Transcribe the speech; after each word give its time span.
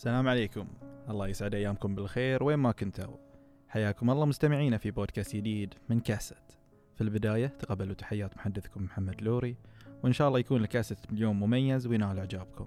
السلام 0.00 0.28
عليكم. 0.28 0.66
الله 1.10 1.28
يسعد 1.28 1.54
أيامكم 1.54 1.94
بالخير 1.94 2.44
وين 2.44 2.58
ما 2.58 2.72
كنتوا. 2.72 3.16
حياكم 3.68 4.10
الله 4.10 4.26
مستمعينا 4.26 4.78
في 4.78 4.90
بودكاست 4.90 5.36
جديد 5.36 5.74
من 5.88 6.00
كاسيت. 6.00 6.52
في 6.94 7.00
البداية 7.00 7.46
تقبلوا 7.46 7.94
تحيات 7.94 8.36
محدثكم 8.36 8.82
محمد 8.82 9.22
لوري 9.22 9.56
وإن 10.02 10.12
شاء 10.12 10.28
الله 10.28 10.38
يكون 10.38 10.60
الكاسيت 10.60 10.98
اليوم 11.12 11.40
مميز 11.40 11.86
وينال 11.86 12.18
إعجابكم. 12.18 12.66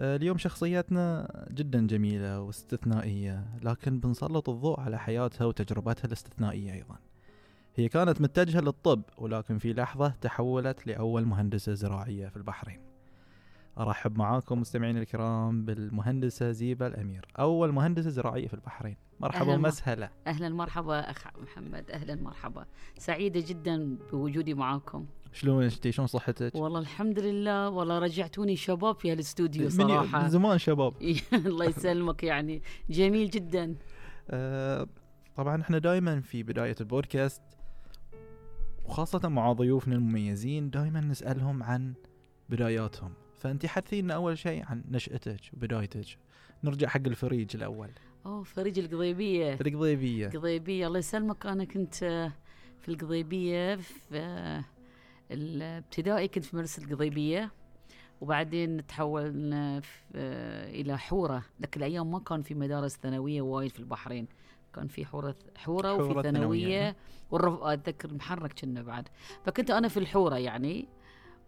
آه، 0.00 0.16
اليوم 0.16 0.38
شخصياتنا 0.38 1.28
جدا 1.50 1.86
جميلة 1.86 2.40
واستثنائية 2.40 3.46
لكن 3.62 4.00
بنسلط 4.00 4.48
الضوء 4.48 4.80
على 4.80 4.98
حياتها 4.98 5.44
وتجربتها 5.44 6.06
الاستثنائية 6.06 6.72
أيضا. 6.72 6.98
هي 7.74 7.88
كانت 7.88 8.20
متجهة 8.20 8.60
للطب 8.60 9.02
ولكن 9.18 9.58
في 9.58 9.72
لحظة 9.72 10.08
تحولت 10.08 10.86
لأول 10.86 11.24
مهندسة 11.24 11.74
زراعية 11.74 12.28
في 12.28 12.36
البحرين. 12.36 12.85
أرحب 13.78 14.18
معاكم 14.18 14.60
مستمعينا 14.60 15.00
الكرام 15.00 15.64
بالمهندسة 15.64 16.50
زيبه 16.50 16.86
الأمير. 16.86 17.26
أول 17.38 17.72
مهندسة 17.72 18.10
زراعية 18.10 18.48
في 18.48 18.54
البحرين. 18.54 18.96
مرحبا 19.20 19.54
ومسهلا. 19.54 20.10
أهلا 20.26 20.48
مرحبا 20.48 21.10
أخ 21.10 21.26
محمد. 21.42 21.90
أهلا 21.90 22.14
مرحبا. 22.14 22.66
سعيدة 22.98 23.44
جدا 23.48 23.98
بوجودي 24.12 24.54
معاكم. 24.54 25.06
شلون 25.32 25.64
أنت؟ 25.64 25.88
شلون 25.88 26.06
صحتك؟ 26.06 26.54
والله 26.54 26.80
الحمد 26.80 27.18
لله. 27.18 27.68
والله 27.68 27.98
رجعتوني 27.98 28.56
شباب 28.56 28.96
في 28.96 29.12
هالاستوديو 29.12 29.68
صراحة. 29.68 30.22
من 30.22 30.28
زمان 30.28 30.58
شباب. 30.58 30.94
الله 31.46 31.64
يسلمك 31.64 32.22
يعني. 32.22 32.62
جميل 32.90 33.30
جدا. 33.30 33.74
آه 34.30 34.86
طبعا 35.34 35.62
إحنا 35.62 35.78
دائما 35.78 36.20
في 36.20 36.42
بداية 36.42 36.76
البودكاست 36.80 37.42
وخاصة 38.84 39.28
مع 39.28 39.52
ضيوفنا 39.52 39.94
المميزين 39.94 40.70
دائما 40.70 41.00
نسألهم 41.00 41.62
عن 41.62 41.94
بداياتهم. 42.48 43.12
فأنت 43.38 43.66
حدثينا 43.66 44.14
أول 44.14 44.38
شيء 44.38 44.64
عن 44.66 44.84
نشأتك 44.90 45.40
وبدايتك. 45.52 46.18
نرجع 46.64 46.88
حق 46.88 47.06
الفريج 47.06 47.56
الأول. 47.56 47.90
أوه 48.26 48.42
فريج 48.42 48.78
القضيبية. 48.78 49.52
القضيبية. 49.52 50.26
القضيبية 50.26 50.86
الله 50.86 50.98
يسلمك. 50.98 51.46
أنا 51.46 51.64
كنت 51.64 52.02
آه، 52.02 52.32
في 52.80 52.88
القضيبية 52.88 53.76
في 53.76 54.18
آه، 54.18 54.64
الابتدائي 55.30 56.28
كنت 56.28 56.44
في 56.44 56.56
مدرسة 56.56 56.84
القضيبية. 56.84 57.52
وبعدين 58.20 58.86
تحولنا 58.86 59.80
آه، 60.14 60.70
إلى 60.70 60.98
حورة. 60.98 61.42
لكن 61.60 61.80
الأيام 61.80 62.10
ما 62.10 62.18
كان 62.18 62.42
في 62.42 62.54
مدارس 62.54 62.96
ثانوية 62.96 63.42
وايد 63.42 63.70
في 63.70 63.80
البحرين. 63.80 64.28
كان 64.74 64.88
في 64.88 65.04
حورة 65.04 65.36
حورة 65.56 65.88
حورة 65.88 66.04
وفي. 66.04 66.22
ثانوية. 66.22 66.96
والرف... 67.30 67.62
أتذكر 67.62 68.14
محرق 68.14 68.52
كنا 68.60 68.82
بعد. 68.82 69.08
فكنت 69.44 69.70
أنا 69.70 69.88
في 69.88 69.96
الحورة 69.96 70.36
يعني. 70.36 70.88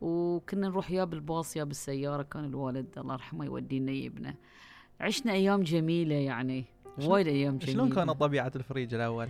وكنا 0.01 0.69
نروح 0.69 0.91
يا 0.91 1.05
بالباص 1.05 1.57
يا 1.57 1.65
بالسياره 1.65 2.23
كان 2.23 2.45
الوالد 2.45 2.99
الله 2.99 3.15
يرحمه 3.15 3.45
يودينا 3.45 3.93
يبنا 3.93 4.35
عشنا 5.01 5.33
أيام 5.33 5.63
جميلة 5.63 6.15
يعني 6.15 6.65
وايد 7.03 7.27
أيام 7.27 7.59
جميله 7.59 7.73
شلون 7.73 7.93
كانت 7.95 8.11
طبيعة 8.11 8.53
الفريج 8.57 8.95
الأول؟ 8.95 9.29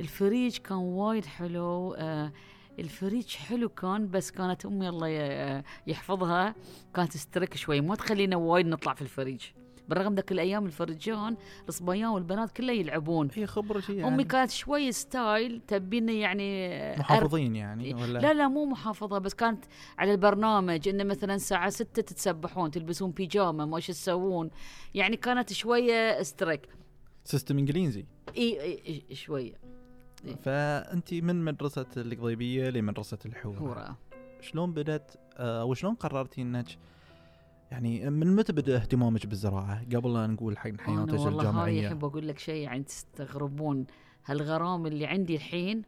الفريج 0.00 0.56
كان 0.56 0.78
وايد 0.78 1.24
حلو 1.24 1.94
آه 1.94 2.32
الفريج 2.78 3.28
حلو 3.36 3.68
كان 3.68 4.10
بس 4.10 4.30
كانت 4.30 4.66
أمي 4.66 4.88
الله 4.88 5.08
ي- 5.08 5.62
يحفظها. 5.86 6.54
كانت 6.94 7.16
strict 7.16 7.56
شوي 7.56 7.80
ما 7.80 7.94
تخلينا 7.94 8.36
وايد 8.36 8.66
نطلع 8.66 8.94
في 8.94 9.02
الفريج. 9.02 9.42
بالرغم 9.90 10.14
ذاك 10.14 10.32
الأيام 10.32 10.66
الفريجان 10.66 11.36
الصبيان 11.68 12.04
والبنات 12.08 12.50
كله 12.52 12.72
يلعبون. 12.72 13.28
هي 13.34 13.46
خبرة 13.46 13.80
شيء 13.80 13.94
أمي 14.00 14.08
يعني. 14.08 14.24
كانت 14.24 14.50
شوي 14.50 14.92
style 14.92 15.60
تبينا 15.68 16.12
يعني 16.12 16.96
محافظين 16.96 17.56
يعني 17.56 17.94
ولا؟ 17.94 18.18
لا 18.18 18.32
لا 18.32 18.48
مو 18.48 18.64
محافظة 18.64 19.18
بس 19.18 19.34
كانت 19.34 19.64
على 19.98 20.12
البرنامج 20.12 20.88
انه 20.88 21.04
مثلا 21.04 21.34
الساعة 21.34 21.70
ستة 21.70 22.02
تتسبحون 22.02 22.70
تلبسون 22.70 23.10
بيجامة 23.10 23.64
ما 23.66 23.80
شو 23.80 23.92
تسوون. 23.92 24.50
يعني 24.94 25.16
كانت 25.16 25.52
شوية 25.52 26.22
strict 26.22 26.68
system 27.24 27.58
إنجليزي. 27.58 28.04
إي 28.36 29.04
إي- 29.10 29.14
شوية. 29.14 29.54
إيه. 30.24 30.34
فأنت 30.34 31.14
من 31.14 31.44
مدرسة 31.44 31.86
القضيبيه 31.96 32.70
لمدرسة 32.70 33.18
الحورة. 33.26 33.96
شلون 34.40 34.72
بدأت 34.72 35.12
آه، 35.36 35.60
أو 35.60 35.74
شلون 35.74 35.94
قررتي 35.94 36.42
إنك 36.42 36.66
يعني 37.70 38.10
من 38.10 38.36
متى 38.36 38.52
بدأ 38.52 38.76
اهتمامك 38.76 39.26
بالزراعة؟ 39.26 39.84
قبل 39.94 40.14
لا 40.14 40.26
نقول 40.26 40.58
حق 40.58 40.70
حياتك 40.80 41.12
والله 41.12 41.26
هاي 41.26 41.28
الجامعية. 41.28 41.88
أحب 41.88 42.04
أقول 42.04 42.28
لك 42.28 42.38
شيء 42.38 42.62
يعني 42.62 42.82
تستغربون. 42.82 43.86
هالغرام 44.26 44.86
اللي 44.86 45.06
عندي 45.06 45.36
الحين 45.36 45.82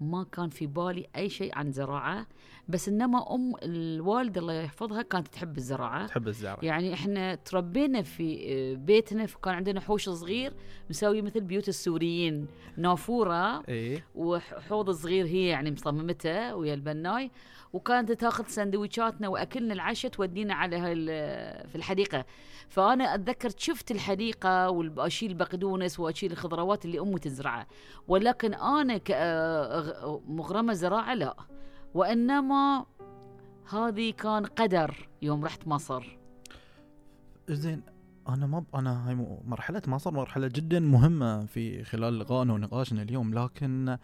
ما 0.00 0.24
كان 0.32 0.48
في 0.48 0.66
بالي 0.66 1.06
أي 1.16 1.28
شيء 1.28 1.58
عن 1.58 1.72
زراعة 1.72 2.26
بس 2.68 2.88
إنما 2.88 3.34
أم 3.34 3.52
الوالدة 3.62 4.40
الله 4.40 4.52
يحفظها 4.52 5.02
كانت 5.02 5.28
تحب 5.28 5.56
الزراعة. 5.56 6.06
تحب 6.06 6.28
الزراعة. 6.28 6.58
يعني 6.62 6.94
إحنا 6.94 7.34
تربينا 7.34 8.02
في 8.02 8.74
بيتنا 8.76 9.26
كان 9.26 9.54
عندنا 9.54 9.80
حوش 9.80 10.08
صغير 10.08 10.54
مسوي 10.90 11.22
مثل 11.22 11.40
بيوت 11.40 11.68
السوريين. 11.68 12.46
نافورة 12.76 13.62
إيه. 13.68 14.04
وحوض 14.14 14.90
صغير 14.90 15.26
هي 15.26 15.46
يعني 15.46 15.70
مصممته 15.70 16.56
ويا 16.56 16.74
البناي. 16.74 17.30
وكانت 17.76 18.12
تاخذ 18.12 18.46
سندويشاتنا 18.46 19.28
وأكلنا 19.28 19.74
العشاء 19.74 20.10
تودينا 20.10 20.54
على 20.54 20.80
في 21.68 21.76
الحديقة. 21.76 22.24
فأنا 22.68 23.14
أتذكر 23.14 23.50
شفت 23.56 23.90
الحديقة 23.90 24.70
واشيل 24.70 25.30
البقدونس 25.30 26.00
وأشيل 26.00 26.32
الخضروات 26.32 26.84
اللي 26.84 27.00
أمي 27.00 27.18
تزرعها. 27.18 27.66
ولكن 28.08 28.54
أنا 28.54 28.98
كمغرمه 28.98 30.72
زراعة 30.72 31.14
لا. 31.14 31.36
وإنما 31.94 32.86
هذه 33.70 34.10
كان 34.10 34.46
قدر 34.46 35.08
يوم 35.22 35.44
رحت 35.44 35.66
مصر. 35.68 36.18
زين 37.48 37.82
أنا 38.28 38.46
ما 38.46 38.58
ب... 38.58 38.64
أنا 38.74 39.08
هاي 39.08 39.14
مرحلة 39.44 39.82
مصر 39.86 40.10
مرحلة 40.10 40.50
جدا 40.54 40.80
مهمة 40.80 41.46
في 41.46 41.84
خلال 41.84 42.18
لقائنا 42.18 42.52
ونقاشنا 42.52 43.02
اليوم 43.02 43.34
لكن 43.34 43.98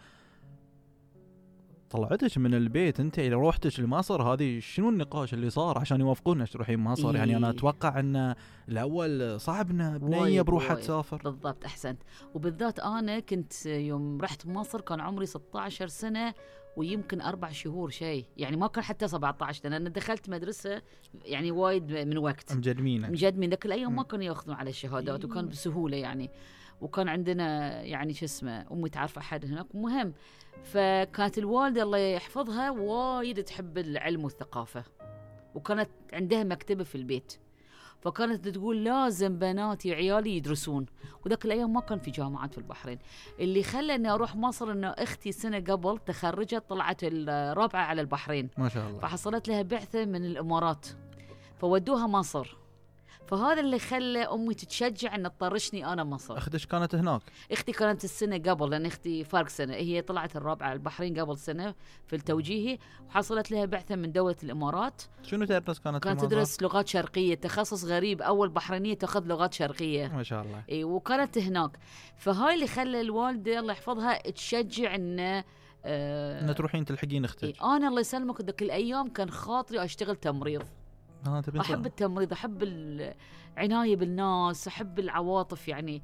طلعتك 1.93 2.37
من 2.37 2.53
البيت 2.53 2.99
انت 2.99 3.19
إلى 3.19 3.35
روحتك 3.35 3.79
لمصر 3.79 4.21
هذه 4.21 4.59
شنو 4.59 4.89
النقاش 4.89 5.33
اللي 5.33 5.49
صار 5.49 5.77
عشان 5.77 5.99
يوافقونك 5.99 6.49
تروحين 6.49 6.79
مصر 6.79 7.15
يعني 7.15 7.37
أنا 7.37 7.49
إيه. 7.49 7.55
أتوقع 7.55 7.99
أن 7.99 8.35
الأول 8.69 9.39
صعب 9.39 9.71
ان 9.71 9.97
بنيه 9.97 10.41
بروحها. 10.41 10.75
تسافر 10.75 11.17
بالضبط 11.17 11.65
أحسنت 11.65 12.01
وبالذات 12.33 12.79
أنا 12.79 13.19
كنت 13.19 13.65
يوم 13.65 14.21
رحت 14.21 14.47
مصر 14.47 14.81
كان 14.81 14.99
عمري 14.99 15.25
16 15.25 15.87
سنة 15.87 16.33
ويمكن 16.77 17.21
أربع 17.21 17.51
شهور 17.51 17.89
شيء 17.89 18.25
يعني 18.37 18.57
ما 18.57 18.67
كان 18.67 18.83
حتى 18.83 19.07
17 19.07 19.69
لأن 19.69 19.91
دخلت 19.91 20.29
مدرسة 20.29 20.81
يعني 21.25 21.51
وايد 21.51 21.91
من 21.91 22.17
وقت 22.17 22.55
مجدمينك 22.55 23.09
مجد 23.09 23.37
من 23.37 23.49
ذاك 23.49 23.65
الأيام 23.65 23.95
ما. 23.95 24.03
كانوا 24.03 24.25
يأخذون 24.25 24.55
على 24.55 24.69
الشهادات 24.69 25.25
وكان 25.25 25.43
إيه. 25.43 25.51
بسهولة 25.51 25.97
يعني 25.97 26.29
وكان 26.83 27.09
عندنا 27.09 27.81
يعني 27.81 28.13
شو 28.13 28.25
اسمه 28.25 28.65
أمي 28.71 28.89
تعرف 28.89 29.17
أحد 29.17 29.45
هناك 29.45 29.75
مهم. 29.75 30.13
فكانت 30.63 31.37
الوالدة 31.37 31.83
الله 31.83 31.97
يحفظها 31.97 32.71
وايد 32.71 33.43
تحب 33.43 33.77
العلم 33.77 34.23
والثقافة. 34.23 34.83
وكانت 35.55 35.89
عندها 36.13 36.43
مكتبة 36.43 36.83
في 36.83 36.95
البيت. 36.95 37.33
فكانت 38.01 38.47
تقول 38.47 38.83
لازم 38.83 39.39
بناتي 39.39 39.91
وعيالي 39.91 40.37
يدرسون. 40.37 40.85
وذاك 41.25 41.45
الأيام 41.45 41.73
ما 41.73 41.81
كان 41.81 41.99
في 41.99 42.11
جامعات 42.11 42.51
في 42.51 42.57
البحرين. 42.57 42.99
اللي 43.39 43.63
خلى 43.63 43.95
اني 43.95 44.09
أروح 44.09 44.35
مصر 44.35 44.71
إنه 44.71 44.87
أختي 44.87 45.31
سنة 45.31 45.59
قبل 45.59 45.97
تخرجت 45.97 46.63
طلعت 46.69 46.99
الرابعة 47.03 47.81
على 47.81 48.01
البحرين. 48.01 48.49
ما 48.57 48.69
شاء 48.69 48.87
الله. 48.87 48.99
فحصلت 48.99 49.47
لها 49.47 49.61
بعثة 49.61 50.05
من 50.05 50.25
الإمارات. 50.25 50.87
فودوها 51.57 52.07
مصر. 52.07 52.62
فهذا 53.33 53.59
اللي 53.59 53.79
خلى 53.79 54.19
أمي 54.19 54.53
تتشجع 54.53 55.15
أن 55.15 55.23
تطرشني 55.23 55.85
أنا 55.85 56.03
مصر. 56.03 56.37
أختك 56.37 56.65
كانت 56.65 56.95
هناك؟ 56.95 57.21
أختي 57.51 57.71
كانت 57.71 58.03
السنة 58.03 58.37
قبل 58.37 58.69
لأن 58.69 58.85
أختي 58.85 59.23
فرق 59.23 59.47
سنة. 59.47 59.73
هي 59.73 60.01
طلعت 60.01 60.35
الرابعة 60.35 60.67
على 60.67 60.73
البحرين 60.73 61.19
قبل 61.19 61.37
سنة 61.37 61.75
في 62.07 62.15
التوجيهي 62.15 62.77
وحصلت 63.07 63.51
لها 63.51 63.65
بعثة 63.65 63.95
من 63.95 64.11
دولة 64.11 64.35
الإمارات. 64.43 65.01
شنو 65.23 65.45
تدرس 65.45 65.79
كانت 65.79 66.03
كانت؟ 66.03 66.21
تدرس 66.21 66.63
لغات 66.63 66.87
شرقية. 66.87 67.35
تخصص 67.35 67.85
غريب 67.85 68.21
أول 68.21 68.49
بحرينية 68.49 68.93
تأخذ 68.93 69.25
لغات 69.25 69.53
شرقية. 69.53 70.07
ما 70.07 70.23
شاء 70.23 70.43
الله. 70.43 70.63
إي 70.69 70.83
وكانت 70.83 71.37
هناك. 71.37 71.71
فهاي 72.17 72.53
اللي 72.55 72.67
خلى 72.67 73.01
الوالدة 73.01 73.59
الله 73.59 73.73
يحفظها 73.73 74.31
تشجع 74.31 74.95
إنه 74.95 75.43
آه 75.85 76.41
ان 76.41 76.55
تروحين 76.55 76.85
تلحقين 76.85 77.25
أختك. 77.25 77.43
إيه 77.43 77.75
أنا 77.75 77.87
الله 77.87 77.99
يسلمك 77.99 78.41
ذاك 78.41 78.61
الأيام 78.61 79.09
كان 79.09 79.29
خاطري 79.29 79.83
أشتغل 79.83 80.15
تمريض. 80.15 80.63
تبين 81.41 81.61
أحب 81.61 81.85
التمريض 81.85 82.33
أحب 82.33 82.63
العناية 82.63 83.95
بالناس 83.95 84.67
أحب 84.67 84.99
العواطف 84.99 85.67
يعني. 85.67 86.01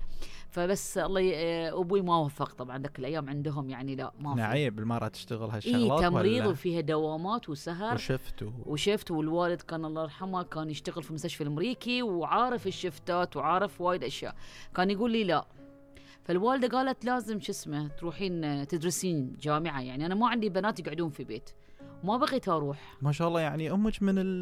فبس 0.49 0.97
الله. 0.97 1.31
آه، 1.35 1.81
أبوي 1.81 2.01
ما 2.01 2.17
وفق 2.17 2.53
طبعا 2.53 2.77
ذاك 2.77 2.99
الأيام 2.99 3.29
عندهم 3.29 3.69
يعني 3.69 3.95
لا 3.95 4.11
ما 4.19 4.35
في. 4.35 4.41
عيب 4.41 4.79
المرأة 4.79 5.07
تشتغل 5.07 5.49
اي 5.49 5.55
هالشغلات 5.55 6.01
تمريض 6.01 6.41
ولا؟ 6.41 6.47
وفيها 6.47 6.81
دوامات 6.81 7.49
وسهر. 7.49 7.93
وشفت 7.93 8.43
و... 8.43 8.51
وشفت 8.65 9.11
والوالد 9.11 9.61
كان 9.61 9.85
الله 9.85 10.03
يرحمه 10.03 10.43
كان 10.43 10.69
يشتغل 10.69 11.03
في 11.03 11.09
المستشفى 11.09 11.41
الأمريكي 11.41 12.01
وعارف 12.01 12.67
الشفتات 12.67 13.37
وعارف 13.37 13.81
وايد 13.81 14.03
أشياء. 14.03 14.35
كان 14.75 14.89
يقول 14.89 15.11
لي 15.11 15.23
لا. 15.23 15.45
فالوالدة 16.23 16.67
قالت 16.67 17.05
لازم 17.05 17.39
شو 17.39 17.51
اسمه 17.51 17.87
تروحين 17.87 18.43
آه، 18.43 18.63
تدرسين 18.63 19.37
جامعة 19.41 19.81
يعني. 19.81 20.05
أنا 20.05 20.15
ما 20.15 20.29
عندي 20.29 20.49
بنات 20.49 20.79
يقعدون 20.79 21.09
في 21.09 21.23
بيت. 21.23 21.49
ما 22.03 22.17
بغيت 22.17 22.49
أروح 22.49 22.97
ما 23.01 23.11
شاء 23.11 23.27
الله 23.27 23.39
يعني 23.39 23.71
أمك 23.71 24.03
من 24.03 24.13
ال 24.17 24.41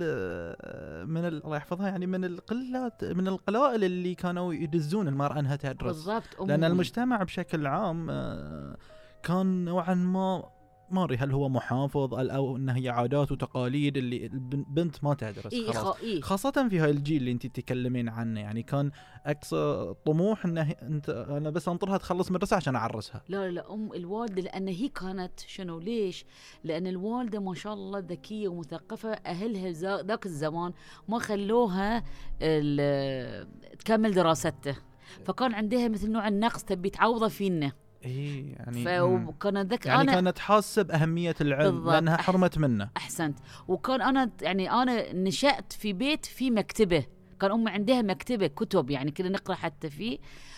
من 1.09 1.25
ال 1.25 1.43
الله 1.45 1.57
يحفظها 1.57 1.87
يعني 1.87 2.07
من 2.07 2.25
القلات 2.25 3.03
من 3.03 3.27
القلائل 3.27 3.83
اللي 3.83 4.15
كانوا 4.15 4.53
يدزون 4.53 5.07
المرأة 5.07 5.39
إنها 5.39 5.55
تدرس 5.55 5.95
بالضبط 5.95 6.41
لأن. 6.41 6.63
المجتمع 6.63 7.23
بشكل 7.23 7.67
عام 7.67 8.09
آه، 8.09 8.77
كان 9.23 9.65
نوعا 9.65 9.93
ما 9.93 10.49
ما 10.91 11.03
أدري 11.03 11.17
هل 11.17 11.31
هو 11.31 11.49
محافظ 11.49 12.13
أو 12.13 12.57
انها 12.57 12.77
هي 12.77 12.89
عادات 12.89 13.31
وتقاليد 13.31 13.97
اللي 13.97 14.25
البنت 14.25 15.03
ما 15.03 15.13
تدرس 15.13 15.53
إيه 15.53 15.71
خلاص. 15.71 15.99
إيه 16.01 16.21
خاصة 16.21 16.67
في 16.69 16.79
هاي 16.79 16.91
الجيل 16.91 17.17
اللي 17.17 17.31
أنت 17.31 17.47
تتكلمين 17.47 18.09
عنه 18.09 18.39
يعني 18.39 18.63
كان 18.63 18.91
أقصى 19.25 19.93
طموح 20.05 20.45
إنه 20.45 20.61
انت 20.81 21.09
أنا 21.09 21.49
بس 21.49 21.67
أنطرها 21.67 21.97
تخلص 21.97 22.31
مدرسة 22.31 22.55
عشان 22.55 22.75
أعرسها 22.75 23.21
لا 23.29 23.49
لا 23.49 23.73
أم 23.73 23.93
الوالده 23.93 24.41
لأن 24.41 24.67
هي 24.67 24.87
كانت 24.87 25.39
شنو 25.39 25.79
ليش؟ 25.79 26.25
لأن 26.63 26.87
الوالدة 26.87 27.39
ما 27.39 27.53
شاء 27.53 27.73
الله 27.73 27.99
ذكية 27.99 28.47
ومثقفة 28.47 29.09
أهلها 29.11 30.01
ذاك 30.01 30.25
الزمان 30.25 30.73
ما 31.07 31.19
خلوها 31.19 32.03
تكمل 33.79 34.13
دراستها 34.13 34.75
فكان 35.25 35.53
عندها 35.53 35.87
مثل 35.87 36.11
نوع 36.11 36.27
النقص 36.27 36.63
تبي 36.63 36.89
تعوضه 36.89 37.27
فينا 37.27 37.71
اي 38.07 38.49
يعني 38.51 39.01
مم. 39.01 39.31
فكان 39.31 39.57
ذك 39.61 39.85
يعني 39.85 40.01
أنا 40.01 40.11
كانت 40.13 40.39
حاسة 40.39 40.81
بأهمية 40.81 41.35
العلم 41.41 41.71
بالضبط. 41.71 41.93
لأنها 41.93 42.17
أح- 42.17 42.21
حرمت 42.21 42.57
منه 42.57 42.89
أحسنت 42.97 43.39
وكان 43.67 44.01
أنا 44.01 44.31
يعني 44.41 44.71
أنا 44.71 45.13
نشأت 45.13 45.73
في 45.73 45.93
بيت 45.93 46.25
في 46.25 46.51
مكتبة 46.51 47.05
كان 47.39 47.51
أمي 47.51 47.71
عندها 47.71 48.01
مكتبة 48.01 48.47
كتب 48.47 48.89
يعني 48.89 49.11
كنا 49.11 49.29
نقرأ 49.29 49.55
حتى 49.55 49.89
فيه 49.89 50.17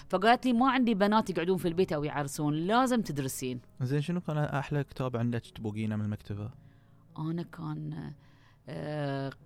فقالت 0.09 0.45
لي 0.45 0.53
ما 0.53 0.71
عندي 0.71 0.93
بنات 0.93 1.29
يقعدون 1.29 1.57
في 1.57 1.67
البيت 1.67 1.91
أو 1.93 2.03
يعرسون 2.03 2.53
لازم 2.53 3.01
تدرسين 3.01 3.59
زين 3.81 4.01
شنو 4.01 4.21
كان 4.21 4.37
أحلى 4.37 4.83
كتاب 4.83 5.17
عندك 5.17 5.41
تبوقينه 5.55 5.95
من 5.95 6.05
المكتبة؟ 6.05 6.49
أنا 7.17 7.43
كان 7.43 8.13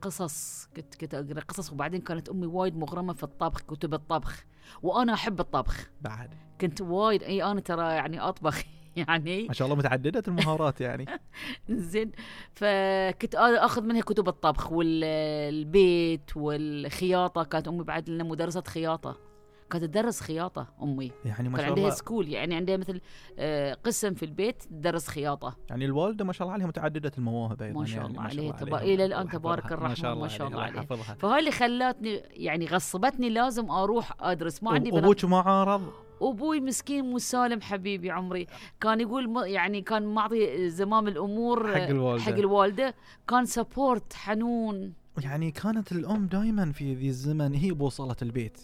قصص 0.02 0.68
كنت 0.76 0.96
كنت 0.96 1.14
أقرأ 1.16 1.40
قصص 1.40 1.72
وبعدين 1.72 2.02
كانت 2.02 2.30
أمي 2.30 2.46
وايد 2.48 2.78
مغرمة 2.78 3.14
في 3.14 3.24
الطبخ 3.24 3.62
كتب 3.62 3.94
الطبخ 3.94 4.46
وأنا 4.84 5.14
أحب 5.14 5.40
الطبخ. 5.40 5.90
بعد. 6.02 6.34
كنت 6.62 6.82
وايد 6.82 7.24
إي 7.24 7.44
أنا 7.44 7.60
ترى 7.60 7.84
يعني 7.94 8.20
أطبخ 8.20 8.64
يعني. 9.08 9.48
ما 9.48 9.54
شاء 9.54 9.66
الله 9.66 9.78
متعددة 9.78 10.24
المهارات 10.28 10.82
يعني. 10.82 11.06
زين. 11.70 12.12
فكنت 12.54 13.36
أخذ 13.36 13.82
منها 13.84 14.02
كتب 14.02 14.28
الطبخ 14.28 14.72
والبيت 14.72 16.38
والخياطة 16.38 17.44
كانت 17.44 17.68
أمي 17.68 17.84
بعد 17.84 18.10
لنا 18.10 18.24
مدرسة 18.24 18.64
خياطة. 18.68 19.33
كانت 19.70 19.84
تدرس 19.86 20.20
خياطة 20.22 20.68
أمي. 20.84 21.12
يعني 21.26 21.50
ما 21.50 21.58
كان 21.58 21.66
شاء 21.66 21.70
عندها 21.70 21.84
الله. 21.84 21.96
school 21.96 22.28
يعني 22.30 22.56
عندها 22.56 22.78
مثل 22.78 23.02
آه، 23.40 23.74
قسم 23.74 24.14
في 24.14 24.26
البيت 24.26 24.64
تدرس 24.64 25.08
خياطة. 25.08 25.58
يعني 25.70 25.86
الوالدة 25.86 26.26
ما 26.26 26.34
شاء 26.34 26.44
الله 26.46 26.54
عليها 26.54 26.68
متعددة 26.68 27.12
المواهب 27.18 27.62
أيضا 27.62 27.80
ما 27.80 27.86
شاء 27.86 27.96
يعني 27.98 28.08
الله 28.10 28.22
ما 28.22 28.28
عليها 28.28 28.52
تبا- 28.52 28.76
عليها. 28.78 28.94
إلى 28.94 29.06
الآن 29.06 29.20
الله 29.22 29.32
تبارك 29.32 29.60
يحفظها. 29.64 29.78
الرحمن، 29.78 30.22
ما 30.22 30.28
شاء 30.28 30.48
الله 30.48 30.62
عليها، 30.62 30.86
عليها. 30.92 31.16
فهاي 31.16 31.40
اللي 31.40 31.52
خلاتني 31.52 32.16
يعني 32.32 32.66
غصبتني 32.66 33.30
لازم 33.30 33.72
أروح 33.72 34.12
أدرس. 34.20 34.64
ما 34.64 34.72
عندي 34.72 34.92
بنات. 34.92 35.04
أبوك 35.04 35.26
ما 35.26 35.38
عارض؟ 35.40 35.82
أبوي 36.22 36.60
مسكين 36.60 37.06
مو 37.06 37.18
سالم 37.18 37.62
حبيبي 37.62 38.12
عمري. 38.12 38.48
كان 38.82 39.00
يقول 39.02 39.44
يعني 39.48 39.82
كان 39.82 40.04
معطي 40.14 40.70
زمام 40.70 41.08
الأمور 41.08 41.74
حق 41.74 41.82
الوالدة. 41.88 42.24
حق 42.24 42.34
الوالدة. 42.34 42.96
كان 43.28 43.46
support 43.46 44.14
حنون. 44.14 44.94
يعني 45.24 45.52
كانت 45.52 45.92
الأم 45.92 46.28
دائما 46.28 46.72
في 46.72 46.94
ذي 46.94 47.08
الزمن 47.08 47.54
هي 47.54 47.72
بوصلة 47.72 48.16
البيت. 48.22 48.62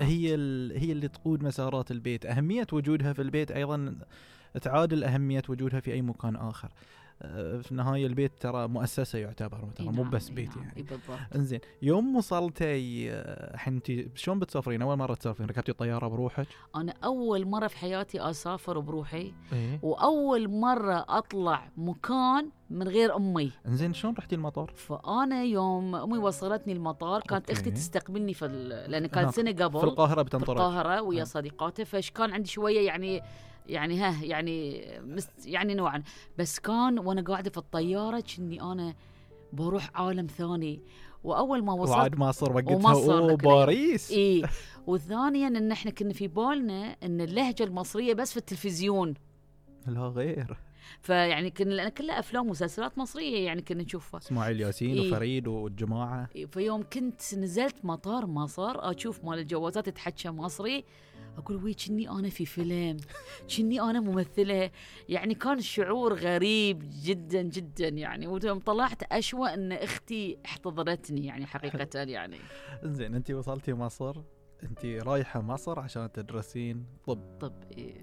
هي. 0.00 0.28
هي 0.76 0.92
اللي 0.92 1.08
تقود 1.08 1.42
مسارات 1.42 1.90
البيت 1.90 2.26
أهمية 2.26 2.66
وجودها 2.72 3.12
في 3.12 3.22
البيت 3.22 3.50
أيضا 3.50 3.96
تعادل 4.62 5.04
أهمية 5.04 5.42
وجودها 5.48 5.80
في 5.80 5.92
أي 5.92 6.02
مكان 6.02 6.36
آه، 6.36 6.52
في 7.62 7.68
النهاية 7.70 8.06
البيت 8.06 8.32
ترى 8.40 8.68
مؤسسة 8.68 9.18
يعتبر 9.18 9.68
ترى 9.76 9.86
مو 9.86 10.02
نعم، 10.02 10.10
بس 10.10 10.28
بيت 10.28 10.56
نعم، 10.56 10.66
يعني. 10.66 10.82
بالضبط. 10.82 11.18
إنزين 11.36 11.60
يوم 11.82 12.16
وصلتي 12.16 13.10
آه، 13.12 13.54
الحين 13.54 13.74
انت 13.74 14.18
شلون 14.18 14.38
بتسافرين؟ 14.38 14.82
أول 14.82 14.96
مرة 14.96 15.14
تسافرين؟ 15.14 15.48
ركبتي 15.48 15.72
الطيارة 15.72 16.08
بروحك؟ 16.08 16.46
أنا 16.76 16.94
أول 17.04 17.46
مرة 17.46 17.66
في 17.66 17.76
حياتي 17.78 18.20
أسافر 18.30 18.78
بروحي 18.78 19.32
إيه 19.52 19.78
وأول 19.82 20.48
مرة 20.48 21.04
أطلع 21.08 21.70
مكان 21.76 22.50
من 22.70 22.88
غير 22.88 23.16
أمي. 23.16 23.52
إنزين 23.66 23.94
شلون 23.94 24.14
رحتي 24.18 24.34
المطار؟ 24.34 24.72
فأنا 24.76 25.42
يوم 25.44 25.94
أمي 25.94 26.18
وصلتني 26.18 26.72
المطار 26.72 27.20
كانت 27.20 27.50
أوكي. 27.50 27.52
أختي 27.52 27.70
تستقبلني 27.70 28.34
في 28.34 28.48
لأن 28.88 29.06
كانت 29.06 29.30
سنة 29.30 29.52
في 29.52 29.62
قبل 29.62 29.78
القاهرة 29.78 30.22
في 30.22 30.28
بتنطرك 30.28 30.56
القاهرة 30.56 31.02
ويا 31.02 31.20
آه. 31.20 31.24
صديقاته 31.24 31.84
فش 31.84 32.10
كان 32.10 32.30
عندي 32.30 32.48
شوية 32.48 32.86
يعني 32.86 33.22
يعني 33.68 33.98
ها 33.98 34.24
يعني 34.24 34.84
مست 35.02 35.46
يعني 35.46 35.74
نوعا. 35.74 36.02
بس 36.38 36.58
كان 36.58 36.98
وأنا 36.98 37.22
قاعدة 37.22 37.50
في 37.50 37.58
الطيارة 37.58 38.20
كني 38.36 38.62
أنا 38.62 38.94
بروح 39.52 39.90
عالم 39.94 40.26
ثاني. 40.26 40.80
وأول 41.24 41.64
ما 41.64 41.72
وصلت 41.72 41.96
وعاد 41.96 42.16
مصر 42.16 42.52
وقتها 42.52 42.74
ومصر 42.76 43.12
اوه 43.12 43.30
ذاك 43.30 43.40
اليوم. 43.44 43.54
باريس 43.54 44.10
إي. 44.10 44.42
وثانيا 44.86 45.48
إن 45.48 45.72
إحنا 45.72 45.90
كنا 45.90 46.12
في 46.12 46.28
بالنا 46.28 46.96
إن 47.02 47.20
اللهجة 47.20 47.64
المصرية 47.64 48.14
بس 48.14 48.30
في 48.30 48.36
التلفزيون. 48.36 49.14
لا 49.86 50.00
غير. 50.00 50.56
فيعني 51.00 51.50
كنا 51.50 51.74
لأن 51.74 51.88
كلها 51.88 52.18
أفلام 52.18 52.46
ومسلسلات 52.46 52.98
مصرية 52.98 53.46
يعني 53.46 53.62
كنا 53.62 53.82
نشوفها. 53.82 54.20
إسماعيل 54.20 54.60
ياسين 54.60 54.98
إيه. 54.98 55.12
وفريد 55.12 55.48
والجماعة. 55.48 56.28
فيوم 56.50 56.82
كنت 56.92 57.34
نزلت 57.34 57.84
مطار 57.84 58.26
مصر 58.26 58.90
أشوف 58.90 59.24
مال 59.24 59.38
الجوازات 59.38 59.86
تتحكى 59.86 60.30
مصري. 60.30 60.84
أقول 61.38 61.64
وي 61.64 61.74
كني 61.74 62.10
أنا 62.10 62.28
في 62.28 62.46
فيلم 62.46 62.96
كني 63.56 63.80
أنا 63.80 64.00
ممثلة. 64.00 64.70
يعني 65.08 65.34
كان 65.34 65.60
شعور 65.60 66.14
غريب 66.14 66.82
جدا 67.04 67.42
جدا 67.42 67.88
يعني. 67.88 68.26
ويوم 68.26 68.58
طلعت 68.58 69.02
أشوى 69.12 69.54
إن 69.54 69.72
أختي 69.72 70.38
احتضنتني 70.44 71.26
يعني 71.26 71.46
حقيقة 71.46 71.98
يعني. 72.00 72.36
إنزين 72.84 73.14
انت 73.14 73.30
وصلتي 73.30 73.72
مصر. 73.74 74.16
انت 74.62 74.86
رايحة 74.86 75.40
مصر 75.40 75.80
عشان 75.80 76.12
تدرسين 76.12 76.86
طب. 77.06 77.38
طب. 77.40 77.52
إيش 77.78 77.94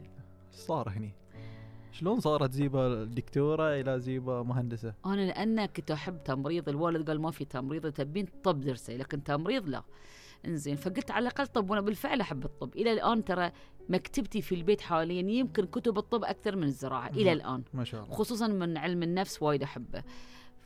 صار 0.51 0.89
هني. 0.89 1.15
شلون 1.91 2.19
صارت 2.19 2.51
زيبه 2.51 3.03
دكتوره 3.03 3.79
إلى 3.81 3.99
زيبه 3.99 4.43
مهندسة؟ 4.43 4.93
أنا 5.05 5.21
لأن 5.21 5.65
كنت 5.65 5.91
أحب 5.91 6.23
تمريض. 6.23 6.69
الوالد 6.69 7.09
قال 7.09 7.21
ما 7.21 7.31
في 7.31 7.45
تمريض. 7.45 7.91
تبين 7.91 8.27
طب 8.43 8.61
درسي 8.61 8.97
لكن 8.97 9.23
تمريض 9.23 9.69
لا. 9.69 9.83
إنزين. 10.45 10.75
فقلت 10.75 11.11
على 11.11 11.23
الأقل 11.23 11.47
طب 11.47 11.69
وأنا 11.69 11.81
بالفعل 11.81 12.21
أحب 12.21 12.45
الطب. 12.45 12.75
إلى 12.75 12.91
الآن 12.91 13.25
ترى 13.25 13.51
مكتبتي 13.89 14.41
في 14.41 14.55
البيت 14.55 14.81
حاليا 14.81 15.21
يمكن 15.31 15.65
كتب 15.65 15.97
الطب 15.97 16.23
أكثر 16.23 16.55
من 16.55 16.63
الزراعة. 16.63 17.09
إلى. 17.09 17.33
الآن. 17.33 17.63
ما 17.73 17.83
شاء 17.83 18.03
الله. 18.03 18.13
خصوصا 18.13 18.47
من 18.47 18.77
علم 18.77 19.03
النفس 19.03 19.41
وايد 19.43 19.63
أحبه. 19.63 20.03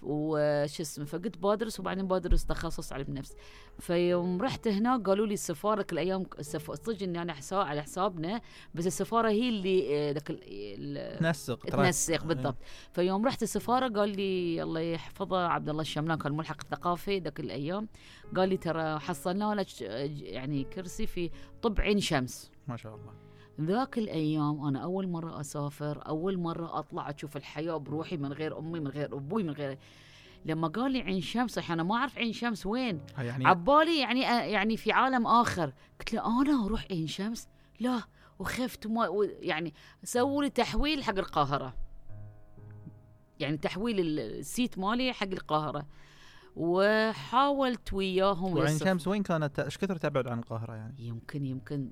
وش 0.04 0.82
اسمه 0.82 1.06
فقلت 1.06 1.38
بدرس 1.38 1.80
وبعدين 1.80 2.08
بدرس 2.08 2.46
تخصص 2.46 2.94
علم 2.94 3.06
نفس. 3.14 3.36
فيوم 3.80 4.42
رحت 4.42 4.68
هناك 4.68 5.02
قالوا 5.10 5.26
لي 5.28 5.34
السفارة 5.34 5.82
كل 5.82 5.98
أيام 5.98 6.26
السف- 6.40 6.72
صدق 6.72 7.04
إني 7.04 7.22
أنا 7.22 7.34
حساب 7.34 7.60
على 7.68 7.82
حسابنا 7.84 8.42
بس 8.76 8.88
السفارة 8.88 9.30
هي 9.30 9.50
اللي 9.50 10.10
آه، 10.10 10.12
ذاك 10.12 10.30
ال- 10.30 11.20
تنسق 11.20 11.60
تنسق 11.66 12.24
بالضبط. 12.26 12.58
فيوم 12.94 13.26
رحت 13.26 13.44
السفارة 13.44 13.88
قال 14.00 14.10
لي 14.10 14.64
الله 14.64 14.80
يحفظه 14.80 15.48
عبد 15.48 15.70
الله 15.70 15.82
الشملان 15.82 16.18
كان 16.18 16.32
ملحق 16.32 16.58
الثقافي 16.64 17.20
ذاك 17.20 17.40
الأيام. 17.40 17.88
قال 18.36 18.50
لي 18.50 18.58
ترى 18.58 19.00
حصلنا 19.00 19.56
لك 19.56 19.82
يعني 19.82 20.64
كرسي 20.64 21.08
في 21.08 21.30
طب 21.62 21.80
عين 21.82 22.00
شمس. 22.00 22.52
ما 22.68 22.78
شاء 22.78 22.96
الله. 22.96 23.27
ذاك 23.62 23.98
الأيام 23.98 24.66
أنا 24.66 24.84
أول 24.84 25.08
مرة 25.08 25.40
أسافر 25.40 26.08
أول 26.08 26.38
مرة 26.38 26.80
أطلع 26.80 27.10
أشوف 27.10 27.38
الحياة 27.38 27.78
بروحي 27.78 28.18
من 28.18 28.34
غير 28.34 28.60
أمي 28.60 28.80
من 28.80 28.88
غير 28.88 29.16
أبوي 29.16 29.44
من 29.44 29.50
غير 29.50 29.78
لما 30.46 30.68
قال 30.68 30.92
لي 30.92 31.02
عين 31.02 31.22
شمس 31.22 31.58
أنا 31.72 31.84
ما 31.84 31.96
أعرف 31.96 32.18
عين 32.18 32.34
شمس 32.34 32.66
وين. 32.66 33.02
ها 33.16 33.24
يعني 33.24 33.48
عبالي 33.48 34.00
يعني 34.00 34.22
يعني 34.52 34.78
في 34.78 34.92
عالم 34.92 35.28
آخر. 35.28 35.74
قلت 36.00 36.14
له 36.14 36.42
أنا 36.42 36.66
أروح 36.66 36.86
عين 36.92 37.08
شمس؟ 37.08 37.48
لا 37.80 38.02
وخفت 38.40 38.86
وما 38.86 39.08
يعني 39.40 39.74
سووا 40.04 40.44
لي 40.44 40.50
تحويل 40.50 41.04
حق 41.04 41.18
القاهرة. 41.18 41.74
يعني 43.40 43.58
تحويل 43.58 44.00
ال- 44.00 44.20
السيت 44.20 44.78
مالي 44.80 45.14
حق 45.14 45.28
القاهرة. 45.28 45.86
وحاولت 46.56 47.94
وياهم 47.94 48.58
وعين 48.58 48.78
شمس 48.80 49.08
وين 49.08 49.24
كانت؟ 49.24 49.60
إيش 49.60 49.78
كثر 49.78 49.96
تبعد 49.98 50.28
عن 50.28 50.40
القاهرة 50.40 50.74
يعني؟ 50.76 50.96
يمكن 51.00 51.46
يمكن 51.46 51.92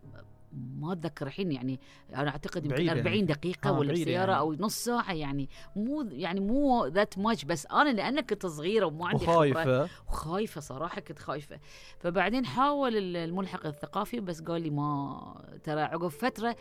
ما 0.56 0.94
أتذكر 0.94 1.28
الحين 1.28 1.52
يعني 1.52 1.80
أنا 2.16 2.30
أعتقد 2.30 2.66
يمكن 2.66 2.76
بعيدة 2.76 2.92
40 2.92 3.08
يعني. 3.16 3.22
دقيقة 3.28 3.70
آه، 3.70 3.80
ولا 3.80 3.94
بسيارة 3.94 4.32
يعني. 4.32 4.38
أو 4.40 4.54
نص 4.54 4.76
ساعة 4.86 5.14
يعني. 5.14 5.50
مو 5.76 6.02
يعني 6.12 6.40
مو 6.40 6.86
ذات 6.86 7.18
ماتش 7.18 7.46
بس 7.46 7.66
أنا 7.66 7.90
لأن 7.90 8.22
كنت 8.22 8.46
صغيرة 8.46 8.86
وما 8.86 9.08
عندي 9.08 9.24
وخايفة. 9.26 9.90
وخايفة 10.08 10.62
صراحة 10.62 11.02
كنت 11.02 11.20
خايفة. 11.20 11.60
فبعدين 12.00 12.46
حاول 12.46 12.98
ال- 12.98 13.18
الملحق 13.18 13.66
الثقافي 13.66 14.20
بس 14.20 14.42
قال 14.42 14.62
لي 14.62 14.70
ما 14.70 15.60
ترى 15.64 15.82
عقب 15.82 16.08
فترة 16.08 16.56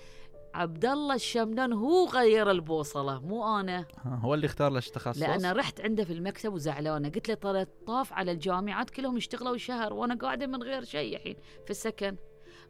عبد 0.54 0.84
الله 0.84 1.14
الشمدان 1.14 1.72
هو 1.72 2.06
غير 2.06 2.50
البوصلة 2.50 3.20
مو 3.20 3.60
أنا. 3.60 3.84
هو 4.06 4.34
اللي 4.34 4.46
اختار 4.46 4.70
لك 4.72 4.88
تخصص 4.88 5.22
لأن 5.22 5.52
رحت 5.56 5.80
عنده 5.80 6.04
في 6.04 6.12
المكتب 6.12 6.52
وزعلانة. 6.52 7.08
قلت 7.08 7.28
له 7.28 7.34
ترى 7.34 7.64
طاف 7.86 8.12
على 8.12 8.32
الجامعات 8.32 8.90
كلهم 8.90 9.16
اشتغلوا 9.16 9.56
شهر 9.56 9.92
وأنا 9.92 10.14
قاعدة 10.14 10.46
من 10.46 10.62
غير 10.62 10.84
شيء 10.84 11.16
الحين 11.16 11.36
في 11.64 11.70
السكن. 11.70 12.16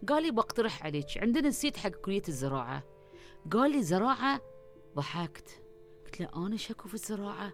قال 0.08 0.22
لي 0.22 0.30
بقترح 0.30 0.84
عليك. 0.84 1.06
عندنا 1.16 1.48
نسيت 1.48 1.76
حق 1.76 1.90
كلية 1.90 2.22
الزراعة. 2.28 2.82
قال 3.50 3.70
لي 3.70 3.82
زراعة؟ 3.82 4.40
ضحكت. 4.96 5.62
قلت 6.04 6.20
له 6.20 6.46
أنا 6.46 6.56
شكو 6.56 6.88
في 6.88 6.94
الزراعة. 6.94 7.52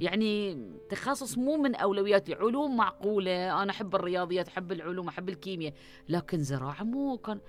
يعني 0.00 0.54
تخصص 0.88 1.38
مو 1.38 1.56
من 1.56 1.74
اولوياتي 1.74 2.34
علوم 2.34 2.76
معقولة. 2.76 3.62
أنا 3.62 3.70
أحب 3.70 3.94
الرياضيات 3.94 4.48
أحب 4.48 4.72
العلوم 4.72 5.08
أحب 5.08 5.28
الكيمياء. 5.28 5.74
لكن 6.08 6.42
زراعة 6.42 6.82
مو 6.82 7.18
كان. 7.18 7.40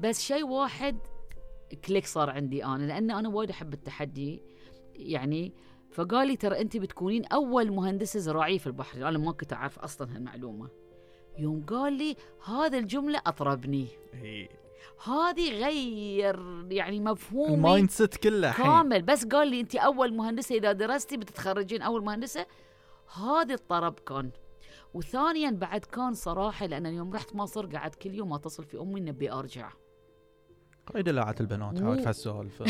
بس 0.00 0.20
شيء 0.20 0.46
واحد 0.46 0.98
click 1.84 2.06
صار 2.06 2.30
عندي 2.30 2.64
أنا 2.64 2.86
لأن 2.86 3.10
أنا 3.10 3.28
وايد 3.28 3.50
أحب 3.50 3.72
التحدي. 3.72 4.42
يعني 4.94 5.54
فقال 5.90 6.28
لي 6.28 6.36
ترى 6.36 6.60
أنت 6.60 6.76
بتكونين 6.76 7.24
أول 7.24 7.72
مهندسة 7.72 8.20
زراعية 8.20 8.58
في 8.58 8.66
البحرين. 8.66 9.08
أنا 9.08 9.18
ما 9.18 9.32
كنت 9.32 9.52
أعرف 9.52 9.78
أصلا 9.78 10.16
هالمعلومة. 10.16 10.81
يوم 11.38 11.64
قال 11.66 11.92
لي 11.92 12.16
هذا 12.44 12.78
الجملة 12.78 13.20
أطربني. 13.26 13.86
إيه. 14.14 14.48
هذه 15.04 15.50
غير 15.50 16.66
يعني 16.70 17.00
مفهومي 17.00 17.54
ال 17.54 17.90
mindset 17.90 18.16
كله 18.16 18.52
كامل. 18.52 19.02
بس 19.02 19.24
قال 19.24 19.48
لي 19.48 19.60
انت 19.60 19.76
أول 19.76 20.14
مهندسة 20.14 20.54
إذا 20.54 20.72
درستي 20.72 21.16
بتتخرجين 21.16 21.82
أول 21.82 22.04
مهندسة. 22.04 22.46
هذا 23.14 23.54
الطرب 23.54 23.98
كان. 23.98 24.30
وثانيا 24.94 25.50
بعد 25.50 25.84
كان 25.84 26.14
صراحة 26.14 26.66
لأن 26.66 26.86
يوم 26.86 27.12
رحت 27.14 27.34
مصر 27.34 27.66
قعدت 27.66 27.94
كل 27.94 28.14
يوم 28.14 28.32
أتصل 28.32 28.64
في 28.64 28.80
أمي 28.80 29.00
نبي 29.00 29.32
أرجع. 29.32 29.72
هاي 30.94 31.02
دلعت 31.02 31.40
البنات 31.40 31.82
عارف 31.82 32.06
هالسوالف 32.06 32.62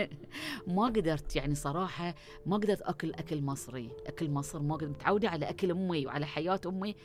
ما 0.66 0.84
قدرت 0.84 1.36
يعني 1.36 1.54
صراحة 1.54 2.14
ما 2.46 2.56
قدرت 2.56 2.82
أكل 2.82 3.12
أكل 3.14 3.42
مصري 3.42 3.90
أكل 4.06 4.30
مصر 4.30 4.62
ما 4.62 4.74
قدرت. 4.74 4.90
متعودة 4.90 5.28
على 5.28 5.50
أكل 5.50 5.70
أمي 5.70 6.06
وعلى 6.06 6.26
حياة 6.26 6.60
أمي. 6.66 6.96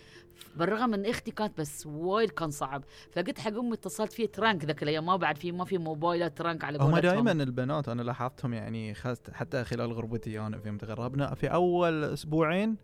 بالرغم 0.55 0.93
ان 0.93 1.05
إختي 1.05 1.31
كانت 1.31 1.59
بس 1.59 1.85
وايد 1.85 2.29
كان 2.29 2.51
صعب. 2.51 2.83
فقلت 3.11 3.39
حق 3.39 3.57
أمي 3.57 3.73
اتصلت 3.73 4.13
فيه 4.13 4.25
trunk 4.25 4.65
ذاك 4.65 4.83
الأيام 4.83 5.05
ما 5.05 5.15
بعد 5.15 5.37
في 5.37 5.51
ما 5.51 5.65
في 5.65 5.77
موبايلات 5.77 6.37
trunk 6.37 6.63
على 6.63 6.77
هم 6.81 6.97
دائما 6.97 7.31
البنات 7.31 7.89
أنا 7.89 8.01
لاحظتهم 8.01 8.53
يعني 8.53 8.93
خاصة 8.93 9.33
حتى 9.33 9.63
خلال 9.63 9.93
غربتي 9.93 10.39
أنا 10.39 10.57
في 10.59 10.71
متغربنا 10.71 11.35
في 11.35 11.47
أول 11.47 12.03
أسبوعين 12.03 12.77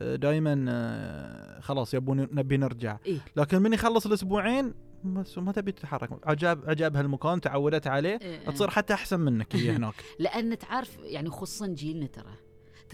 دائما 0.00 1.60
خلاص 1.60 1.94
يبون 1.94 2.20
نبي 2.20 2.56
نرجع. 2.56 2.98
إيه؟ 3.06 3.18
لكن 3.36 3.62
من 3.62 3.72
يخلص 3.72 4.06
الأسبوعين 4.06 4.74
بس 5.04 5.38
ما 5.38 5.52
تبي 5.52 5.72
تتحرك. 5.72 6.10
عجب 6.24 6.70
عجب 6.70 6.96
هالمكان 6.96 7.40
تعودت 7.40 7.86
عليه 7.86 8.18
إيه. 8.22 8.50
تصير 8.50 8.70
حتى 8.70 8.94
أحسن 8.94 9.20
منك 9.20 9.56
هي 9.56 9.70
هناك. 9.70 9.94
لأن 10.18 10.58
تعرف 10.58 10.98
يعني 11.02 11.30
خصوصا 11.30 11.66
جيلنا 11.66 12.06
ترى. 12.06 12.43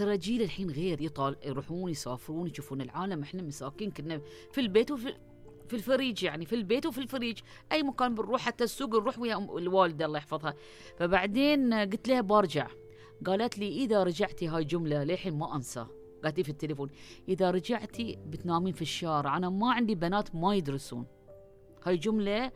ترى 0.00 0.18
جيل 0.18 0.42
الحين 0.42 0.70
غير 0.70 1.00
يطال 1.00 1.36
يروحون 1.44 1.90
يسافرون 1.90 2.46
يشوفون 2.46 2.80
العالم 2.80 3.22
إحنا 3.22 3.42
مساكين 3.42 3.90
كنا 3.90 4.20
في 4.52 4.60
البيت 4.60 4.90
وفي 4.90 5.14
في 5.68 5.76
الفريج 5.76 6.22
يعني 6.22 6.46
في 6.46 6.54
البيت 6.54 6.86
وفي 6.86 6.98
الفريج. 6.98 7.38
أي 7.72 7.82
مكان 7.82 8.14
بنروح 8.14 8.40
حتى 8.40 8.64
السوق 8.64 8.94
نروح 8.94 9.18
ويا 9.18 9.36
الوالدة 9.36 10.04
الله 10.06 10.18
يحفظها. 10.18 10.54
فبعدين 10.96 11.74
قلت 11.74 12.08
لها 12.08 12.20
برجع 12.20 12.68
قالت 13.26 13.58
لي 13.58 13.68
إذا 13.68 14.02
رجعتي 14.02 14.48
هاي 14.48 14.64
جملة 14.64 15.04
للحين 15.04 15.38
ما 15.38 15.56
أنسى. 15.56 15.86
قالت 16.24 16.38
لي 16.38 16.44
في 16.44 16.50
التليفون. 16.50 16.90
إذا 17.28 17.50
رجعتي 17.50 18.18
بتنامين 18.26 18.72
في 18.72 18.82
الشارع. 18.82 19.36
أنا 19.36 19.50
ما 19.50 19.72
عندي 19.72 19.94
بنات 19.94 20.34
ما 20.34 20.54
يدرسون. 20.54 21.06
هاي 21.84 21.96
جملة 21.96 22.52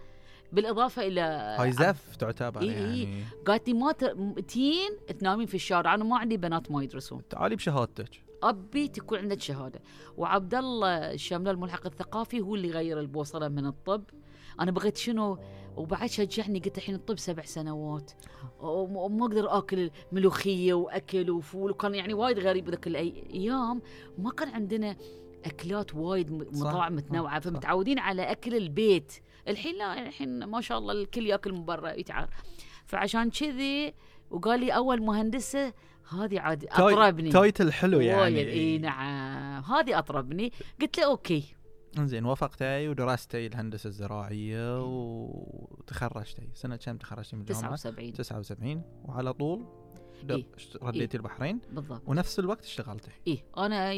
بالإضافة 0.54 1.06
إلى 1.06 1.20
هاي 1.58 1.72
زف 1.72 2.16
تعتبر 2.16 2.62
إيه 2.62 2.70
إيه. 2.70 3.04
يعني. 3.04 3.24
قالت 3.46 3.68
لي 3.68 3.74
ما 3.74 3.92
ت... 3.92 4.04
تين 4.48 4.90
تنامين 5.18 5.46
في 5.46 5.54
الشارع 5.54 5.94
أنا 5.94 6.04
ما 6.04 6.18
عندي 6.18 6.36
بنات 6.36 6.70
ما 6.70 6.82
يدرسون. 6.84 7.22
تعالي 7.30 7.56
بشهادتك. 7.56 8.10
أبي 8.42 8.88
تكون 8.88 9.18
عندك 9.18 9.40
شهادة. 9.40 9.80
وعبد 10.16 10.54
الله 10.54 10.88
الشامله 11.12 11.50
الملحق 11.50 11.86
الثقافي 11.86 12.40
هو 12.40 12.54
اللي 12.54 12.70
غير 12.70 13.00
البوصلة 13.00 13.48
من 13.48 13.66
الطب. 13.66 14.02
أنا 14.60 14.70
بغيت 14.70 14.96
شنو؟ 14.96 15.38
وبعد 15.76 16.10
شجعني 16.10 16.58
قلت 16.58 16.78
الحين 16.78 16.94
الطب 16.94 17.18
سبع 17.18 17.42
سنوات. 17.42 18.12
وم- 18.60 18.96
وما 18.96 19.26
أقدر 19.26 19.58
آكل 19.58 19.90
ملوخية 20.12 20.74
وأكل 20.74 21.30
وفول 21.30 21.70
وكان 21.70 21.94
يعني 21.94 22.14
وايد 22.14 22.38
غريب 22.38 22.70
ذاك 22.70 22.86
الأيام. 22.86 23.82
ما 24.18 24.30
كان 24.30 24.48
عندنا 24.48 24.96
أكلات 25.44 25.94
وايد 25.94 26.32
مطاعم 26.32 26.96
متنوعة. 26.96 27.40
فمتعودين 27.40 27.98
على 27.98 28.22
أكل 28.22 28.56
البيت. 28.56 29.12
الحين 29.48 29.78
لا 29.78 30.06
الحين 30.08 30.44
ما 30.44 30.60
شاء 30.60 30.78
الله 30.78 30.92
الكل 30.92 31.26
ياكل 31.26 31.52
من 31.52 31.64
برا 31.64 31.90
يتعار 31.92 32.28
فعشان 32.86 33.30
كذي 33.30 33.94
وقال 34.30 34.60
لي 34.60 34.70
أول 34.70 35.02
مهندسة 35.02 35.72
هذه 36.12 36.40
عاد 36.40 36.64
أطربني. 36.64 37.30
title 37.30 37.72
حلو 37.72 38.00
يعني. 38.00 38.52
إي 38.52 38.78
نعم. 38.78 39.62
هذه 39.62 39.98
أطربني. 39.98 40.52
قلت 40.80 40.98
له 40.98 41.04
okay. 41.04 41.54
انزين 41.98 42.24
وافقتي 42.24 42.88
ودرستي 42.88 43.46
الهندسة 43.46 43.88
الزراعية 43.88 44.82
وتخرجتي. 44.84 46.48
سنة 46.54 46.76
كم 46.76 46.96
تخرجتي 46.96 47.36
من 47.36 47.42
الجامعة؟ 47.42 47.76
79 47.76 48.12
79 48.12 48.82
وعلى 49.04 49.32
طول 49.32 49.83
إيه. 50.30 50.46
رديتي 50.82 51.16
البحرين. 51.16 51.60
بالضبط. 51.72 52.02
ونفس 52.06 52.38
الوقت 52.38 52.64
اشتغلتي. 52.64 53.10
إيه 53.26 53.44
أنا 53.56 53.92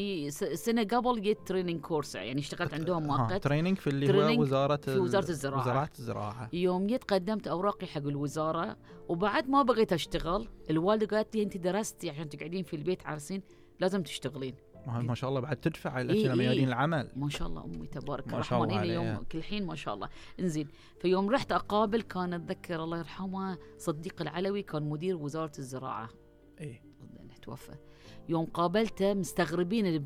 سنة 0.54 0.84
قبل 0.84 1.20
جيت 1.22 1.38
training 1.46 1.80
course 1.80 2.14
يعني 2.14 2.40
اشتغلت 2.40 2.74
عندهم 2.74 3.10
ها، 3.10 3.16
مؤقت. 3.28 3.44
training 3.44 3.76
في 3.78 3.86
اللي 3.90 4.36
هو 4.36 4.40
وزارة 4.40 4.76
في 4.76 4.88
ال- 4.94 4.98
وزارة 4.98 5.28
الزراعة. 5.30 5.60
وزارة 5.62 5.90
الزراعة. 5.98 6.48
يوم 6.52 6.86
جيت 6.86 7.04
قدمت 7.04 7.46
أوراقي 7.48 7.86
حق 7.86 8.02
الوزارة 8.06 8.76
وبعد 9.08 9.48
ما 9.48 9.62
بغيت 9.62 9.92
أشتغل 9.92 10.48
الوالدة 10.70 11.16
قالت 11.16 11.36
لي 11.36 11.42
أنت 11.42 11.56
درستي 11.56 12.10
عشان 12.10 12.28
تقعدين 12.28 12.62
في 12.62 12.76
البيت 12.76 13.06
عارسين 13.06 13.42
لازم 13.80 14.02
تشتغلين. 14.02 14.54
ما 14.86 15.14
شاء 15.14 15.30
الله 15.30 15.40
بعد 15.40 15.56
تدفع 15.56 15.98
إيه، 15.98 16.02
إلى 16.02 16.12
إيه. 16.12 16.34
ميادين 16.34 16.68
العمل. 16.68 17.10
ما 17.16 17.28
شاء 17.28 17.48
الله 17.48 17.64
أمي 17.64 17.86
تبارك 17.86 18.28
ما 18.28 18.42
شاء 18.42 18.58
الرحمن. 18.58 18.78
الله 18.78 18.82
إلى 18.82 18.94
يوم. 18.94 19.24
كل 19.32 19.42
حين 19.42 19.66
ما 19.66 19.74
شاء 19.74 19.94
الله. 19.94 20.08
إنزين 20.40 20.68
فيوم 21.00 21.30
رحت 21.30 21.52
أقابل 21.52 22.02
كان 22.02 22.34
أتذكر 22.34 22.84
الله 22.84 22.98
يرحمه 22.98 23.58
صديق 23.78 24.22
العلوي 24.22 24.62
كان 24.62 24.82
مدير 24.82 25.16
وزارة 25.16 25.52
الزراعة. 25.58 26.08
إيه. 26.60 26.82
لأنه 27.14 27.34
توفى. 27.42 27.72
يوم 28.28 28.44
قابلته 28.44 29.14
مستغربين 29.14 29.98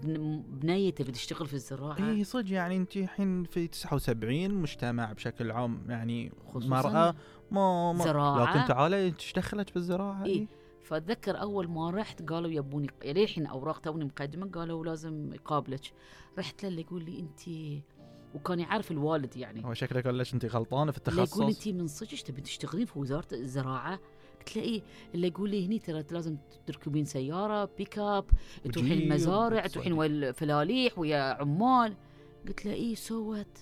بنيته 0.42 1.04
بتشتغل 1.04 1.46
في 1.46 1.54
الزراعة. 1.54 2.10
اي 2.10 2.25
صدق 2.25 2.52
يعني 2.52 2.76
أنت 2.76 2.96
الحين 2.96 3.44
في 3.44 3.66
79 3.66 4.54
مجتمع 4.54 5.12
بشكل 5.12 5.50
عام 5.50 5.82
يعني 5.88 6.32
خصوصاً 6.49 6.68
مرأة 6.68 7.14
ما, 7.50 7.92
ما 7.92 8.04
زراعة. 8.04 8.56
لكن 8.56 8.68
تعالي 8.68 8.96
إيش 8.96 9.32
دخلت 9.37 9.70
في 9.70 9.76
الزراعة. 9.76 10.25
إيه. 10.25 10.60
فأتذكر 10.90 11.40
أول 11.40 11.68
ما 11.68 11.90
رحت 11.90 12.23
قالوا 12.23 12.50
يبوني 12.50 12.87
الحين 13.04 13.47
أوراق 13.47 13.78
توني 13.78 14.04
مقدمة 14.04 14.50
قالوا 14.50 14.85
لازم 14.85 15.35
يقابلك. 15.35 15.92
رحت 16.38 16.62
له 16.62 16.68
اللي 16.68 16.80
يقول 16.80 17.04
لي 17.04 17.18
انت 17.18 17.40
وكان 18.35 18.61
يعرف 18.61 18.90
الوالد 18.90 19.37
يعني. 19.37 19.64
هو 19.64 19.75
شكلك 19.75 20.06
قال 20.06 20.14
ليش 20.14 20.35
انت 20.35 20.47
غلطانة 20.47 20.92
في 20.92 20.99
اللي 21.09 21.23
يقول 21.23 21.49
التخصص؟ 21.49 21.66
انت 21.66 21.76
من 21.80 21.87
صدق 21.87 22.18
تبي 22.23 22.40
تشتغلين 22.40 22.87
في 22.87 22.99
وزارة 22.99 23.26
الزراعة؟ 23.32 24.00
قلت 24.38 24.56
له 24.56 24.62
إيه 24.62 24.82
اللي 25.14 25.28
يقول 25.28 25.50
لي 25.50 25.66
هني 25.66 25.78
ترى 25.78 26.04
لازم 26.11 26.37
تركبين 26.66 27.04
سيارة 27.04 27.70
pick 27.78 27.99
up 27.99 28.25
تروحين 28.73 28.92
المزارع. 29.02 29.66
تروحين 29.66 29.92
ويا 29.92 30.06
الفلاليح 30.06 30.99
ويا 30.99 31.18
عمال. 31.18 31.97
قلت 32.49 32.66
له 32.66 32.73
إيه 32.73 32.94
سوت 32.94 33.59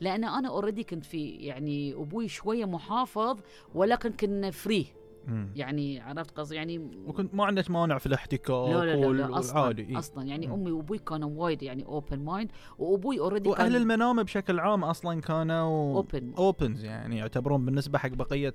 لأن 0.00 0.24
أنا 0.24 0.48
already 0.48 0.84
كنت 0.84 1.04
في 1.04 1.28
يعني 1.30 1.94
أبوي 1.94 2.28
شوية 2.28 2.64
محافظ 2.64 3.40
ولكن 3.74 4.12
كنا 4.12 4.50
free 4.50 4.86
مم. 5.28 5.50
يعني 5.56 6.00
عرفت 6.00 6.38
قصدي 6.38 6.54
يعني 6.54 6.78
وكنت 7.06 7.34
ما 7.34 7.44
عندك 7.44 7.70
مانع 7.70 7.98
في 7.98 8.06
الاحتكاك 8.06 8.50
لا 8.50 8.84
لا 8.84 8.96
لا, 8.96 9.06
لا 9.12 9.28
والعادي 9.28 9.82
إيه. 9.82 9.98
أصلا 9.98 10.24
يعني 10.24 10.46
مم. 10.46 10.52
أمي 10.52 10.70
وأبوي 10.72 10.98
كانوا 10.98 11.30
وايد 11.34 11.62
يعني 11.62 11.84
open 11.84 12.18
mind 12.18 12.50
وأبوي 12.78 13.20
already 13.20 13.48
وأهل 13.48 13.58
كان 13.72 13.74
المنامة 13.76 14.22
بشكل 14.22 14.60
عام 14.60 14.84
أصلا 14.84 15.20
كانوا 15.20 15.96
open 15.96 16.32
opens 16.38 16.84
يعني 16.84 17.16
يعتبرون 17.16 17.64
بالنسبة 17.64 17.98
حق 17.98 18.08
بقية 18.08 18.54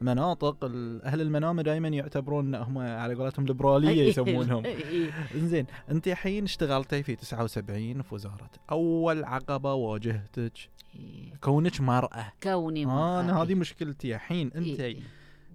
المناطق 0.00 0.64
ال- 0.64 1.02
أهل 1.02 1.20
المنامة 1.20 1.62
دائما 1.62 1.88
يعتبرون 1.88 2.54
هم 2.54 2.78
على 2.78 3.14
قولتهم 3.14 3.46
ليبراليه 3.46 4.02
يسمونهم 4.08 4.64
إيه. 4.64 5.10
زين 5.36 5.66
أنت 5.90 6.08
الحين 6.08 6.44
اشتغلتي 6.44 7.02
في 7.02 7.16
79 7.16 8.02
في 8.02 8.14
وزارة 8.14 8.50
أول 8.70 9.24
عقبة 9.24 9.74
واجهتك 9.74 10.52
إيه. 10.96 11.34
كونك 11.40 11.80
مرأة 11.80 12.32
كوني 12.42 12.84
آه 12.84 12.86
مرأة. 12.88 13.20
أنا 13.20 13.42
هذه 13.42 13.54
مشكلتي 13.54 14.14
الحين 14.14 14.50
أنت 14.56 14.80
إيه. 14.80 15.00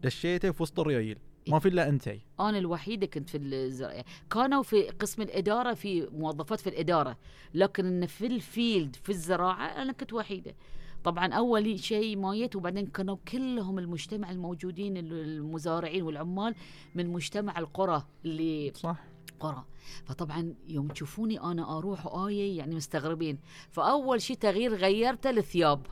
دشيتي 0.03 0.53
في 0.53 0.63
وسط 0.63 0.79
الريايل. 0.79 1.17
ما 1.47 1.59
في 1.59 1.67
إلا 1.67 1.89
أنت. 1.89 2.09
أنا 2.39 2.57
الوحيدة 2.57 3.07
كنت 3.07 3.29
في 3.29 3.37
الزراعه 3.37 4.05
كانوا 4.29 4.63
في 4.63 4.89
قسم 4.89 5.21
الإدارة 5.21 5.73
في 5.73 6.07
موظفات 6.13 6.59
في 6.59 6.69
الإدارة. 6.69 7.17
لكن 7.53 8.05
في 8.05 8.25
ال 8.25 8.37
field 8.37 8.95
في 8.95 9.09
الزراعة 9.09 9.65
أنا 9.65 9.91
كنت 9.93 10.13
وحيدة. 10.13 10.55
طبعا 11.03 11.33
أول 11.33 11.79
شيء 11.79 12.17
might 12.17 12.55
وبعدين 12.55 12.85
كانوا 12.87 13.17
كلهم 13.27 13.79
المجتمع 13.79 14.31
الموجودين 14.31 14.97
المزارعين 14.97 16.03
والعمال 16.03 16.55
من 16.95 17.07
مجتمع 17.07 17.59
القرى 17.59 18.07
اللي 18.25 18.71
صح. 18.75 19.03
قرى. 19.39 19.65
فطبعا 20.05 20.55
يوم 20.67 20.87
تشوفوني 20.87 21.41
أنا 21.41 21.77
أروح 21.77 22.05
وآية 22.05 22.57
يعني 22.57 22.75
مستغربين. 22.75 23.39
فأول 23.69 24.21
شيء 24.21 24.37
تغيير 24.37 24.75
غيرته 24.75 25.29
الثياب 25.29 25.87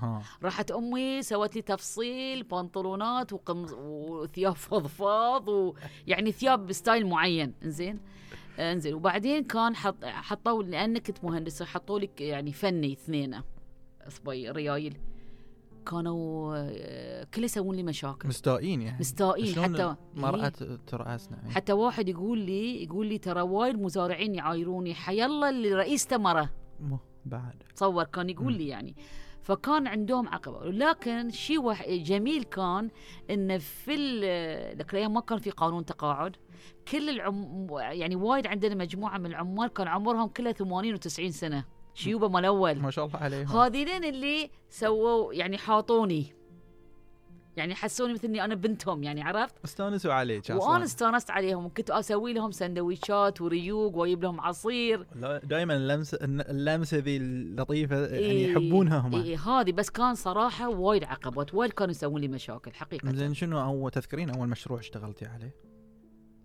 ها. 0.00 0.22
راحت 0.42 0.70
أمي 0.70 1.22
سوت 1.22 1.56
لي 1.56 1.62
تفصيل 1.62 2.42
بنطلونات 2.42 3.32
وقمص 3.32 3.72
وثياب 3.72 4.54
فضفاض 4.56 5.48
ويعني 5.48 6.32
ثياب 6.32 6.66
ب 6.66 6.73
style 6.73 7.06
معين 7.06 7.54
إنزين؟ 7.64 8.00
إنزين. 8.58 8.94
وبعدين 8.94 9.44
كان 9.44 9.76
حط 9.76 10.04
حطوا 10.04 10.62
لأنك 10.62 11.06
كنت 11.06 11.24
مهندسة 11.24 11.64
حطوا 11.64 11.98
لك 11.98 12.20
يعني 12.20 12.52
فني 12.52 12.92
اثنين 12.92 13.40
صبي 14.08 14.50
ريايل. 14.50 14.96
كانوا 15.86 16.54
آه، 16.56 17.24
كل 17.34 17.44
يسوون 17.44 17.76
لي 17.76 17.82
مشاكل. 17.82 18.28
مستائين 18.28 18.82
يعني. 18.82 18.98
مستائين. 19.00 19.62
حتى 19.62 19.94
مرأة 20.14 20.52
ترأسنا 20.86 21.36
يعني. 21.36 21.50
حتى 21.50 21.72
واحد 21.72 22.08
يقول 22.08 22.38
لي 22.38 22.82
يقول 22.84 23.06
لي 23.06 23.18
ترى 23.18 23.40
وايد 23.40 23.78
مزارعين 23.82 24.34
يعايروني. 24.34 24.94
حيالله 24.94 25.50
اللي 25.50 25.74
رئيسته 25.74 26.16
مره 26.16 26.50
بعد. 27.24 27.62
تصور 27.76 28.04
كان 28.04 28.30
يقول. 28.30 28.52
لي 28.52 28.68
يعني. 28.68 28.96
فكان 29.42 29.86
عندهم 29.86 30.28
عقبة. 30.28 30.64
لكن 30.64 31.30
شيء. 31.30 31.72
جميل 32.02 32.42
كان 32.42 32.90
انه 33.30 33.58
في 33.58 34.20
ذاك 34.76 34.92
الأيام 34.92 35.14
ما 35.14 35.20
كان 35.20 35.38
في 35.38 35.50
قانون 35.50 35.84
تقاعد. 35.84 36.36
كل 36.92 37.08
العم 37.08 37.66
يعني 37.70 38.16
وايد 38.16 38.46
عندنا 38.46 38.74
مجموعة 38.74 39.18
من 39.18 39.26
العمال 39.26 39.68
كان 39.68 39.88
عمرهم 39.88 40.28
كلها 40.28 40.52
80 40.52 40.96
و90 40.96 41.28
سنة. 41.28 41.64
شيوبه 41.94 42.28
مال 42.28 42.44
أول. 42.44 42.78
ما 42.78 42.90
شاء 42.90 43.06
الله 43.06 43.16
عليهم. 43.16 43.46
هذيلين 43.46 44.04
اللي 44.04 44.50
سووا 44.68 45.34
يعني 45.34 45.58
حاطوني. 45.58 46.37
يعني 47.58 47.74
حسوني 47.74 48.12
مثل 48.12 48.26
إني 48.26 48.44
أنا 48.44 48.54
بنتهم 48.54 49.02
يعني 49.02 49.22
عرفت؟ 49.22 49.54
استانسوا 49.64 50.12
عليك. 50.12 50.50
وأنا 50.50 50.84
استانست 50.84 51.30
عليهم 51.30 51.66
وكنت 51.66 51.90
أسوي 51.90 52.32
لهم 52.32 52.50
سندويشات 52.50 53.40
وريوق 53.40 53.96
وأجيب 53.96 54.22
لهم 54.22 54.40
عصير. 54.40 55.06
دائما 55.42 55.76
اللمسة 55.76 56.18
اللمسة 56.22 56.98
ذي 56.98 57.16
اللطيفة 57.16 57.96
يعني 57.96 58.18
إيه، 58.18 58.50
يحبونها 58.50 58.98
هم. 58.98 59.14
إيه 59.14 59.38
هذه 59.38 59.72
بس 59.72 59.90
كان 59.90 60.14
صراحة 60.14 60.68
وايد 60.68 61.04
عقبات 61.04 61.54
وايد 61.54 61.72
كانوا 61.72 61.90
يسوون 61.90 62.20
لي 62.20 62.28
مشاكل 62.28 62.72
حقيقة. 62.72 63.12
زين 63.12 63.34
شنو 63.34 63.60
اول 63.60 63.90
تذكرين 63.90 64.30
أول 64.30 64.48
مشروع 64.48 64.78
اشتغلتي 64.78 65.26
عليه؟ 65.26 65.54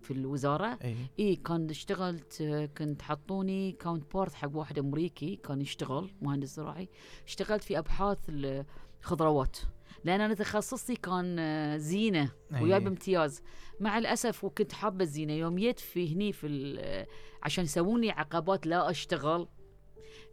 في 0.02 0.10
الوزارة؟ 0.10 0.78
اي 0.84 0.96
اي 1.18 1.36
كان 1.36 1.70
اشتغلت 1.70 2.42
كنت 2.78 3.02
حطوني 3.02 3.72
counterpart 3.72 4.34
حق 4.34 4.56
واحد 4.56 4.78
أمريكي 4.78 5.36
كان 5.36 5.60
يشتغل 5.60 6.10
مهندس 6.22 6.56
زراعي. 6.56 6.88
اشتغلت 7.26 7.62
في 7.62 7.78
أبحاث 7.78 8.18
الخضروات. 8.28 9.58
لأن 10.04 10.20
أنا 10.20 10.34
تخصصي 10.34 10.96
كان 10.96 11.38
آه، 11.38 11.76
زينة 11.76 12.32
وياي 12.52 12.80
بامتياز 12.80 13.42
مع 13.80 13.98
الأسف 13.98 14.44
وكنت 14.44 14.72
حابة 14.72 15.04
الزينة. 15.04 15.32
يوم 15.32 15.56
جيت 15.56 15.78
في 15.80 16.14
هني 16.14 16.32
في 16.32 16.76
آه، 16.80 17.06
عشان 17.42 17.64
يسوون 17.64 18.00
لي 18.00 18.10
عقبات 18.10 18.66
لا 18.66 18.90
أشتغل 18.90 19.48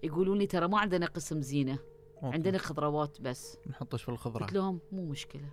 يقولون 0.04 0.38
لي 0.38 0.48
ترى 0.48 0.68
ما 0.68 0.80
عندنا 0.80 1.06
قسم 1.06 1.42
زينة 1.42 1.80
okay. 2.24 2.34
عندنا 2.34 2.58
خضروات 2.58 3.22
بس. 3.22 3.58
نحطش 3.70 4.04
في 4.04 4.10
الخضرة. 4.10 4.44
قلت 4.44 4.54
لهم 4.54 4.80
مو 4.92 5.06
مشكلة. 5.06 5.50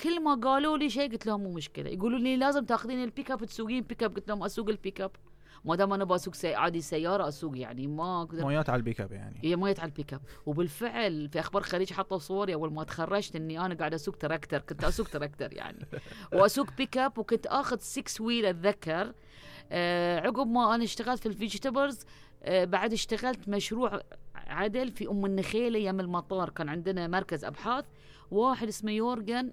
كل 0.00 0.22
ما 0.22 0.34
قالوا 0.34 0.78
لي 0.78 0.90
شيء 0.90 1.12
قلت 1.12 1.26
لهم 1.26 1.42
مو 1.42 1.52
مشكلة. 1.52 1.90
يقولوا 1.90 2.18
لي 2.18 2.36
لازم 2.36 2.64
تاخذين 2.64 3.04
ال 3.04 3.09
pick 3.09 3.30
up 3.30 3.44
تسوقين 3.44 3.82
pick 3.82 4.02
up 4.02 4.16
قلت 4.16 4.28
لهم 4.28 4.42
أسوق 4.44 4.68
ال 4.68 4.74
pick 4.74 5.00
up 5.00 5.10
ما 5.64 5.76
دام 5.76 5.92
أنا 5.92 6.04
بسوق 6.04 6.34
سي... 6.34 6.54
عادي 6.54 6.80
سيارة 6.80 7.28
اسوق 7.28 7.58
يعني 7.58 7.86
ما 7.86 8.22
أقدر. 8.22 8.42
مويات 8.42 8.70
على 8.70 8.78
ال 8.78 8.82
pick 8.82 9.00
up 9.00 9.12
يعني. 9.12 9.40
هي 9.42 9.56
ما 9.56 9.66
على 9.66 9.84
ال 9.84 9.90
pick 9.90 10.14
up. 10.14 10.20
وبالفعل 10.46 11.28
في 11.28 11.40
أخبار 11.40 11.62
خليج 11.62 11.92
حطوا 11.92 12.18
صوري 12.18 12.54
اول 12.54 12.72
ما 12.72 12.84
تخرجت 12.84 13.36
اني 13.36 13.60
أنا 13.60 13.74
قاعدة 13.74 13.96
اسوق 13.96 14.16
تراكتر 14.16 14.58
كنت 14.58 14.84
اسوق 14.84 15.08
تراكتر 15.08 15.52
يعني. 15.52 15.86
واسوق 16.32 16.72
pick 16.76 16.98
up 16.98 17.18
وكنت 17.18 17.46
آخذ 17.46 17.78
6 17.80 18.24
wheel 18.24 18.46
اتذكر 18.46 19.12
آه 19.72 20.20
عقب 20.20 20.46
ما 20.46 20.74
أنا 20.74 20.84
اشتغلت 20.84 21.20
في 21.20 21.26
ال 21.26 21.33
vegetables 21.33 22.04
آه 22.42 22.64
بعد 22.64 22.92
اشتغلت 22.92 23.48
مشروع 23.48 24.02
عدل 24.34 24.90
في 24.90 25.08
أم 25.08 25.26
النخيل 25.26 25.74
أيام 25.74 26.00
المطار. 26.00 26.50
كان 26.50 26.68
عندنا 26.68 27.06
مركز 27.06 27.44
أبحاث 27.44 27.84
واحد 28.30 28.68
اسمه 28.68 28.92
يورجن 28.92 29.52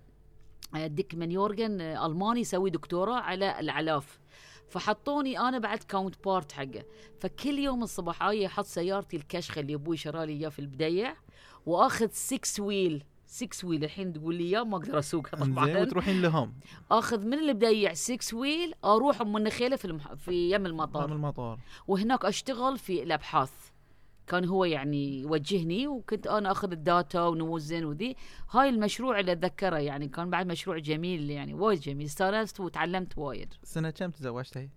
آه، 0.76 0.88
ديكمان 0.88 1.32
يورجن 1.32 1.82
آه، 1.82 2.06
ألماني 2.06 2.40
يسوي 2.40 2.70
دكتوراه 2.70 3.20
على 3.20 3.60
العلاف. 3.60 4.20
فحطوني 4.70 5.40
أنا 5.40 5.60
بعد 5.60 5.78
counterpart 5.78 6.52
حقه. 6.52 6.84
فكل 7.20 7.60
يوم 7.60 7.84
الصبح 7.84 8.24
أجي 8.24 8.46
أحط 8.46 8.66
سيارتي 8.66 9.18
الكشخة 9.18 9.60
اللي 9.60 9.74
أبوي 9.74 9.98
شرالي 9.98 10.34
إياه 10.34 10.50
في 10.50 10.60
البدايه 10.60 11.16
وأخذ 11.66 12.08
6 12.12 12.64
wheel 12.64 13.04
6 13.28 13.68
wheel 13.68 13.84
الحين 13.84 14.14
تقول 14.14 14.36
لي 14.36 14.44
اياه 14.44 14.64
ما 14.64 14.78
أقدر 14.78 15.00
اسوقها 15.00 15.46
طبعا 15.46 15.78
وتروحين 15.78 16.22
لهم. 16.22 16.54
أخذ 16.92 17.26
من 17.26 17.34
البدايه 17.40 17.94
6 17.94 18.38
wheel 18.38 18.74
أروح 18.86 19.22
ام 19.22 19.38
النخيله 19.38 19.76
في 19.76 19.86
المح... 19.86 20.14
في 20.14 20.52
يم 20.52 20.62
من 20.62 20.68
المطار 20.68 21.12
المطار. 21.12 21.60
وهناك 21.88 22.26
أشتغل 22.26 22.78
في 22.78 23.04
الأبحاث. 23.04 23.52
كان 24.28 24.46
هو 24.46 24.66
يعني 24.66 25.20
يوجهني 25.22 25.88
وكنت 25.88 26.28
أنا 26.28 26.52
أخذ 26.52 26.72
ال 26.72 26.82
data 26.82 27.22
ونوزن 27.26 27.86
وذي. 27.86 28.16
هاي 28.52 28.70
المشروع 28.70 29.20
اللي 29.20 29.32
أتذكره 29.32 29.78
يعني 29.78 30.08
كان 30.08 30.30
بعد 30.30 30.48
مشروع 30.48 30.78
جميل 30.78 31.30
يعني 31.30 31.54
وايد 31.54 31.80
جميل. 31.80 32.06
استأنست 32.06 32.60
وتعلمت 32.60 33.18
وايد. 33.18 33.54
سنة 33.64 33.90
كم 33.90 34.12
تزوجتي؟ 34.12 34.70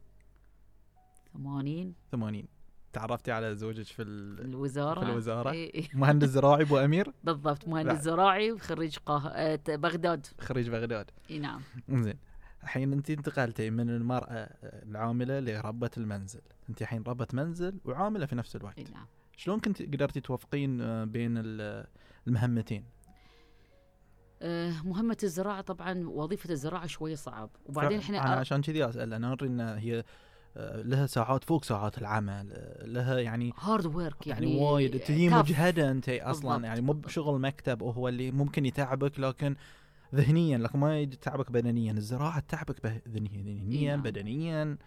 80 1.32 1.94
80 2.12 2.44
تعرفتي 2.92 3.32
على 3.32 3.54
زوجك 3.56 3.84
في 3.84 3.94
في 3.94 4.02
ال- 4.02 4.40
الوزارة. 4.40 5.00
في 5.04 5.10
الوزارة؟ 5.10 5.50
إي 5.50 5.72
إي. 5.74 5.88
مهندس 5.94 6.28
زراعي 6.28 6.62
ابو 6.62 6.78
امير 6.78 7.12
بالضبط 7.24 7.68
مهندس. 7.68 8.00
زراعي 8.02 8.52
وخريج 8.52 8.96
قاه... 9.06 9.28
آه، 9.28 9.58
بغداد. 9.68 10.26
خريج 10.40 10.70
بغداد. 10.70 11.10
إي 11.30 11.38
نعم. 11.38 11.60
زين. 11.90 12.18
الحين 12.62 12.92
أنت 12.92 13.10
انتقلتي 13.10 13.70
من 13.70 13.90
المرأة 13.90 14.48
العاملة 14.62 15.40
لربة 15.40 15.90
المنزل. 15.96 16.40
أنت 16.70 16.82
الحين 16.82 17.02
ربة 17.06 17.26
منزل 17.32 17.78
وعاملة 17.84 18.26
في 18.26 18.34
نفس 18.36 18.56
الوقت. 18.56 18.78
إي 18.78 18.84
نعم. 18.94 19.06
شلون 19.38 19.60
كنت 19.60 19.82
قدرتي 19.82 20.20
توفقين 20.20 20.80
آه، 20.80 21.04
بين 21.04 21.34
ال- 21.38 21.86
المهمتين؟ 22.26 22.84
آه، 24.42 24.72
مهمة 24.84 25.16
الزراعة 25.22 25.60
طبعا 25.60 26.08
وظيفة 26.08 26.50
الزراعة 26.50 26.86
شوية 26.86 27.14
صعب. 27.14 27.50
وبعدين 27.66 27.98
إحنا 27.98 28.20
عشان 28.20 28.62
كذي 28.62 28.88
أسأل 28.88 29.14
أنا 29.14 29.32
ادري 29.32 29.48
إن 29.48 29.60
هي 29.60 30.04
آه، 30.56 30.82
لها 30.82 31.06
ساعات 31.06 31.44
فوق 31.44 31.64
ساعات 31.64 31.98
العمل 31.98 32.76
لها 32.84 33.18
يعني 33.18 33.52
hard 33.60 33.86
work 33.86 34.26
يعني, 34.26 34.46
يعني 34.52 34.62
وايد. 34.64 34.96
tough. 35.02 35.10
مجهدة 35.10 35.90
أنت 35.90 36.08
أصلا 36.08 36.50
بالضبط، 36.50 36.64
يعني 36.64 36.80
مو 36.80 36.92
بشغل 36.92 37.40
مكتب 37.40 37.82
وهو 37.82 38.08
اللي 38.08 38.30
ممكن 38.30 38.66
يتعبك 38.66 39.20
لكن 39.20 39.56
ذهنيا 40.14 40.58
لكن 40.58 40.78
ما 40.78 41.00
يتعبك 41.00 41.52
بدنيا. 41.52 41.92
الزراعة 41.92 42.40
تعبك 42.40 43.02
ذهنيا 43.08 43.90
نعم. 43.96 44.02
بدنيا. 44.02 44.78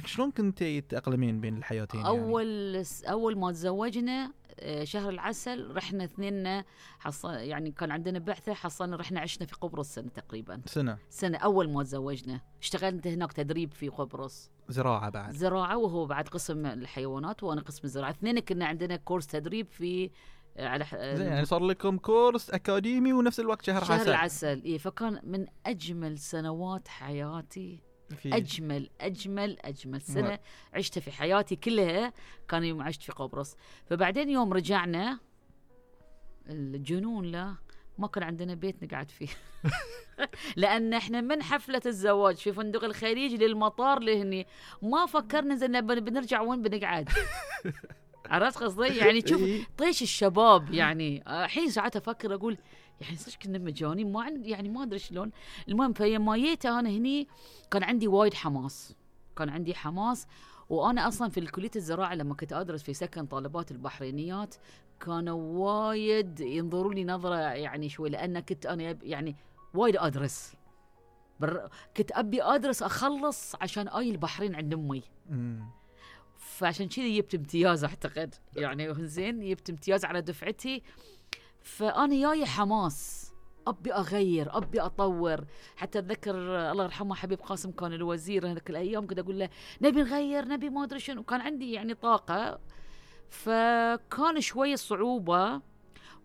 فشلون 0.00 0.30
كنت 0.30 0.62
تتأقلمين 0.62 1.40
بين 1.40 1.56
الحياتين 1.56 2.00
يعني؟ 2.00 2.10
أول 2.18 2.82
أول 3.08 3.38
ما 3.38 3.52
تزوجنا 3.52 4.32
آه، 4.60 4.84
شهر 4.84 5.08
العسل 5.08 5.70
رحنا 5.76 6.04
اثنين 6.04 6.62
حصل 6.98 7.34
يعني 7.34 7.70
كان 7.70 7.90
عندنا 7.90 8.18
بعثة 8.18 8.54
حصلنا 8.54 8.96
رحنا 8.96 9.20
عشنا 9.20 9.46
في 9.46 9.54
قبرص 9.54 9.94
سنة 9.94 10.08
تقريبا. 10.08 10.60
سنة. 10.66 10.98
سنة 11.10 11.38
أول 11.38 11.70
ما 11.70 11.82
تزوجنا. 11.82 12.40
اشتغلت 12.62 13.06
هناك 13.06 13.32
تدريب 13.32 13.72
في 13.72 13.88
قبرص. 13.88 14.50
زراعة 14.68 15.10
بعد. 15.10 15.32
زراعة 15.32 15.76
وهو 15.76 16.06
بعد 16.06 16.28
قسم 16.28 16.66
الحيوانات 16.66 17.42
وأنا 17.42 17.60
قسم 17.60 17.80
الزراعة 17.84 18.10
اثنين 18.10 18.38
كنا 18.40 18.66
عندنا 18.66 18.96
كورس 18.96 19.26
تدريب 19.26 19.66
في 19.70 20.10
آه، 20.56 20.68
على 20.68 20.84
ح- 20.84 20.96
زين 20.96 21.26
يعني 21.26 21.44
صار 21.44 21.62
لكم 21.64 21.98
كورس 21.98 22.50
أكاديمي 22.50 23.12
ونفس 23.12 23.40
الوقت 23.40 23.64
شهر, 23.64 23.84
شهر 23.84 24.00
عسل. 24.00 24.10
العسل 24.10 24.62
إيه 24.64 24.78
فكان 24.78 25.20
من 25.24 25.46
أجمل 25.66 26.18
سنوات 26.18 26.88
حياتي. 26.88 27.80
في 28.16 28.36
أجمل 28.36 28.90
أجمل 29.00 29.58
أجمل. 29.60 30.00
سنة 30.00 30.38
عشتها 30.74 31.00
في 31.00 31.12
حياتي 31.12 31.56
كلها 31.56 32.12
كان 32.48 32.64
يوم 32.64 32.82
عشت 32.82 33.02
في 33.02 33.12
قبرص. 33.12 33.56
فبعدين 33.86 34.30
يوم 34.30 34.52
رجعنا 34.52 35.18
الجنون 36.50 37.24
لا 37.24 37.54
ما 37.98 38.06
كان 38.08 38.22
عندنا 38.22 38.54
بيت 38.54 38.82
نقعد 38.84 39.10
فيه. 39.10 39.28
لأن 40.56 40.94
إحنا 40.94 41.20
من 41.20 41.42
حفلة 41.42 41.82
الزواج 41.86 42.36
في 42.36 42.52
فندق 42.52 42.84
الخليج 42.84 43.34
للمطار 43.42 43.98
لهني. 44.00 44.46
ما 44.82 45.06
فكرنا 45.06 45.54
زين 45.54 45.80
بن- 45.80 46.00
بنرجع 46.00 46.40
وين 46.40 46.62
بنقعد. 46.62 47.08
عرفت 48.26 48.58
قصدي؟ 48.62 48.96
يعني 48.96 49.20
شوف 49.26 49.42
إيه. 49.42 49.62
طيش 49.78 50.02
الشباب 50.02 50.74
يعني. 50.74 51.24
الحين 51.44 51.70
ساعات 51.70 51.96
أفكر 51.96 52.34
أقول 52.34 52.58
يعني 53.00 53.16
صدق 53.16 53.38
كنا 53.42 53.58
مجانين 53.58 54.12
ما 54.12 54.22
عندي 54.22 54.50
يعني 54.50 54.68
ما 54.68 54.82
أدري 54.82 54.98
شلون. 54.98 55.30
المهم 55.68 55.92
فيما 55.92 56.36
جيت 56.36 56.66
أنا 56.66 56.90
هني 56.90 57.28
كان 57.70 57.82
عندي 57.82 58.08
وايد 58.08 58.34
حماس. 58.34 58.94
كان 59.36 59.48
عندي 59.48 59.74
حماس 59.74 60.26
وأنا 60.68 61.08
أصلا 61.08 61.28
في 61.28 61.40
كلية 61.46 61.70
الزراعة 61.76 62.14
لما 62.14 62.34
كنت 62.34 62.52
أدرس 62.52 62.82
في 62.82 62.94
سكن 62.94 63.26
طالبات 63.26 63.70
البحرينيات 63.70 64.54
كانوا 65.00 65.42
وايد 65.42 66.40
ينظروا 66.40 66.94
لي 66.94 67.04
نظرة 67.04 67.34
يعني 67.36 67.88
شوي 67.88 68.10
لأن 68.10 68.40
كنت 68.40 68.66
أنا 68.66 68.98
يعني 69.02 69.36
وايد 69.74 69.96
أدرس. 69.96 70.54
بر... 71.40 71.68
كنت 71.96 72.12
أبي 72.12 72.42
أدرس 72.42 72.82
أخلص 72.82 73.54
عشان 73.60 73.88
أي 73.88 74.10
البحرين 74.10 74.54
عند 74.54 74.74
أمي. 74.74 75.02
فعشان 76.38 76.88
كذي 76.88 77.16
جبت 77.18 77.34
امتياز 77.34 77.84
أعتقد. 77.84 78.34
يعني 78.56 78.94
زين 78.94 79.48
جبت 79.48 79.70
امتياز 79.70 80.04
على 80.04 80.20
دفعتي. 80.20 80.82
فأنا 81.64 82.20
جاي 82.20 82.46
حماس. 82.46 83.24
أبي 83.66 83.92
أغير 83.92 84.56
أبي 84.56 84.80
أطور. 84.80 85.44
حتى 85.76 85.98
أتذكر 85.98 86.34
الله 86.70 86.84
يرحمه 86.84 87.14
حبيب 87.14 87.40
قاسم 87.40 87.70
كان 87.70 87.92
الوزير 87.92 88.52
هذيك 88.52 88.70
الأيام 88.70 89.06
كنت 89.06 89.18
أقول 89.18 89.38
له 89.38 89.48
نبي 89.82 90.02
نغير 90.02 90.48
نبي 90.48 90.70
ما 90.70 90.84
أدري 90.84 91.00
شنو. 91.00 91.22
كان 91.22 91.40
عندي 91.40 91.72
يعني 91.72 91.94
طاقة. 91.94 92.60
فكان 93.30 94.40
شوي 94.40 94.76
صعوبة 94.76 95.60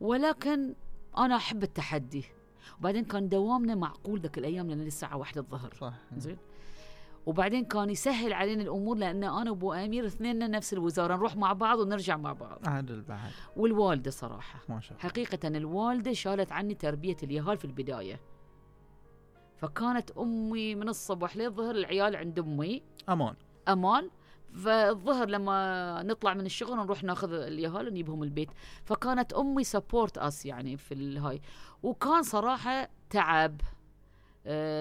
ولكن 0.02 0.76
أنا 1.18 1.36
أحب 1.36 1.64
التحدي. 1.64 2.26
وبعدين 2.80 3.06
كان 3.06 3.30
دوامنا 3.30 3.76
معقول 3.76 4.20
ذاك 4.20 4.38
الأيام 4.38 4.68
لأن 4.70 4.88
الساعة 4.88 5.18
واحدة 5.18 5.42
الظهر. 5.42 5.74
صح. 5.82 5.94
زين؟ 6.18 6.38
وبعدين 7.26 7.66
كان 7.66 7.90
يسهل 7.90 8.34
علينا 8.34 8.64
الأمور 8.64 8.98
لأن 8.98 9.24
أنا 9.24 9.52
وأبو 9.52 9.74
أمير 9.74 10.06
اثنيننا 10.06 10.48
نفس 10.48 10.74
الوزارة 10.74 11.16
نروح 11.16 11.36
مع 11.36 11.54
بعض 11.54 11.80
ونرجع 11.80 12.18
مع 12.18 12.34
بعض. 12.34 12.60
عادل 12.68 13.02
بعد 13.02 13.32
والوالدة 13.58 14.12
صراحة. 14.12 14.60
ما 14.70 14.80
شاء 14.80 14.98
الله. 14.98 15.10
حقيقة 15.10 15.48
الوالدة 15.48 16.14
شالت 16.14 16.52
عني 16.52 16.74
تربية 16.74 17.18
اليهال 17.24 17.58
في 17.58 17.66
البداية. 17.66 18.20
فكانت 19.58 20.12
أمي 20.12 20.76
من 20.76 20.90
الصبح 20.90 21.38
للظهر 21.38 21.76
العيال 21.76 22.16
عند 22.16 22.40
أمي. 22.40 22.84
أمان. 23.10 23.36
أمان. 23.68 24.10
فالظهر 24.54 25.30
لما 25.30 26.04
نطلع 26.04 26.34
من 26.34 26.46
الشغل 26.46 26.78
نروح 26.78 27.04
ناخذ 27.04 27.34
اليهال 27.34 27.88
ونجيبهم 27.88 28.24
البيت. 28.24 28.50
فكانت 28.86 29.34
أمي 29.34 29.64
support 29.64 30.18
us 30.18 30.46
يعني 30.46 30.78
في 30.78 30.94
الهاي 30.94 31.42
وكان 31.84 32.24
صراحة 32.24 32.90
تعب. 33.10 33.62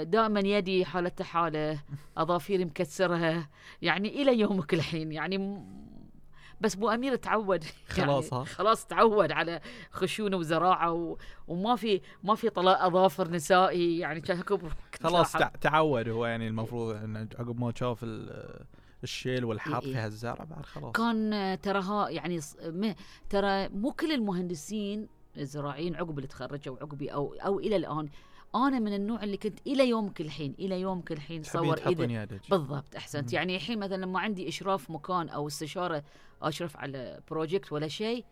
دائما 0.02 0.40
يدي 0.40 0.84
حالتها 0.84 1.24
حالة 1.24 1.80
أظافيري 2.16 2.64
مكسرة 2.64 3.48
يعني 3.82 4.22
إلى 4.22 4.38
يومك 4.40 4.74
الحين 4.74 5.12
يعني 5.12 5.64
بس 6.60 6.74
أبو 6.76 6.88
أمير 6.90 7.16
تعود 7.16 7.64
خلاص 7.88 8.32
يعني 8.32 8.42
ها؟ 8.42 8.44
خلاص 8.44 8.86
تعود 8.86 9.32
على 9.32 9.60
خشونة 9.90 10.36
وزراعة 10.36 10.92
و... 10.92 11.16
وما 11.48 11.76
في 11.76 12.00
ما 12.22 12.34
في 12.34 12.50
طلاء 12.50 12.86
أظافر 12.86 13.30
نسائي 13.30 13.98
يعني 13.98 14.20
خلاص 15.02 15.32
تع- 15.32 15.48
تعود 15.60 16.08
هو 16.08 16.26
يعني 16.26 16.48
المفروض 16.48 16.94
انه 16.96 17.28
عقب 17.38 17.60
ما 17.60 17.72
شاف 17.76 17.98
ال- 18.04 18.64
الشيل 19.02 19.44
والحط. 19.44 19.82
في 19.82 19.94
هالزرع 19.94 20.44
بعد 20.44 20.66
خلاص 20.66 20.92
كان 20.92 21.32
آه، 21.32 21.54
تراها 21.54 22.08
يعني 22.08 22.40
ترى 23.30 23.68
مو 23.68 23.92
كل 23.92 24.12
المهندسين 24.12 25.08
الزراعيين 25.36 25.96
عقب 25.96 26.16
اللي 26.18 26.28
تخرجوا 26.28 26.76
عقبي 26.80 27.08
أو 27.12 27.34
أو 27.34 27.58
إلى 27.58 27.76
الآن 27.76 28.08
أنا 28.54 28.78
من 28.78 28.94
النوع 28.94 29.22
اللي 29.22 29.37
كنت 29.37 29.58
إلى 29.66 29.88
يومك 29.88 30.20
الحين 30.20 30.54
إلى 30.58 30.80
يومك 30.80 31.12
الحين 31.12 31.42
تحطين 31.42 32.11
إيدج 32.11 32.38
بالضبط 32.50 32.96
أحسنت. 32.96 33.32
يعني 33.32 33.56
الحين 33.56 33.78
مثلا 33.78 33.96
لما 33.96 34.20
عندي 34.20 34.48
إشراف 34.48 34.90
مكان 34.90 35.28
أو 35.28 35.46
استشارة 35.46 36.02
أشرف 36.42 36.76
على 36.76 37.20
project 37.30 37.72
ولا 37.72 37.88
شيء 37.88 38.24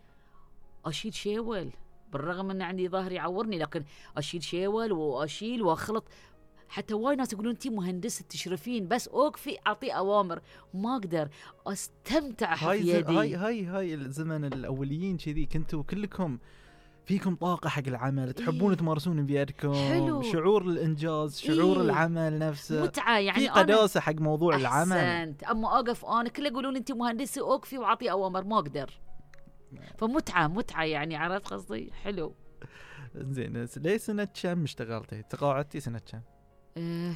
أشيل 0.85 1.13
شيول. 1.13 1.71
بالرغم 2.13 2.51
إن 2.51 2.61
عندي 2.61 2.89
ظهري 2.89 3.15
يعورني 3.15 3.59
لكن 3.59 3.83
أشيل 4.17 4.43
شيول 4.43 4.91
وأشيل 4.91 5.61
وأخلط. 5.61 6.03
حتى 6.69 6.93
وايد 6.93 7.17
ناس 7.17 7.33
يقولون 7.33 7.51
انت 7.51 7.67
مهندسة 7.67 8.25
تشرفين 8.29 8.87
بس 8.87 9.07
أوقفي 9.07 9.57
أعطي 9.67 9.91
أوامر. 9.91 10.41
ما 10.73 10.95
أقدر. 10.95 11.29
أستمتع 11.67 12.55
هاي 12.55 12.83
في 12.83 12.89
يدي 12.89 13.17
هاي 13.17 13.35
هاي 13.35 13.65
هاي 13.65 13.93
الزمن 13.93 14.45
الأوليين 14.45 15.17
كذي 15.17 15.45
كنتوا 15.45 15.83
كلكم 15.83 16.37
فيكم 17.07 17.35
طاقة 17.35 17.69
حق 17.69 17.87
العمل 17.87 18.33
تحبون 18.33 18.71
إيه. 18.71 18.77
تمارسون 18.77 19.25
بيدكم 19.25 19.73
حلو. 19.73 20.21
شعور 20.21 20.61
الإنجاز 20.61 21.37
شعور 21.39 21.75
إيه. 21.75 21.81
العمل 21.81 22.39
نفسه 22.39 22.83
متعة 22.83 23.19
يعني 23.19 23.39
في 23.39 23.51
أنا 23.51 23.59
قداسة 23.59 23.99
حق 23.99 24.15
موضوع 24.15 24.55
العمل 24.55 24.97
أحسنت 24.97 25.43
أما 25.43 25.77
اوقف 25.77 26.05
أنا 26.05 26.29
كله 26.29 26.47
يقولون 26.47 26.75
انت 26.75 26.91
مهندسة 26.91 27.41
أوقفي 27.41 27.77
وأعطي 27.77 28.11
أوامر 28.11 28.43
ما 28.43 28.55
أقدر 28.57 28.99
فمتعة 29.97 30.47
متعة 30.47 30.83
يعني 30.83 31.15
عرفت 31.15 31.47
قصدي 31.47 31.91
حلو 32.03 32.35
زين 33.15 33.67
ليه 33.77 33.97
سنة 33.97 34.27
كم 34.43 34.63
اشتغلتي؟ 34.63 35.23
تقاعدتي 35.23 35.79
سنة 35.79 35.99
كم؟ 35.99 36.21
أه 36.77 37.13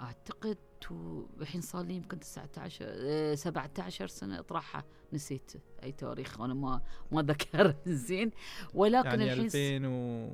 أعتقد 0.00 0.58
تو- 0.88 1.26
الحين 1.40 1.60
صار 1.60 1.84
لي 1.84 1.94
يمكن 1.94 2.20
19 2.20 2.84
أه 2.88 3.34
17 3.34 4.06
سنة 4.06 4.38
اطرحها 4.38 4.84
نسيت 5.12 5.52
أي 5.82 5.92
تاريخ 5.92 6.40
أنا 6.40 6.54
ما 6.54 6.82
ما 7.12 7.22
ذكر. 7.22 7.74
زين. 7.86 8.30
ولكن 8.74 9.06
يعني 9.08 9.32
الحين 9.32 9.48
س- 9.48 9.56
2000 9.56 9.86
و 9.86 10.30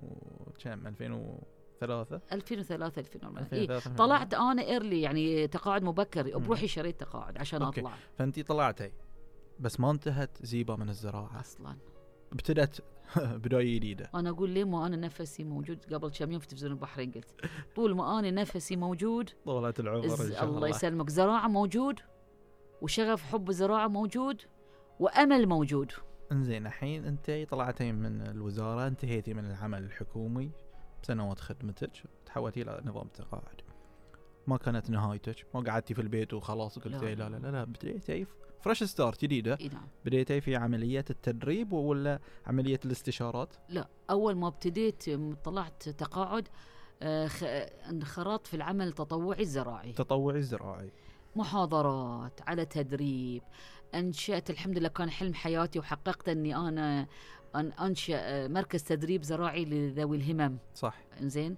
كم؟ 0.59 0.87
2003 0.87 2.21
2003 2.33 2.99
2004 3.01 3.41
إيه 3.53 3.63
2003 3.63 3.95
طلعت 3.97 4.35
أنا 4.35 4.63
early 4.63 5.01
يعني 5.03 5.47
تقاعد 5.49 5.83
مبكر. 5.83 6.39
بروحي 6.39 6.69
شريت 6.69 7.01
تقاعد 7.01 7.39
عشان 7.39 7.63
أوكي. 7.63 7.81
أطلع. 7.81 7.95
فأنتي 8.19 8.43
طلعتي 8.43 8.93
بس 9.61 9.81
ما 9.81 9.91
انتهت 9.91 10.39
زيبه 10.43 10.77
من 10.77 10.89
الزراعة. 10.89 11.41
أصلا. 11.41 11.77
ابتدت 12.33 12.85
بداية 13.45 13.75
جديدة. 13.77 14.11
أنا 14.15 14.31
أقول 14.31 14.51
ليه 14.51 14.65
ما 14.65 14.87
أنا 14.87 14.97
نفسي 14.97 15.45
موجود 15.45 15.95
قبل 15.95 16.11
كم 16.11 16.31
يوم 16.33 16.41
في 16.41 16.47
تلفزيون 16.47 16.73
البحرين 16.73 17.11
قلت. 17.11 17.35
طول 17.77 17.95
ما 17.95 18.19
أنا 18.19 18.31
نفسي 18.31 18.77
موجود. 18.77 19.31
طولت 19.45 19.81
العمر 19.81 20.05
الز- 20.05 20.33
شاء 20.33 20.45
الله 20.45 20.57
الله. 20.57 20.69
يسلمك. 20.69 21.11
زراعة 21.11 21.49
موجود 21.49 22.01
وشغف 22.83 23.23
حب 23.23 23.49
الزراعه 23.51 23.89
موجود 23.89 24.43
وأمل 25.01 25.47
موجود. 25.47 25.93
إنزين 26.33 26.67
الحين 26.67 27.05
أنت 27.05 27.47
طلعتي 27.51 27.93
من 27.93 28.21
الوزارة 28.21 28.87
انتهيتي 28.87 29.35
من 29.35 29.45
العمل 29.51 29.83
الحكومي 29.85 30.51
بسنوات 31.03 31.41
خدمتك 31.41 31.91
تحولتي 32.27 32.63
إلى 32.63 32.81
نظام 32.85 33.09
تقاعد. 33.09 33.61
ما 34.47 34.57
كانت 34.57 34.91
نهايتك 34.91 35.47
ما 35.55 35.61
قعدتي 35.61 35.95
في 35.95 36.03
البيت 36.03 36.35
وخلاص 36.35 36.79
قلتي 36.79 37.15
لا. 37.15 37.29
لا. 37.29 37.29
لا 37.29 37.37
لا, 37.39 37.51
لا 37.51 37.65
بديتي. 37.65 38.27
fresh 38.63 38.85
start 38.85 39.23
جديدة. 39.23 39.59
إي 39.61 39.69
نعم. 39.69 39.89
بديتي 40.05 40.41
في 40.41 40.57
عملية 40.57 41.05
التدريب 41.11 41.73
ولا 41.73 42.21
عملية 42.47 42.81
الاستشارات؟ 42.85 43.55
لا 43.69 43.89
أول 44.11 44.35
ما 44.35 44.49
ابتديت 44.49 45.11
طلعت 45.45 45.89
تقاعد 45.89 46.49
آه، 47.03 47.29
انخرطت 47.91 48.47
في 48.47 48.55
العمل 48.55 48.89
التطوعي 48.89 49.41
الزراعي. 49.41 49.91
التطوعي 49.91 50.39
الزراعي. 50.39 50.93
محاضرات 51.37 52.41
على 52.47 52.65
تدريب 52.65 53.43
أنشأت 53.95 54.51
الحمد 54.51 54.79
لله 54.79 54.89
كان 54.89 55.11
حلم 55.11 55.35
حياتي 55.35 55.79
وحققت 55.79 56.29
إني 56.29 56.57
أنا 56.57 57.07
أن 57.55 57.73
أنشأ 57.73 58.17
آه، 58.17 58.49
مركز 58.49 58.83
تدريب 58.83 59.23
زراعي 59.23 59.65
لذوي 59.65 60.17
الهمم. 60.17 60.59
صح. 60.75 60.99
زين 61.21 61.57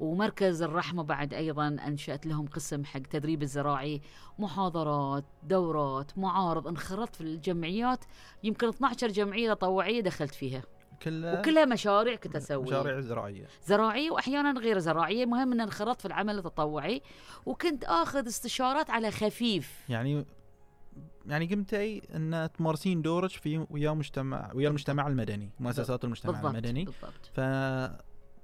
ومركز 0.00 0.62
الرحمة 0.62 1.02
بعد 1.02 1.34
أيضا 1.34 1.68
أنشأت 1.68 2.26
لهم 2.26 2.46
قسم 2.46 2.84
حق 2.84 3.00
تدريب 3.00 3.42
الزراعي 3.42 4.00
محاضرات 4.38 5.24
دورات 5.42 6.18
معارض. 6.18 6.68
انخرطت 6.68 7.16
في 7.16 7.20
الجمعيات 7.20 8.04
يمكن 8.42 8.68
12 8.68 9.08
جمعية 9.08 9.54
تطوعية 9.54 10.00
دخلت 10.00 10.34
فيها. 10.34 10.62
كلها 11.02 11.40
وكلها 11.40 11.64
مشاريع 11.64 12.14
كنت 12.14 12.36
أسوي 12.36 12.62
مشاريع 12.62 13.00
زراعية. 13.00 13.46
زراعية 13.62 14.10
وأحيانا 14.10 14.60
غير 14.60 14.78
زراعية. 14.78 15.26
مهم 15.26 15.52
أن 15.52 15.60
انخرطت 15.60 16.00
في 16.00 16.06
العمل 16.06 16.38
التطوعي. 16.38 17.02
وكنت 17.46 17.84
آخذ 17.84 18.26
استشارات 18.26 18.90
على 18.90 19.10
خفيف. 19.10 19.84
يعني 19.88 20.26
يعني 21.26 21.46
قمتي 21.46 22.02
إن 22.14 22.48
تمارسين 22.58 23.02
دورك 23.02 23.30
في 23.30 23.66
ويا 23.70 23.90
مجتمع 23.90 24.50
ويا 24.54 24.68
المجتمع 24.68 25.06
المدني 25.06 25.50
مؤسسات 25.60 26.04
المجتمع 26.04 26.32
بالضبط 26.32 26.50
المدني. 26.50 26.84
بالضبط. 26.84 27.30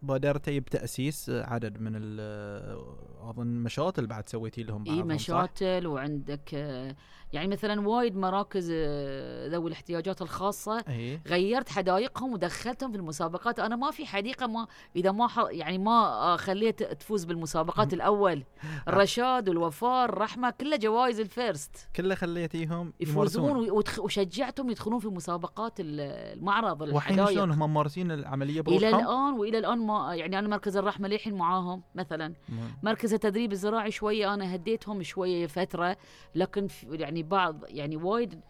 فبادرتي 0.03 0.61
بتأسيس 0.61 1.31
عدد 1.31 1.81
من 1.81 1.93
ال- 1.97 2.81
أظن 3.23 3.47
مشاطل 3.47 4.07
بعد 4.07 4.29
سويتي 4.29 4.63
لهم 4.63 4.85
إي؟ 4.89 5.03
مشاتل 5.03 5.87
وعندك 5.87 6.51
آه، 6.55 6.97
يعني 7.33 7.49
مثلا 7.49 7.89
وايد 7.89 8.17
مراكز 8.17 8.71
آه، 8.75 9.49
ذوي 9.49 9.67
الاحتياجات 9.69 10.23
الخاصة 10.23 10.85
إي 10.89 11.21
غيرت 11.27 11.69
حدائقهم 11.69 12.33
ودخلتهم 12.33 12.91
في 12.93 12.97
المسابقات 12.97 13.59
أنا 13.61 13.77
ما 13.77 13.91
في 13.91 14.07
حديقة 14.07 14.47
ما 14.47 14.67
إذا 14.97 15.13
ما. 15.13 15.29
يعني 15.51 15.79
ما 15.79 16.37
خليت 16.37 16.83
تفوز 16.83 17.25
بالمسابقات 17.25 17.93
الأول 18.01 18.45
الرشاد 18.89 19.49
والوفار 19.49 20.09
الرحمة 20.09 20.51
كلها 20.51 20.77
جوائز 20.79 21.21
ال 21.21 21.32
first 21.32 21.89
كله 21.97 22.15
خليتيهم 22.15 22.93
يفوزون. 23.01 23.71
وشجعتهم 23.99 24.71
يدخلون 24.71 24.99
في 24.99 25.09
مسابقات 25.09 25.81
ال- 25.81 26.01
المعرض 26.39 26.83
الحدائق 26.83 27.31
شلون 27.31 27.51
هم 27.51 27.71
ممارسين 27.71 28.11
العملية 28.11 28.61
إلى 28.61 28.63
بروحهم؟ 28.63 28.95
الآن 28.95 29.35
وإلى 29.41 29.59
الآن 29.59 29.79
ما 29.91 30.15
يعني 30.15 30.39
أنا 30.39 30.49
مركز 30.49 30.77
الرحمة 30.77 31.09
للحين 31.09 31.35
معاهم 31.35 31.83
مثلا. 31.95 32.29
مم. 32.49 32.59
مركز 32.83 33.15
التدريب 33.15 33.53
الزراعي 33.53 33.91
شوية 33.91 34.35
أنا 34.35 34.55
هديتهم 34.55 35.03
شوية 35.03 35.47
فترة 35.47 35.97
لكن 36.35 36.69
يعني 36.91 37.23
بعض 37.23 37.65
يعني 37.69 37.97
وايد 37.97 38.41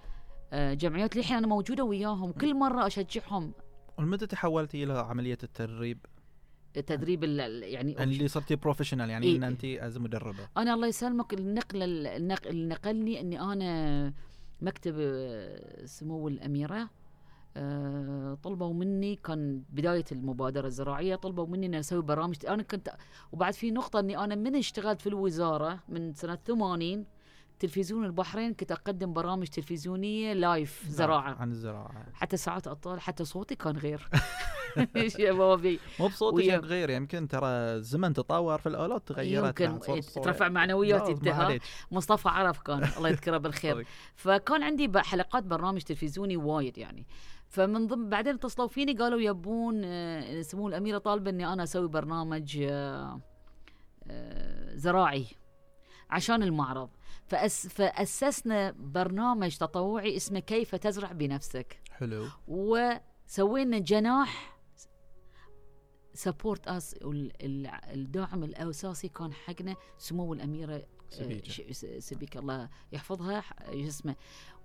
آه، 0.52 0.74
جمعيات 0.74 1.16
للحين 1.16 1.36
أنا 1.36 1.46
موجودة 1.46 1.84
وياهم. 1.84 2.32
كل 2.32 2.54
مرة 2.54 2.86
أشجعهم. 2.86 3.52
ومتى 3.98 4.26
تحولتي 4.26 4.84
إلى 4.84 4.98
عملية 4.98 5.38
التدريب؟ 5.42 5.98
تدريب 6.74 7.24
ال- 7.24 7.40
ال- 7.40 7.62
يعني 7.62 8.02
اللي 8.02 8.28
صرتي 8.28 8.56
professional 8.56 9.10
يعني 9.10 9.26
إيه. 9.26 9.36
إن 9.36 9.44
انت 9.44 9.64
as 9.64 9.98
مدربة. 9.98 10.48
أنا 10.56 10.74
الله 10.74 10.86
يسلمك 10.88 11.34
النقله 11.34 11.84
النق- 12.16 12.46
اللي 12.46 12.68
نقلني 12.74 13.20
إني 13.20 13.40
أنا 13.40 14.12
مكتب 14.60 14.94
آه، 14.98 15.84
سمو 15.84 16.28
الأميرة. 16.28 16.88
طلبوا 18.42 18.74
مني 18.74 19.16
كان 19.16 19.62
بداية 19.70 20.04
المبادرة 20.12 20.66
الزراعية 20.66 21.16
طلبوا 21.16 21.46
مني 21.46 21.66
إني 21.66 21.78
أسوي 21.80 22.02
برامج. 22.02 22.36
أنا 22.48 22.62
كنت 22.62 22.90
وبعد 23.32 23.54
في 23.54 23.70
نقطة 23.70 24.00
إني 24.00 24.18
أنا 24.18 24.34
من 24.34 24.56
اشتغلت 24.56 25.00
في 25.00 25.08
الوزارة 25.08 25.78
من 25.88 26.14
سنة 26.14 26.38
80 26.46 27.04
تلفزيون 27.58 28.04
البحرين 28.04 28.54
كنت 28.54 28.72
أقدم 28.72 29.12
برامج 29.12 29.46
تلفزيونية 29.46 30.32
لايف 30.32 30.84
زراعة. 30.88 31.34
عن 31.40 31.50
الزراعة. 31.50 32.06
حتى 32.12 32.36
ساعات 32.36 32.66
اطفال 32.66 33.00
حتى 33.00 33.24
صوتي 33.24 33.54
كان 33.54 33.76
غير. 33.76 34.08
شبابي 35.18 35.80
مو 36.00 36.08
بصوتك 36.08 36.36
ويا- 36.36 36.56
غير 36.58 36.90
يمكن 36.90 37.28
ترى 37.28 37.46
الزمن 37.48 38.12
تطور 38.12 38.58
في 38.58 38.68
الآلات 38.68 39.08
تغيرت 39.08 39.60
يمكن 39.60 39.92
الصوت. 39.98 40.24
ترفع 40.24 40.48
معنوياتي 40.48 41.04
لا، 41.04 41.10
انت 41.10 41.24
ما 41.28 41.32
ها 41.40 41.44
عليك. 41.44 41.62
مصطفى 41.90 42.28
عرف 42.28 42.60
كان 42.60 42.84
الله 42.96 43.08
يذكره 43.08 43.36
بالخير. 43.36 43.86
فكان 44.16 44.62
عندي 44.62 44.90
حلقات 44.96 45.42
برنامج 45.44 45.80
تلفزيوني 45.82 46.36
وايد 46.36 46.78
يعني. 46.78 47.06
فمن 47.50 47.86
ضمن 47.86 48.08
بعدين 48.08 48.34
اتصلوا 48.34 48.68
فيني 48.68 48.92
قالوا 48.92 49.20
يبون 49.20 49.80
آه، 49.84 50.42
سمو 50.42 50.68
الأميرة 50.68 50.98
طالبة 50.98 51.30
إني 51.30 51.52
أنا 51.52 51.62
أسوي 51.62 51.88
برنامج 51.88 52.58
آه، 52.62 53.20
آه، 54.10 54.76
زراعي 54.76 55.26
عشان 56.10 56.42
المعرض. 56.42 56.90
فأس 57.26 57.66
فأسسنا 57.68 58.70
برنامج 58.78 59.56
تطوعي 59.56 60.16
اسمه 60.16 60.38
كيف 60.40 60.74
تزرع 60.74 61.12
بنفسك. 61.12 61.80
حلو. 61.90 62.26
وسوينا 62.48 63.78
جناح 63.78 64.56
support 66.14 66.68
us 66.68 66.96
الداعم 67.02 68.44
الأساسي 68.44 69.08
كان 69.08 69.32
حقنا 69.32 69.76
سمو 69.98 70.32
الأميرة 70.34 70.82
سبيكة. 71.10 71.50
ش- 71.50 71.62
س- 71.70 71.86
سبيك 72.08 72.36
الله 72.36 72.68
يحفظها 72.92 73.42
اسمه. 73.68 74.14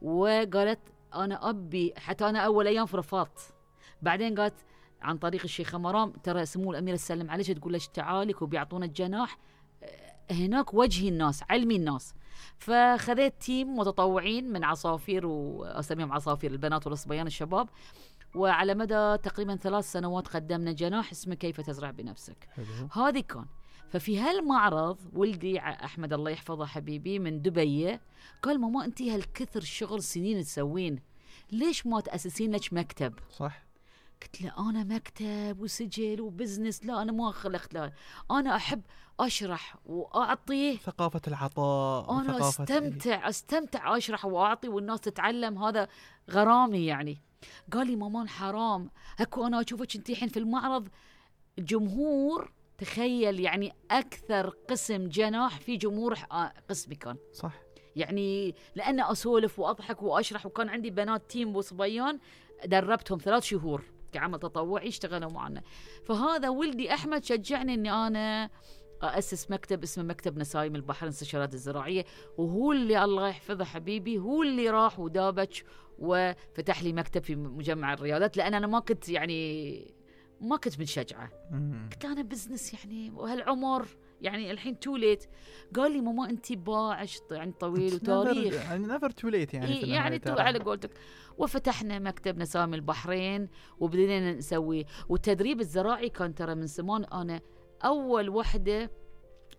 وقالت 0.01 0.79
أنا 1.23 1.49
أبي 1.49 1.93
حتى 1.97 2.29
أنا 2.29 2.39
أول 2.39 2.67
أيام 2.67 2.87
رفضت 2.93 3.53
بعدين 4.01 4.39
قالت 4.39 4.53
عن 5.01 5.17
طريق 5.17 5.41
الشيخه 5.43 5.77
مرام 5.77 6.11
ترى 6.11 6.45
سمو 6.45 6.71
الاميره 6.71 6.95
تسلم 6.95 7.31
عليك 7.31 7.47
تقول 7.47 7.73
لك 7.73 7.85
تعالك 7.85 8.41
وبيعطونا 8.41 8.85
الجناح؟ 8.85 9.37
هناك 10.31 10.73
وجهي 10.73 11.09
الناس 11.09 11.43
علمي 11.49 11.75
الناس. 11.75 12.13
فخذيت 12.57 13.33
تيم 13.41 13.75
متطوعين 13.75 14.53
من 14.53 14.63
عصافير 14.63 15.25
وأسميهم 15.25 16.11
عصافير 16.11 16.51
البنات 16.51 16.87
والصبيان 16.87 17.27
الشباب. 17.27 17.69
وعلى 18.35 18.75
مدى 18.75 19.17
تقريبا 19.17 19.55
ثلاث 19.55 19.91
سنوات 19.91 20.27
قدمنا 20.27 20.71
جناح 20.71 21.11
اسمه 21.11 21.35
كيف 21.35 21.61
تزرع 21.61 21.91
بنفسك. 21.91 22.47
حلو. 22.55 23.03
هذه 23.03 23.19
كان 23.19 23.45
ففي 23.89 24.19
هالمعرض 24.19 24.97
ولدي 25.13 25.59
أحمد 25.59 26.13
الله 26.13 26.31
يحفظه 26.31 26.65
حبيبي 26.65 27.19
من 27.19 27.41
دبي 27.41 27.99
قال 28.43 28.61
ماما 28.61 28.85
أنت 28.85 29.01
هالكثر 29.01 29.61
شغل 29.61 30.03
سنين 30.03 30.43
تسوين 30.43 30.99
ليش 31.51 31.85
ما 31.85 32.01
تأسسين 32.01 32.55
لك 32.55 32.73
مكتب؟ 32.73 33.13
صح. 33.37 33.65
قلت 34.21 34.41
له 34.41 34.69
أنا 34.69 34.83
مكتب 34.83 35.59
وسجل 35.59 36.21
وبزنس 36.21 36.85
لا 36.85 37.01
أنا 37.01 37.11
ما 37.11 37.31
خلقت 37.31 37.73
لا 37.73 37.91
أنا 38.31 38.55
أحب 38.55 38.81
أشرح 39.19 39.75
وأعطي. 39.85 40.77
ثقافة 40.77 41.21
العطاء 41.27 42.11
أنا 42.11 42.35
وثقافة 42.35 42.63
أستمتع 42.63 43.29
أستمتع 43.29 43.97
أشرح 43.97 44.25
وأعطي 44.25 44.67
والناس 44.67 45.01
تتعلم 45.01 45.63
هذا 45.63 45.87
غرامي 46.31 46.85
يعني. 46.85 47.21
قال 47.73 47.87
لي 47.87 47.95
مامان 47.95 48.29
حرام 48.29 48.89
اكو 49.19 49.47
أنا 49.47 49.61
أشوفك 49.61 49.95
أنت 49.95 50.09
الحين 50.09 50.29
في 50.29 50.39
المعرض 50.39 50.87
الجمهور 51.59 52.51
تخيل 52.77 53.39
يعني 53.39 53.73
أكثر 53.91 54.49
قسم 54.49 55.07
جناح 55.07 55.59
في 55.59 55.77
جمهور 55.77 56.17
آه، 56.31 56.53
قسمي 56.69 56.95
كان 56.95 57.17
صح. 57.33 57.53
يعني 57.95 58.55
لأن 58.75 58.99
أسولف 58.99 59.59
وأضحك 59.59 60.03
وأشرح 60.03 60.45
وكان 60.45 60.69
عندي 60.69 60.89
بنات 60.89 61.29
team 61.29 61.55
وصبيان 61.55 62.19
دربتهم 62.65 63.19
ثلاث 63.19 63.43
شهور 63.43 63.83
كعمل 64.11 64.39
تطوعي 64.39 64.87
اشتغلوا 64.87 65.31
معنا. 65.31 65.61
فهذا 66.05 66.49
ولدي 66.49 66.93
أحمد 66.93 67.23
شجعني 67.23 67.73
إني 67.73 67.91
أنا 67.91 68.49
اسس 69.01 69.51
مكتب 69.51 69.83
اسمه 69.83 70.03
مكتب 70.03 70.37
نسايم 70.37 70.75
البحرين 70.75 71.05
للاستشارات 71.05 71.53
الزراعية 71.53 72.05
وهو 72.37 72.71
اللي 72.71 73.03
الله 73.03 73.27
يحفظه 73.27 73.65
حبيبي 73.65 74.17
هو 74.17 74.43
اللي 74.43 74.69
راح 74.69 74.99
ودابج 74.99 75.61
وفتح 75.99 76.83
لي 76.83 76.93
مكتب 76.93 77.23
في 77.23 77.35
مجمع 77.35 77.93
الريادات 77.93 78.37
لأن 78.37 78.53
أنا 78.53 78.67
ما 78.67 78.79
كنت 78.79 79.09
يعني 79.09 79.94
ما 80.41 80.57
كنت 80.57 80.79
منشجعه 80.79 81.29
مم. 81.51 81.89
قلت 81.91 82.05
أنا 82.05 82.21
business 82.21 82.73
يعني 82.73 83.11
وهالعمر 83.11 83.85
يعني 84.21 84.51
الحين 84.51 84.79
too 84.79 84.95
late 84.95 85.25
قال 85.75 85.91
لي 85.91 86.01
ماما 86.01 86.29
انت 86.29 86.53
باعج 86.53 87.19
يعني 87.31 87.51
طويل 87.51 87.93
وتاريخ. 87.93 88.53
يعني 88.53 88.87
never 88.87 89.09
too 89.09 89.27
late 89.27 89.53
يعني 89.53 89.67
إيه 89.67 89.93
يعني 89.93 90.19
too. 90.19 90.33
على 90.33 90.59
قولتك. 90.59 90.91
وفتحنا 91.37 91.99
مكتب 91.99 92.37
نسايم 92.37 92.75
البحرين 92.75 93.49
وبدينا 93.79 94.33
نسوي. 94.33 94.85
والتدريب 95.09 95.59
الزراعي 95.59 96.09
كان 96.09 96.35
ترى 96.35 96.55
من 96.55 96.67
زمان. 96.67 97.03
أنا 97.03 97.41
أول 97.85 98.29
وحدة 98.29 98.91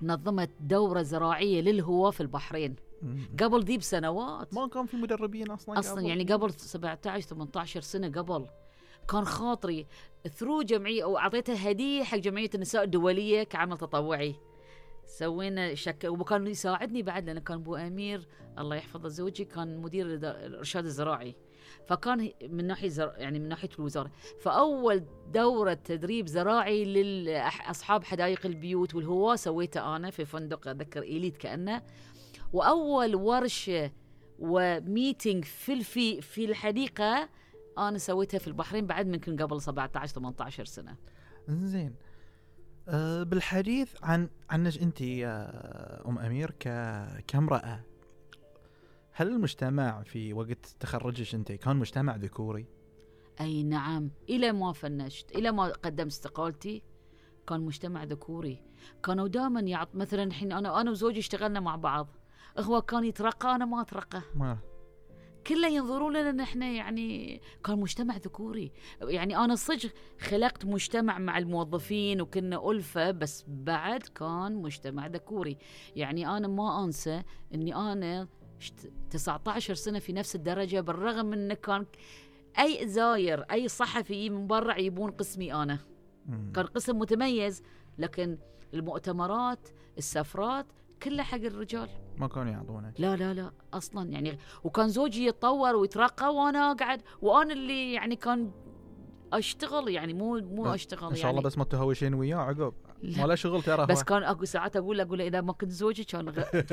نظمت 0.02 0.50
دورة 0.60 1.02
زراعية 1.02 1.60
للهواة 1.60 2.10
في 2.10 2.20
البحرين. 2.20 2.76
قبل 3.40 3.64
ذي 3.64 3.78
بسنوات. 3.78 4.54
ما 4.54 4.68
كان 4.68 4.86
في 4.86 4.96
مدربين 4.96 5.50
أصلا 5.50 5.78
أصلا 5.78 6.00
يعني 6.00 6.24
قبل 6.24 6.52
17 6.52 7.20
18 7.28 7.80
سنة 7.80 8.08
قبل. 8.08 8.46
كان 9.08 9.24
خاطري 9.24 9.86
through 10.28 10.62
جمعية 10.62 11.04
واعطيتها 11.04 11.70
هدية 11.70 12.02
حق 12.02 12.18
جمعية 12.18 12.50
النساء 12.54 12.84
الدولية 12.84 13.42
كعمل 13.42 13.78
تطوعي. 13.78 14.34
سوينا 15.06 15.74
شك 15.74 16.04
وكان 16.04 16.46
يساعدني 16.46 17.02
بعد 17.02 17.26
لأن 17.26 17.38
كان 17.38 17.56
أبو 17.56 17.76
أمير 17.76 18.28
الله 18.58 18.76
يحفظه 18.76 19.08
زوجي 19.08 19.44
كان 19.44 19.78
مدير 19.78 20.06
الإرشاد 20.06 20.84
الزراعي. 20.84 21.36
فكان 21.86 22.30
من 22.42 22.66
ناحية 22.66 22.88
زر... 22.88 23.12
يعني 23.16 23.38
من 23.38 23.48
ناحية 23.48 23.68
الوزارة. 23.78 24.10
فأول 24.42 25.04
دورة 25.32 25.74
تدريب 25.74 26.26
زراعي 26.26 26.84
لاصحاب 27.24 28.04
حدائق 28.04 28.46
البيوت 28.46 28.94
والهواة 28.94 29.36
سويته 29.36 29.96
أنا 29.96 30.10
في 30.10 30.24
فندق 30.24 30.68
اتذكر 30.68 31.02
Elite 31.02 31.36
كأنه. 31.36 31.82
وأول 32.52 33.14
ورشة 33.14 33.92
و 34.38 34.51
meeting 34.51 35.44
في 35.44 35.72
الفي 35.72 36.20
في 36.20 36.44
الحديقة 36.44 37.28
أنا 37.78 37.98
سويتها 37.98 38.38
في 38.38 38.48
البحرين 38.48 38.86
بعد 38.86 39.06
ممكن 39.06 39.36
قبل 39.36 39.62
17 39.62 40.14
18 40.14 40.64
سنة. 40.64 40.96
زين. 41.48 41.94
أه 42.88 43.22
بالحديث 43.22 43.94
عن 44.02 44.28
عنك 44.50 44.78
أنت 44.78 45.00
يا 45.00 46.08
أم 46.08 46.18
أمير 46.18 46.50
ك 46.50 46.62
كامرأة 47.26 47.84
هل 49.12 49.28
المجتمع 49.28 50.02
في 50.02 50.32
وقت 50.32 50.66
تخرجك 50.80 51.34
أنت 51.34 51.52
كان 51.52 51.76
مجتمع 51.76 52.16
ذكوري؟ 52.16 52.66
أي 53.40 53.62
نعم. 53.62 54.10
إلى 54.28 54.52
ما 54.52 54.72
فنشت 54.72 55.30
إلى 55.30 55.52
ما 55.52 55.68
قدمت 55.68 56.06
استقالتي 56.10 56.82
كان 57.46 57.60
مجتمع 57.60 58.04
ذكوري. 58.04 58.62
كانوا 59.02 59.28
دائما 59.28 59.60
يعط 59.60 59.94
مثلا 59.94 60.22
الحين 60.22 60.52
أنا 60.52 60.80
أنا 60.80 60.90
وزوجي 60.90 61.18
اشتغلنا 61.18 61.60
مع 61.60 61.76
بعض. 61.76 62.16
هو 62.58 62.82
كان 62.82 63.04
يترقى 63.04 63.54
أنا 63.54 63.64
ما 63.64 63.80
أترقى. 63.80 64.22
ما؟ 64.34 64.58
كله 65.46 65.68
ينظرون 65.68 66.16
لنا 66.16 66.30
إن 66.30 66.40
إحنا 66.40 66.66
يعني 66.66 67.40
كان 67.64 67.78
مجتمع 67.80 68.16
ذكوري. 68.16 68.72
يعني 69.02 69.36
أنا 69.36 69.54
صدق 69.54 69.90
خلقت 70.20 70.64
مجتمع 70.64 71.18
مع 71.18 71.38
الموظفين 71.38 72.20
وكنا 72.20 72.70
ألفة 72.70 73.10
بس 73.10 73.44
بعد 73.48 74.02
كان 74.02 74.54
مجتمع 74.54 75.06
ذكوري. 75.06 75.58
يعني 75.96 76.28
أنا 76.36 76.48
ما 76.48 76.84
أنسى 76.84 77.22
إني 77.54 77.74
أنا 77.76 78.28
شت- 78.58 78.92
19 79.10 79.74
سنة 79.74 79.98
في 79.98 80.12
نفس 80.12 80.34
الدرجة 80.34 80.80
بالرغم 80.80 81.26
من 81.26 81.38
انه 81.38 81.54
كان 81.54 81.86
أي 82.58 82.88
زاير 82.88 83.40
أي 83.50 83.68
صحفي 83.68 84.30
من 84.30 84.46
برا 84.46 84.76
يبون 84.80 85.10
قسمي 85.10 85.54
أنا. 85.54 85.78
كان 86.54 86.66
قسم 86.66 86.98
متميز 86.98 87.62
لكن 87.98 88.38
المؤتمرات 88.74 89.68
السفرات 89.98 90.66
كلها 91.02 91.24
حق 91.24 91.38
الرجال. 91.38 91.88
ما 92.18 92.28
كانوا 92.28 92.52
يعطونك. 92.52 92.94
لا 93.00 93.16
لا 93.16 93.34
لا 93.34 93.50
أصلا 93.74 94.10
يعني 94.10 94.38
وكان 94.64 94.88
زوجي 94.88 95.26
يتطور 95.26 95.76
ويترقى 95.76 96.34
وأنا 96.34 96.70
أقعد 96.72 97.02
وأنا 97.22 97.52
اللي 97.52 97.92
يعني 97.92 98.16
كان 98.16 98.50
أشتغل 99.32 99.88
يعني 99.88 100.14
مو 100.14 100.38
مو 100.40 100.74
أشتغل 100.74 101.08
إن 101.08 101.14
شاء 101.14 101.24
يعني. 101.26 101.30
الله 101.38 101.42
بس 101.48 101.58
ما 101.58 101.64
تهوشين 101.64 102.14
وياه 102.14 102.36
عقب. 102.36 102.74
ما 103.02 103.26
له 103.26 103.34
شغل 103.34 103.62
ترى 103.62 103.86
بس. 103.86 104.02
كان 104.04 104.22
اكو 104.22 104.44
ساعات 104.44 104.76
أقول 104.76 105.00
أقول 105.00 105.20
إذا 105.20 105.40
ما 105.40 105.52
كنت 105.52 105.70
زوجي 105.70 106.04
كان 106.04 106.32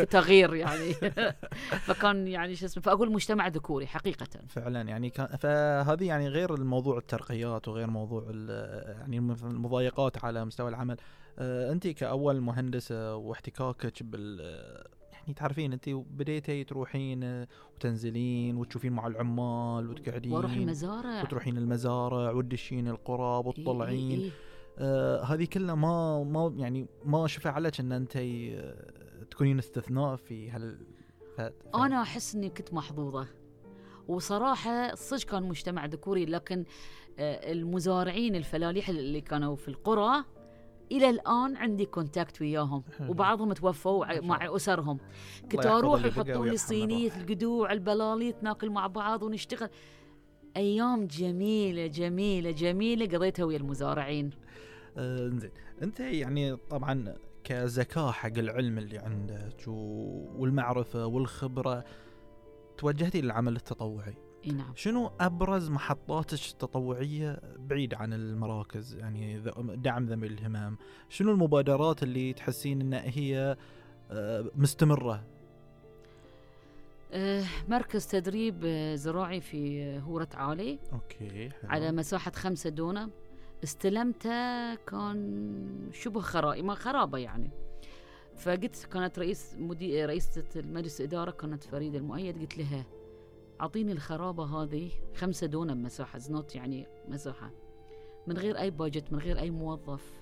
تغيير 0.09 0.53
يعني. 0.55 0.93
فكان 1.87 2.27
يعني 2.27 2.55
شو 2.55 2.65
اسمه 2.65 2.83
فأقول 2.83 3.11
مجتمع 3.11 3.47
ذكوري 3.47 3.87
حقيقة. 3.87 4.27
فعلا 4.47 4.81
يعني 4.81 5.09
كان 5.09 5.27
فهذه 5.27 6.03
يعني 6.07 6.27
غير 6.27 6.53
الموضوع 6.53 6.97
الترقيات 6.97 7.67
وغير 7.67 7.89
موضوع 7.89 8.23
يعني 8.29 9.17
الم- 9.17 9.31
المضايقات 9.43 10.25
على 10.25 10.45
مستوى 10.45 10.69
العمل. 10.69 10.97
انت 11.39 11.87
كأول 11.87 12.41
مهندسه 12.41 13.15
واحتكاكك 13.15 14.03
بال 14.03 14.39
يعني 15.13 15.33
تعرفين 15.33 15.73
انت 15.73 15.89
بديتي 15.89 16.63
تروحين 16.63 17.23
آه، 17.23 17.47
وتنزلين 17.75 18.55
وتشوفين 18.57 18.93
مع 18.93 19.07
العمال 19.07 19.89
وتقعدين 19.89 20.31
وأروح 20.31 20.51
المزارع. 20.53 21.21
وتروحين 21.21 21.57
المزارع 21.57 22.31
وتدشين 22.31 22.87
القراب 22.87 23.43
إي- 23.43 23.47
إي- 23.47 23.59
وتطلعين. 23.59 24.19
إي. 24.19 24.31
آه 24.79 25.23
هذه 25.23 25.45
كلها 25.45 25.75
ما 25.75 26.23
ما 26.23 26.53
يعني 26.57 26.87
ما 27.05 27.27
شفع 27.27 27.51
عليك 27.51 27.79
إن 27.79 27.91
أنت 27.91 28.13
آه، 28.17 29.23
تكونين 29.31 29.57
استثناء 29.57 30.15
في 30.15 30.49
هال 30.49 30.77
ف... 31.37 31.41
ف... 31.41 31.51
أنا 31.75 32.01
أحس 32.01 32.35
إني 32.35 32.49
كنت 32.49 32.73
محظوظة. 32.73 33.27
وصراحة 34.07 34.95
صدق 34.95 35.23
كان 35.29 35.43
مجتمع 35.43 35.85
ذكوري 35.85 36.25
لكن 36.25 36.65
آه، 37.19 37.51
المزارعين 37.51 38.35
الفلاليح 38.35 38.89
اللي 38.89 39.21
كانوا 39.21 39.55
في 39.55 39.67
القرى 39.67 40.23
إلى 40.91 41.09
الآن 41.09 41.55
عندي 41.55 41.85
كونتاكت 41.85 42.41
وياهم. 42.41 42.83
وبعضهم 43.09 43.53
توفوا 43.53 44.21
مع 44.21 44.55
أسرهم. 44.55 44.97
كنت 45.51 45.65
أروح 45.65 46.05
يحطوا 46.05 46.45
لي 46.45 46.57
صينية. 46.57 47.21
القدوع 47.21 47.71
البلاليط 47.71 48.43
ناكل 48.43 48.69
مع 48.69 48.87
بعض 48.87 49.23
ونشتغل. 49.23 49.69
أيام 50.57 51.07
جميلة 51.07 51.87
جميلة 51.87 52.51
جميلة. 52.51 53.05
قضيتها 53.05 53.45
ويا 53.45 53.57
المزارعين. 53.57 54.29
آه 54.97 55.27
زين 55.27 55.51
أنت 55.83 55.99
يعني 55.99 56.55
طبعا 56.55 57.15
كزكاة 57.43 58.11
حق 58.11 58.37
العلم 58.37 58.77
اللي 58.77 58.97
عندك 58.97 59.67
و... 59.67 59.71
والمعرفة 60.35 61.05
والخبرة 61.05 61.83
توجهتي 62.77 63.21
للعمل 63.21 63.55
التطوعي. 63.55 64.15
نعم. 64.47 64.73
شنو 64.75 65.11
أبرز 65.19 65.69
محطاتك 65.69 66.51
التطوعية 66.51 67.39
بعيد 67.57 67.93
عن 67.93 68.13
المراكز؟ 68.13 68.95
يعني 68.95 69.39
دعم 69.57 70.05
ذوي 70.05 70.27
الهمم 70.27 70.77
شنو 71.09 71.31
المبادرات 71.31 72.03
اللي 72.03 72.33
تحسين 72.33 72.81
إن 72.81 72.93
هي 72.93 73.57
آه، 74.11 74.51
مستمرة؟ 74.55 75.23
آه، 77.11 77.43
مركز 77.67 78.07
تدريب 78.07 78.61
آه، 78.65 78.95
زراعي 78.95 79.41
في 79.41 79.83
هورة 79.99 80.29
عالي. 80.33 80.79
أوكي 80.93 81.29
حلو. 81.49 81.69
على 81.69 81.91
مساحة 81.91 82.31
خمسة 82.31 82.69
دونم 82.69 83.11
استلمته 83.63 84.75
كان 84.75 85.89
شبه 85.93 86.19
خرائي 86.19 86.61
ما 86.61 86.75
خرابة 86.75 87.17
يعني. 87.17 87.51
فقلت 88.37 88.87
كانت 88.93 89.19
رئيس 89.19 89.55
مدير 89.59 90.09
رئيسة 90.09 90.43
المجلس 90.55 91.01
الإدارة 91.01 91.31
كانت 91.31 91.63
فريدة 91.63 91.97
المؤيد 91.97 92.39
قلت 92.39 92.57
لها 92.57 92.85
أعطيني 93.61 93.91
الخرابة 93.91 94.43
هذه 94.43 94.91
خمسة 95.15 95.47
دونم 95.47 95.83
مساحة 95.83 96.19
زنوت 96.19 96.55
يعني 96.55 96.87
مساحة. 97.07 97.51
من 98.27 98.37
غير 98.37 98.59
أي 98.59 98.71
باجت 98.71 99.13
من 99.13 99.19
غير 99.19 99.39
أي 99.39 99.51
موظف. 99.51 100.21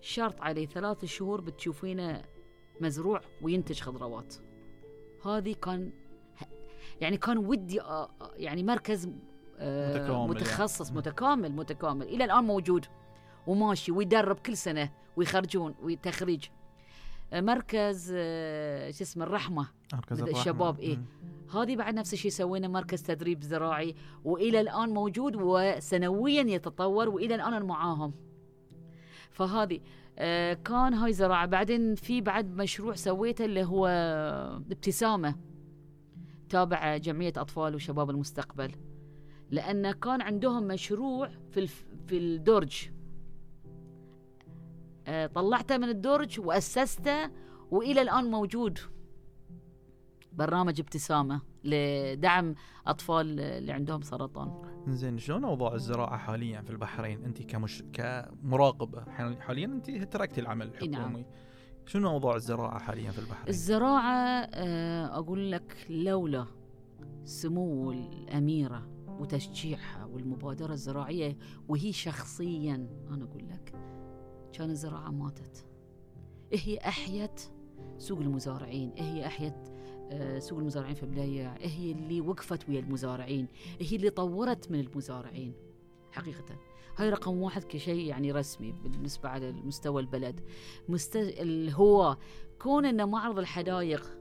شرط 0.00 0.40
عليه 0.40 0.66
ثلاث 0.66 1.04
شهور 1.04 1.40
بتشوفينه 1.40 2.22
مزروع 2.80 3.20
وينتج 3.42 3.80
خضروات. 3.80 4.34
هذه 5.24 5.52
كان 5.52 5.92
يعني 7.00 7.16
كان 7.16 7.38
ودي 7.38 7.80
آه، 7.80 8.10
آه، 8.20 8.32
يعني 8.36 8.62
مركز 8.62 9.08
آه، 9.58 9.98
متكامل 9.98 10.28
متخصص 10.28 10.88
يعني. 10.88 10.98
متكامل 10.98 11.52
متكامل. 11.52 12.06
إلى 12.06 12.24
الآن 12.24 12.44
موجود 12.44 12.86
وماشي 13.46 13.92
ويدرب 13.92 14.38
كل 14.38 14.56
سنة 14.56 14.92
ويخرجون 15.16 15.74
وتخريج 15.82 16.44
مركز 17.32 18.12
آه، 18.16 18.90
شو 18.90 19.04
اسمه 19.04 19.24
الرحمة 19.24 19.68
مركز. 19.92 20.22
الشباب،. 20.22 20.80
مم. 20.80 21.04
هذه 21.54 21.76
بعد 21.76 21.94
نفس 21.94 22.12
الشيء 22.12 22.30
سوينا 22.30 22.68
مركز 22.68 23.02
تدريب 23.02 23.42
زراعي 23.42 23.94
وإلى 24.24 24.60
الآن 24.60 24.88
موجود 24.88 25.36
وسنويا 25.36 26.42
يتطور 26.42 27.08
وإلى 27.08 27.34
الآن 27.34 27.54
أنا 27.54 27.64
معاهم 27.64 28.14
فهذه 29.30 29.80
آه، 30.18 30.52
كان 30.52 30.94
هاي 30.94 31.12
زراعة 31.12 31.46
بعدين 31.46 31.94
في 31.94 32.20
بعد 32.20 32.56
مشروع 32.56 32.94
سويته 32.94 33.44
اللي 33.44 33.64
هو 33.64 33.86
ابتسامة 34.70 35.34
تابع 36.48 36.96
جمعية 36.96 37.32
أطفال 37.36 37.74
وشباب 37.74 38.10
المستقبل 38.10 38.72
لأن 39.50 39.90
كان 39.90 40.20
عندهم 40.20 40.62
مشروع 40.62 41.30
في. 41.50 41.66
في 42.06 42.18
الدرج 42.18 42.90
طلعته 45.34 45.78
من 45.78 45.88
الدرج 45.88 46.40
وأسسته 46.40 47.30
وإلى 47.70 48.02
الآن 48.02 48.30
موجود. 48.30 48.78
برنامج 50.32 50.80
ابتسامة 50.80 51.40
لدعم 51.64 52.54
أطفال 52.86 53.40
اللي 53.40 53.72
عندهم 53.72 54.02
سرطان. 54.02 54.62
زين 54.88 55.18
شلون 55.18 55.44
أوضاع 55.44 55.74
الزراعة 55.74 56.16
حاليا 56.18 56.60
في 56.60 56.70
البحرين؟ 56.70 57.24
انت 57.24 57.42
كمش 57.42 57.84
كمراقبة 57.92 59.04
حال- 59.04 59.42
حاليا 59.42 59.66
انت 59.66 59.90
تركتي 59.90 60.40
العمل 60.40 60.66
نعم. 60.66 60.82
الحكومي. 60.94 61.26
شنو 61.86 62.10
أوضاع 62.10 62.34
الزراعة 62.36 62.78
حاليا 62.78 63.10
في 63.10 63.18
البحرين؟ 63.18 63.48
الزراعة 63.48 64.48
آه، 64.54 65.18
أقول 65.18 65.52
لك 65.52 65.86
لولا 65.90 66.46
سمو 67.24 67.92
الأميرة 67.92 68.88
وتشجيعها 69.20 70.04
والمبادرة 70.04 70.72
الزراعية 70.72 71.36
وهي 71.68 71.92
شخصيا 71.92 72.74
أنا 73.10 73.24
أقول 73.24 73.48
لك 73.48 73.74
كان 74.52 74.70
الزراعة 74.70 75.10
ماتت. 75.10 75.66
هي 76.52 76.78
أحيت 76.78 77.40
سوق 77.98 78.18
المزارعين 78.18 78.92
هي 78.96 79.26
أحيت 79.26 79.54
آه، 80.10 80.38
سوق 80.38 80.58
المزارعين 80.58 80.94
في 80.94 81.06
بداية 81.06 81.54
هي 81.60 81.92
اللي 81.92 82.20
وقفت 82.20 82.68
ويا 82.68 82.80
المزارعين 82.80 83.46
هي 83.80 83.96
اللي 83.96 84.10
طورت 84.10 84.70
من 84.70 84.80
المزارعين. 84.80 85.52
حقيقة 86.12 86.58
هاي 86.96 87.10
رقم 87.10 87.36
واحد 87.42 87.64
كشيء 87.64 88.06
يعني 88.06 88.32
رسمي 88.32 88.72
بالنسبة 88.72 89.28
على 89.28 89.52
مستوى 89.52 90.02
البلد. 90.02 90.40
مست... 90.88 91.16
هو 91.70 92.16
كون 92.62 92.84
ان 92.86 93.08
معرض 93.08 93.38
الحدائق 93.38 94.18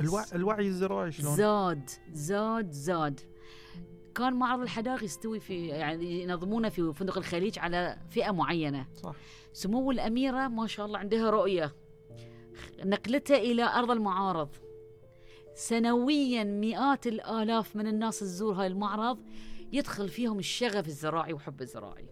الوع... 0.00 0.24
الوعي 0.34 0.66
الزراعي 0.66 1.12
شلون؟ 1.12 1.36
زاد 1.36 1.90
زاد 2.12 2.72
زاد. 2.72 3.20
كان 4.14 4.34
معرض 4.34 4.60
الحدائق 4.60 5.04
يستوي 5.04 5.40
في 5.40 5.66
يعني 5.66 6.22
ينظمونه 6.22 6.68
في 6.68 6.92
فندق 6.92 7.18
الخليج 7.18 7.58
على 7.58 7.98
فئة 8.10 8.30
معينة. 8.30 8.86
صح. 8.94 9.14
سمو 9.52 9.90
الأميرة 9.90 10.48
ما 10.48 10.66
شاء 10.66 10.86
الله 10.86 10.98
عندها 10.98 11.30
رؤية. 11.30 11.76
نقلتها 12.84 13.36
إلى 13.36 13.62
أرض 13.64 13.90
المعارض. 13.90 14.48
سنويا 15.54 16.44
مئات 16.44 17.06
الآلاف 17.06 17.76
من 17.76 17.86
الناس 17.86 18.18
تزور 18.18 18.54
هاي 18.54 18.66
المعرض 18.66 19.18
يدخل 19.72 20.08
فيهم 20.08 20.38
الشغف 20.38 20.88
الزراعي 20.88 21.32
وحب 21.32 21.60
الزراعي. 21.60 22.08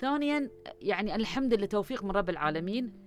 ثانيا 0.00 0.50
يعني 0.80 1.14
الحمد 1.14 1.54
لله 1.54 1.66
توفيق 1.66 2.04
من 2.04 2.10
رب 2.10 2.30
العالمين 2.30 3.02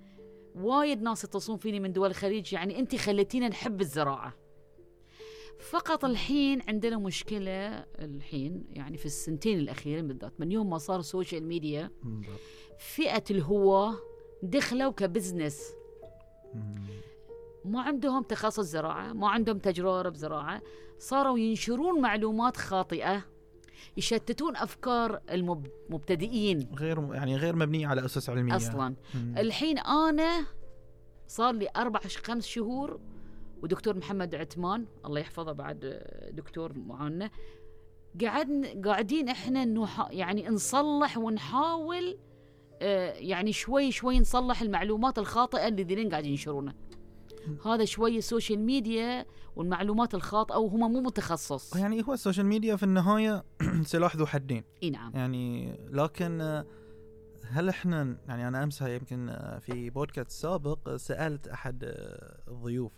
وايد 0.56 1.02
ناس 1.02 1.24
يتصلون 1.24 1.58
فيني 1.58 1.80
من 1.80 1.94
دول 1.94 2.10
الخليج 2.10 2.54
يعني 2.54 2.80
انت 2.80 2.96
خليتينا 2.96 3.48
نحب 3.48 3.82
الزراعة. 3.82 4.45
فقط 5.60 6.06
الحين 6.06 6.62
عندنا 6.68 6.98
مشكلة 6.98 7.86
الحين 8.00 8.63
يعني 8.70 8.98
في 8.98 9.06
السنتين 9.06 9.60
الأخيرين 9.60 10.08
بالذات 10.08 10.39
من 10.39 10.52
يوم 10.52 10.70
ما 10.70 10.78
صار 10.78 11.00
ال 11.00 11.06
social 11.06 11.44
media. 11.48 11.91
فئة 12.80 13.24
الهواة 13.32 13.96
دخلوا 14.44 14.91
ك 14.91 14.99
business. 14.99 15.62
ما 17.65 17.82
عندهم 17.82 18.24
تخصص 18.24 18.60
زراعة 18.63 19.13
ما 19.13 19.30
عندهم 19.30 19.58
تجربة 19.58 20.10
بزراعة 20.10 20.62
صاروا 21.00 21.39
ينشرون 21.39 22.02
معلومات 22.02 22.58
خاطئة 22.58 23.26
يشتتون 23.98 24.56
أفكار 24.56 25.22
المبتدئين 25.32 26.70
غير 26.80 27.13
يعني 27.13 27.38
غير 27.38 27.56
مبنيه 27.56 27.88
على 27.88 28.06
أسس 28.06 28.30
علمية 28.30 28.56
أصلا 28.56 28.96
مم. 29.15 29.38
الحين 29.38 29.78
أنا 29.78 30.46
صار 31.28 31.54
لي 31.54 31.70
أربع 31.76 32.00
خمس 32.00 32.46
شهور 32.46 33.00
ودكتور 33.63 33.98
محمد 33.98 34.36
عثمان 34.36 34.86
الله 35.06 35.20
يحفظه 35.20 35.52
بعد 35.52 36.02
دكتور 36.32 36.74
معانا 36.78 37.30
قعدنا 38.22 38.82
قاعدين 38.86 39.30
إحنا 39.30 39.65
نح... 39.65 40.08
يعني 40.12 40.48
نصلح 40.50 41.18
ونحاول 41.18 42.18
آه، 42.82 43.13
يعني 43.13 43.54
شوي 43.54 43.91
شوي 43.91 44.20
نصلح 44.20 44.62
المعلومات 44.62 45.20
الخاطئة 45.20 45.68
اللي 45.68 45.84
ذيلين 45.84 46.10
قاعدين 46.10 46.32
ينشرونها. 46.32 46.76
هذا 47.65 47.86
شوي 47.86 48.18
ال 48.18 48.24
social 48.24 48.60
media 48.60 49.26
والمعلومات 49.56 50.15
الخاطئة 50.15 50.56
وهم 50.56 50.94
مو 50.94 51.02
متخصص. 51.02 51.76
يعني 51.76 52.04
هو 52.08 52.13
ال 52.13 52.18
social 52.18 52.46
media 52.46 52.76
في 52.76 52.84
النهاية 52.84 53.44
سلاح 53.84 54.15
ذو 54.15 54.26
حدين. 54.26 54.63
اي 54.84 54.89
نعم 54.89 55.12
يعني 55.15 55.78
لكن 55.89 56.41
آه، 56.41 56.65
هل 57.50 57.70
إحنا 57.70 58.18
يعني 58.28 58.48
أنا 58.48 58.63
امس 58.63 58.82
يمكن 58.82 59.30
آه، 59.30 59.60
في 59.60 59.89
بودكاست 59.89 60.32
سابق 60.32 60.96
سألت 60.96 61.48
أحد 61.48 61.84
الضيوف 62.48 62.91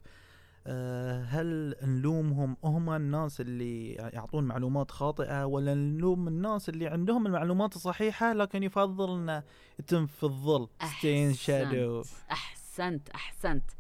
هل 1.24 1.76
نلومهم؟ 1.84 2.58
هم 2.64 2.90
الناس 2.90 3.42
اللي 3.42 3.92
يعطون 3.94 4.44
معلومات 4.44 4.92
خاطئة 4.92 5.46
ولا 5.46 5.74
نلوم 5.74 6.28
الناس 6.28 6.70
اللي 6.70 6.88
عندهم 6.88 7.28
المعلومات 7.28 7.76
الصحيحة 7.76 8.34
لكن 8.34 8.64
يفضل 8.64 9.14
انه 9.14 9.44
يتم 9.80 10.06
في 10.06 10.24
الظل 10.24 10.68
stay 10.98 11.22
in 11.22 11.34
shadow. 11.34 12.02
أحسنت 12.32 13.10
أحسنت. 13.10 13.10
احسنت 13.10 13.72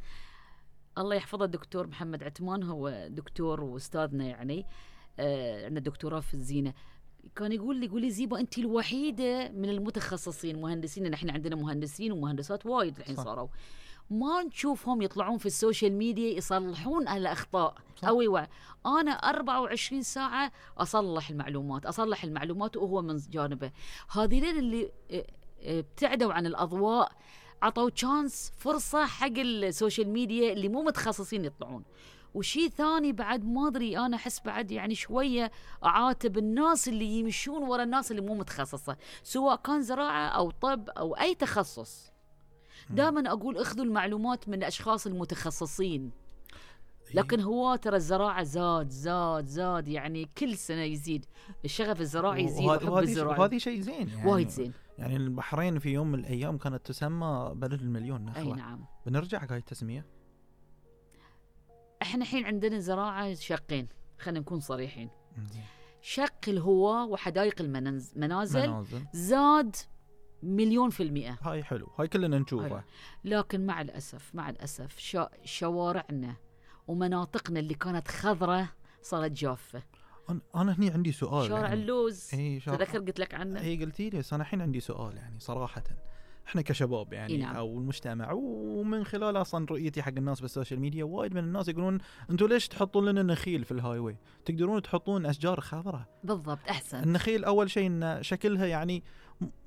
الله 0.98 1.16
يحفظه 1.16 1.46
الدكتور 1.46 1.88
محمد 1.88 2.24
عثمان 2.24 2.64
هو 2.64 3.08
دكتور 3.10 3.64
وأستاذنا 3.64 4.26
يعني. 4.26 4.66
آه 5.20 5.66
عندنا 5.66 5.80
دكتوراه 5.80 6.20
في 6.20 6.34
الزينة. 6.34 6.74
كان 7.36 7.52
يقول 7.52 7.80
لي 7.80 7.86
يقول 7.86 8.02
لي 8.02 8.12
زيبا 8.12 8.40
انتي 8.40 8.58
الوحيدة 8.58 9.50
من 9.50 9.70
المتخصصين 9.70 10.62
مهندسين. 10.62 11.14
إحنا 11.14 11.34
عندنا 11.34 11.56
مهندسين 11.56 12.12
ومهندسات 12.12 12.66
وايد 12.66 12.98
الحين 12.98 13.16
صح. 13.16 13.24
صاروا. 13.24 13.48
ما 14.10 14.44
نشوفهم 14.44 15.02
يطلعون 15.02 15.38
في 15.38 15.46
السوشيال 15.46 15.94
ميديا 15.94 16.38
يصلحون 16.38 17.08
الأخطاء. 17.08 17.76
أو 18.04 18.22
يوع. 18.22 18.48
أنا 18.86 19.12
24 19.12 20.02
ساعة 20.02 20.52
أصلح 20.78 21.30
المعلومات 21.30 21.86
أصلح 21.86 22.24
المعلومات 22.24 22.78
وهو 22.78 23.02
من 23.02 23.18
جانبه 23.18 23.72
هذين 24.12 24.58
اللي 24.58 24.92
آه، 25.12 25.26
آه، 25.62 25.80
ابتعدوا 25.80 26.34
عن 26.34 26.46
الأضواء 26.46 27.12
عطوا 27.62 27.90
chance 27.90 28.52
فرصة 28.58 29.06
حق 29.06 29.38
السوشيال 29.38 30.10
ميديا 30.10 30.54
اللي 30.54 30.70
مو 30.70 30.84
متخصصين 30.84 31.46
يطلعون 31.46 31.84
وشيء 32.34 32.70
ثاني 32.70 33.12
بعد 33.12 33.46
ما 33.46 33.68
أدري 33.68 33.98
أنا 33.98 34.18
أحس 34.18 34.40
بعد 34.40 34.72
يعني 34.72 34.96
شوية 34.96 35.52
أعاتب 35.84 36.38
الناس 36.38 36.88
اللي 36.88 37.06
يمشون 37.06 37.64
ورا 37.64 37.84
الناس 37.84 38.12
اللي 38.12 38.22
مو 38.22 38.36
متخصصة 38.36 38.98
سواء 39.24 39.56
كان 39.56 39.82
زراعة 39.82 40.28
أو 40.28 40.52
طب 40.52 40.90
أو 40.90 41.14
أي 41.14 41.36
تخصص 41.36 42.12
دائما 42.90 43.32
أقول 43.32 43.58
أخذوا 43.58 43.86
المعلومات 43.86 44.50
من 44.50 44.54
الأشخاص 44.54 45.08
المتخصصين. 45.08 46.12
لكن 47.14 47.42
هو 47.42 47.76
ترى 47.76 47.96
الزراعة 47.96 48.44
زاد 48.44 48.90
زاد 48.90 49.46
زاد 49.46 49.88
يعني 49.88 50.30
كل 50.38 50.58
سنة 50.58 50.84
يزيد. 50.84 51.26
الشغف 51.66 52.02
الزراعي 52.02 52.44
يزيد 52.44 52.66
وحب 52.66 52.98
الزراعة. 52.98 53.40
وهذه 53.40 53.58
شيء 53.58 53.80
زين 53.80 54.08
يعني. 54.08 54.30
وايد 54.30 54.50
زين. 54.50 54.74
يعني 54.98 55.16
البحرين 55.16 55.80
في 55.80 55.90
يوم 55.90 56.12
من 56.12 56.20
الأيام 56.20 56.58
كانت 56.58 56.86
تسمى 56.86 57.52
بلد 57.56 57.82
المليون 57.82 58.30
أي 58.30 58.42
نخله 58.42 58.56
نعم. 58.56 58.86
بنرجع 59.06 59.46
هاي 59.50 59.58
التسمية؟ 59.58 60.06
إحنا 62.02 62.22
الحين 62.22 62.46
عندنا 62.46 62.80
زراعة 62.80 63.34
شقين 63.34 63.88
خلينا 64.20 64.40
نكون 64.40 64.60
صريحين. 64.60 65.10
شق 66.02 66.40
الهواة 66.48 67.06
وحدائق 67.06 67.62
المنازل 67.62 68.20
منازل. 68.20 68.86
زاد 69.14 69.76
مليون 70.48 70.90
في 70.90 71.04
المئة 71.04 71.38
هاي 71.42 71.64
حلو 71.64 71.88
هاي 72.00 72.08
كلنا 72.08 72.40
نشوفه 72.40 72.70
حلو. 72.70 72.82
لكن 73.24 73.66
مع 73.66 73.82
الأسف 73.82 74.36
مع 74.36 74.50
الأسف 74.50 75.00
شا 75.00 75.30
شوارعنا 75.44 76.36
ومناطقنا 76.88 77.60
اللي 77.60 77.74
كانت 77.74 78.08
خضرة 78.08 78.70
صارت 79.02 79.32
جافة 79.32 79.84
أنا 80.30 80.42
أنا 80.56 80.78
هني 80.78 80.90
عندي 80.90 81.12
سؤال 81.12 81.48
شارع 81.48 81.62
يعني. 81.62 81.74
اللوز 81.74 82.30
إي 82.34 82.60
شارع 82.60 82.78
تذكر 82.78 83.00
قلت 83.00 83.20
لك 83.20 83.34
عنه 83.34 83.62
إي 83.62 83.86
قلتي 83.86 84.10
لي 84.10 84.20
بس 84.20 84.34
أنا 84.34 84.44
الحين 84.44 84.62
عندي 84.62 84.80
سؤال 84.80 85.18
يعني 85.18 85.40
صراحة 85.40 85.84
إحنا 86.48 86.62
كشباب 86.62 87.14
يعني 87.14 87.38
نعم. 87.38 87.56
أو 87.56 87.78
المجتمع 87.78 88.32
ومن 88.32 89.04
خلال 89.04 89.38
أصلا 89.38 89.66
رؤيتي 89.66 90.02
حق 90.02 90.14
الناس 90.18 90.42
بالسوشيال 90.42 90.80
ميديا 90.80 91.04
وايد 91.04 91.34
من 91.34 91.44
الناس 91.44 91.68
يقولون 91.68 91.98
أنتم 92.30 92.48
ليش 92.48 92.68
تحطون 92.68 93.06
لنا 93.06 93.24
نخيل 93.24 93.64
في 93.64 93.72
ال 93.72 94.00
highway؟ 94.00 94.18
تقدرون 94.46 94.82
تحطون 94.82 95.26
أشجار 95.26 95.60
خضراء. 95.60 96.06
بالضبط 96.24 96.60
أحسن 96.70 97.04
النخيل 97.04 97.46
أول 97.46 97.70
شيء 97.70 97.88
إن 97.88 98.18
شكلها 98.22 98.66
يعني 98.66 99.04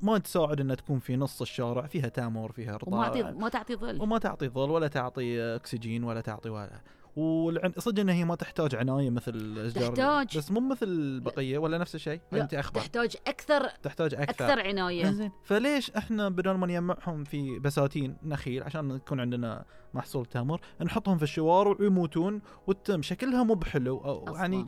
ما 0.02 0.18
تساعد 0.18 0.60
إنها 0.60 0.74
تكون 0.74 0.98
في 0.98 1.16
نص 1.16 1.40
الشارع 1.40 1.86
فيها 1.86 2.08
تمر 2.08 2.52
فيها 2.52 2.78
وما 2.86 3.08
تعطي 3.08 3.22
ما 3.22 3.48
تعطي 3.48 3.76
ظل. 3.76 4.02
وما 4.02 4.18
تعطي 4.18 4.48
ظل 4.48 4.70
ولا 4.70 4.88
تعطي 4.88 5.40
أكسجين 5.54 6.04
ولا 6.04 6.20
تعطي 6.20 6.48
ولا. 6.48 6.80
والعن... 7.16 7.72
صدق 7.78 8.00
ان 8.00 8.08
هي 8.08 8.24
ما 8.24 8.34
تحتاج 8.34 8.74
عناية 8.74 9.10
مثل 9.10 9.34
الاشجار 9.34 9.88
تحتاج. 9.88 10.38
بس 10.38 10.50
مو 10.50 10.60
مثل 10.60 10.86
البقية 10.86 11.58
ولا 11.58 11.78
نفس 11.78 11.94
الشيء. 11.94 12.20
أنت 12.32 12.54
اخبر 12.54 12.80
تحتاج 12.80 13.16
أكثر 13.26 13.68
تحتاج 13.82 14.14
أكثر. 14.14 14.44
أكثر 14.44 14.60
عناية. 14.66 15.10
زين 15.10 15.32
فليش 15.44 15.90
إحنا 15.90 16.28
بدل 16.28 16.50
ما 16.50 16.66
نجمعهم 16.66 17.24
في 17.24 17.58
بساتين 17.58 18.16
نخيل 18.22 18.62
عشان 18.62 18.90
يكون 18.90 19.20
عندنا 19.20 19.64
محصول 19.94 20.26
تمر 20.26 20.60
نحطهم 20.82 21.16
في 21.16 21.22
الشوارع 21.22 21.76
ويموتون 21.80 22.42
والتم 22.66 23.02
شكلها 23.02 23.42
مو 23.42 23.54
بحلو. 23.54 23.98
أو. 23.98 24.36
يعني 24.36 24.66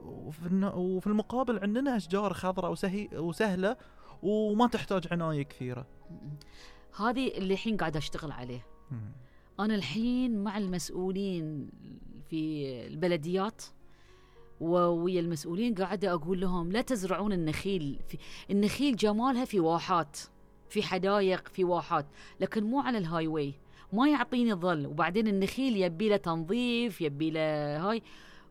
وفي 0.00 1.06
المقابل 1.06 1.58
عندنا 1.58 1.96
أشجار 1.96 2.32
خضراء 2.32 2.72
وسهي 2.72 3.08
وسهلة 3.12 3.76
وما 4.24 4.66
تحتاج 4.66 5.08
عناية 5.10 5.42
كثيرة. 5.42 5.86
هذه 6.96 7.28
اللي 7.28 7.54
الحين 7.54 7.76
قاعد 7.76 7.96
أشتغل 7.96 8.32
عليه. 8.32 8.66
أنا 9.60 9.74
الحين 9.74 10.44
مع 10.44 10.58
المسؤولين 10.58 11.70
في 12.30 12.66
البلديات 12.86 13.62
وويا 14.60 15.20
المسؤولين 15.20 15.74
قاعدة 15.74 16.12
أقول 16.12 16.40
لهم 16.40 16.72
لا 16.72 16.80
تزرعون 16.80 17.32
النخيل 17.32 18.00
في 18.08 18.18
النخيل 18.50 18.96
جمالها 18.96 19.44
في 19.44 19.60
واحات 19.60 20.18
في 20.68 20.82
حدائق 20.82 21.48
في 21.48 21.64
واحات 21.64 22.06
لكن 22.40 22.64
مو 22.64 22.80
على 22.80 22.98
ال 22.98 23.26
highway. 23.26 23.54
ما 23.92 24.08
يعطيني 24.08 24.54
ظل. 24.54 24.86
وبعدين 24.86 25.28
النخيل 25.28 25.76
يبي 25.76 26.08
له 26.08 26.16
تنظيف 26.16 27.00
يبي 27.00 27.30
له 27.30 27.40
هاي. 27.90 28.02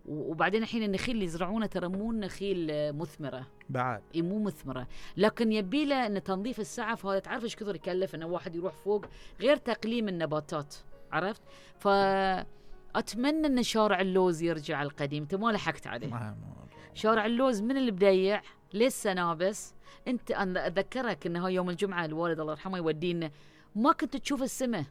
وبعدين 0.06 0.64
الحين 0.64 0.84
النخيل 0.84 1.16
اللي 1.16 1.26
يزرعونه 1.26 1.66
ترى 1.66 1.88
مو 1.88 2.12
نخيل 2.12 2.72
آه، 2.72 2.92
مثمرة. 2.92 3.48
بعد 3.70 4.02
اي 4.16 4.22
مو 4.22 4.40
مثمرة. 4.44 4.88
لكن 5.18 5.52
يبي 5.52 5.86
له 5.86 6.06
إن 6.06 6.24
تنظيف 6.24 6.60
السعف 6.60 7.06
هذا 7.06 7.20
تعرف 7.20 7.44
إيش 7.44 7.56
كثر 7.56 7.76
يكلف 7.76 8.16
إنه 8.16 8.26
واحد 8.26 8.56
يروح 8.56 8.74
فوق 8.74 9.06
غير 9.42 9.58
تقليم 9.58 10.08
النباتات 10.10 10.76
عرفت؟ 11.12 11.42
ف 11.80 11.88
أتمنى 12.96 13.48
إن 13.48 13.64
شارع 13.64 14.02
اللوز 14.02 14.42
يرجع 14.44 14.82
القديم. 14.82 15.24
أنت 15.24 15.36
ما 15.36 15.52
لحقت 15.52 15.88
عليه 15.88 16.08
ما- 16.08 16.36
شارع 16.94 17.26
اللوز 17.26 17.62
من 17.62 17.78
البديع 17.78 18.42
للسنابس 18.74 19.74
أنت 20.08 20.32
أنا 20.32 20.68
أذكرك 20.68 21.26
إنه 21.28 21.50
يوم 21.50 21.70
الجمعة 21.70 22.06
الوالد 22.06 22.40
الله 22.40 22.52
يرحمه 22.54 22.78
يودينا. 22.78 23.32
ما 23.76 23.92
كنت 23.92 24.18
تشوف 24.18 24.44
السماء. 24.44 24.86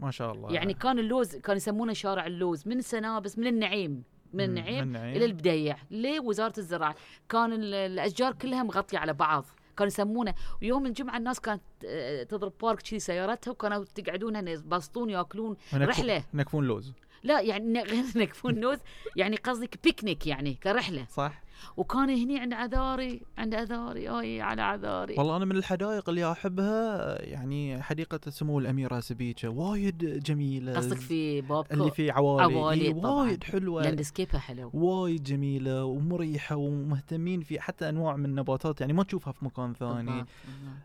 ما 0.00 0.10
شاء 0.10 0.32
الله. 0.32 0.52
يعني 0.52 0.74
كان 0.74 0.98
اللوز 0.98 1.36
كانوا 1.36 1.56
يسمونه 1.56 1.92
شارع 1.92 2.26
اللوز 2.26 2.68
من 2.68 2.80
سنابس 2.80 3.38
من 3.38 3.46
النعيم. 3.46 4.02
من 4.32 4.44
مم، 4.50 4.56
النعيم 4.58 4.76
من 4.76 4.82
النعيم. 4.82 5.16
إلى 5.16 5.24
البديع 5.24 5.76
ليه 5.90 6.20
وزاره 6.20 6.52
الزراعة. 6.58 6.94
كان 7.28 7.52
ال- 7.52 7.74
الأشجار 7.74 8.32
كلها 8.32 8.62
مغطية 8.62 8.98
على 8.98 9.12
بعض 9.12 9.44
كانوا 9.76 9.86
يسمونه. 9.92 10.34
ويوم 10.62 10.86
الجمعة 10.86 11.16
الناس 11.16 11.40
كانت 11.40 11.62
آه، 11.86 12.22
تضرب 12.22 12.52
بارك 12.62 12.98
سيارتها 12.98 13.50
وكانوا 13.50 13.84
تقعدون 13.94 14.36
هنا 14.36 14.50
يبسطون 14.50 15.10
يأكلون 15.10 15.56
رحلة. 15.74 16.24
نكفون 16.34 16.64
لوز. 16.64 16.92
لا 17.22 17.40
يعني 17.40 17.82
غير 17.82 18.04
نكفون 18.16 18.60
لوز 18.60 18.78
يعني 19.16 19.36
قصدك 19.36 19.78
بيكنيك 19.84 20.26
يعني 20.26 20.54
كرحلة. 20.54 21.06
صح. 21.10 21.42
وكان 21.76 22.10
هني 22.10 22.38
عند 22.38 22.52
عذاري 22.52 23.22
عند 23.38 23.54
عذاري 23.54 24.08
اي 24.08 24.40
على 24.40 24.62
عذاري. 24.62 25.14
والله 25.18 25.36
أنا 25.36 25.44
من 25.44 25.56
الحدائق 25.56 26.08
اللي 26.08 26.32
أحبها 26.32 27.22
يعني 27.22 27.82
حديقة 27.82 28.30
سمو 28.30 28.58
الأميرة 28.58 29.00
سبيكة 29.00 29.48
وايد 29.48 30.22
جميلة. 30.22 30.76
قصدك 30.76 30.96
في 30.96 31.40
بابكو 31.40 31.74
اللي 31.74 31.90
في 31.90 32.10
عوالي, 32.10 32.54
عوالي 32.54 32.92
طبعاً. 32.92 33.12
وايد 33.12 33.44
حلوة. 33.44 33.82
landscape 33.82 34.32
ها 34.32 34.38
حلو. 34.38 34.70
وايد 34.74 35.22
جميلة 35.22 35.84
ومريحة 35.84 36.56
ومهتمين 36.56 37.40
في 37.40 37.60
حتى 37.60 37.88
أنواع 37.88 38.16
من 38.16 38.24
النباتات 38.24 38.80
يعني 38.80 38.92
ما 38.92 39.02
تشوفها 39.02 39.32
في 39.32 39.44
مكان 39.44 39.74
ثاني. 39.74 40.24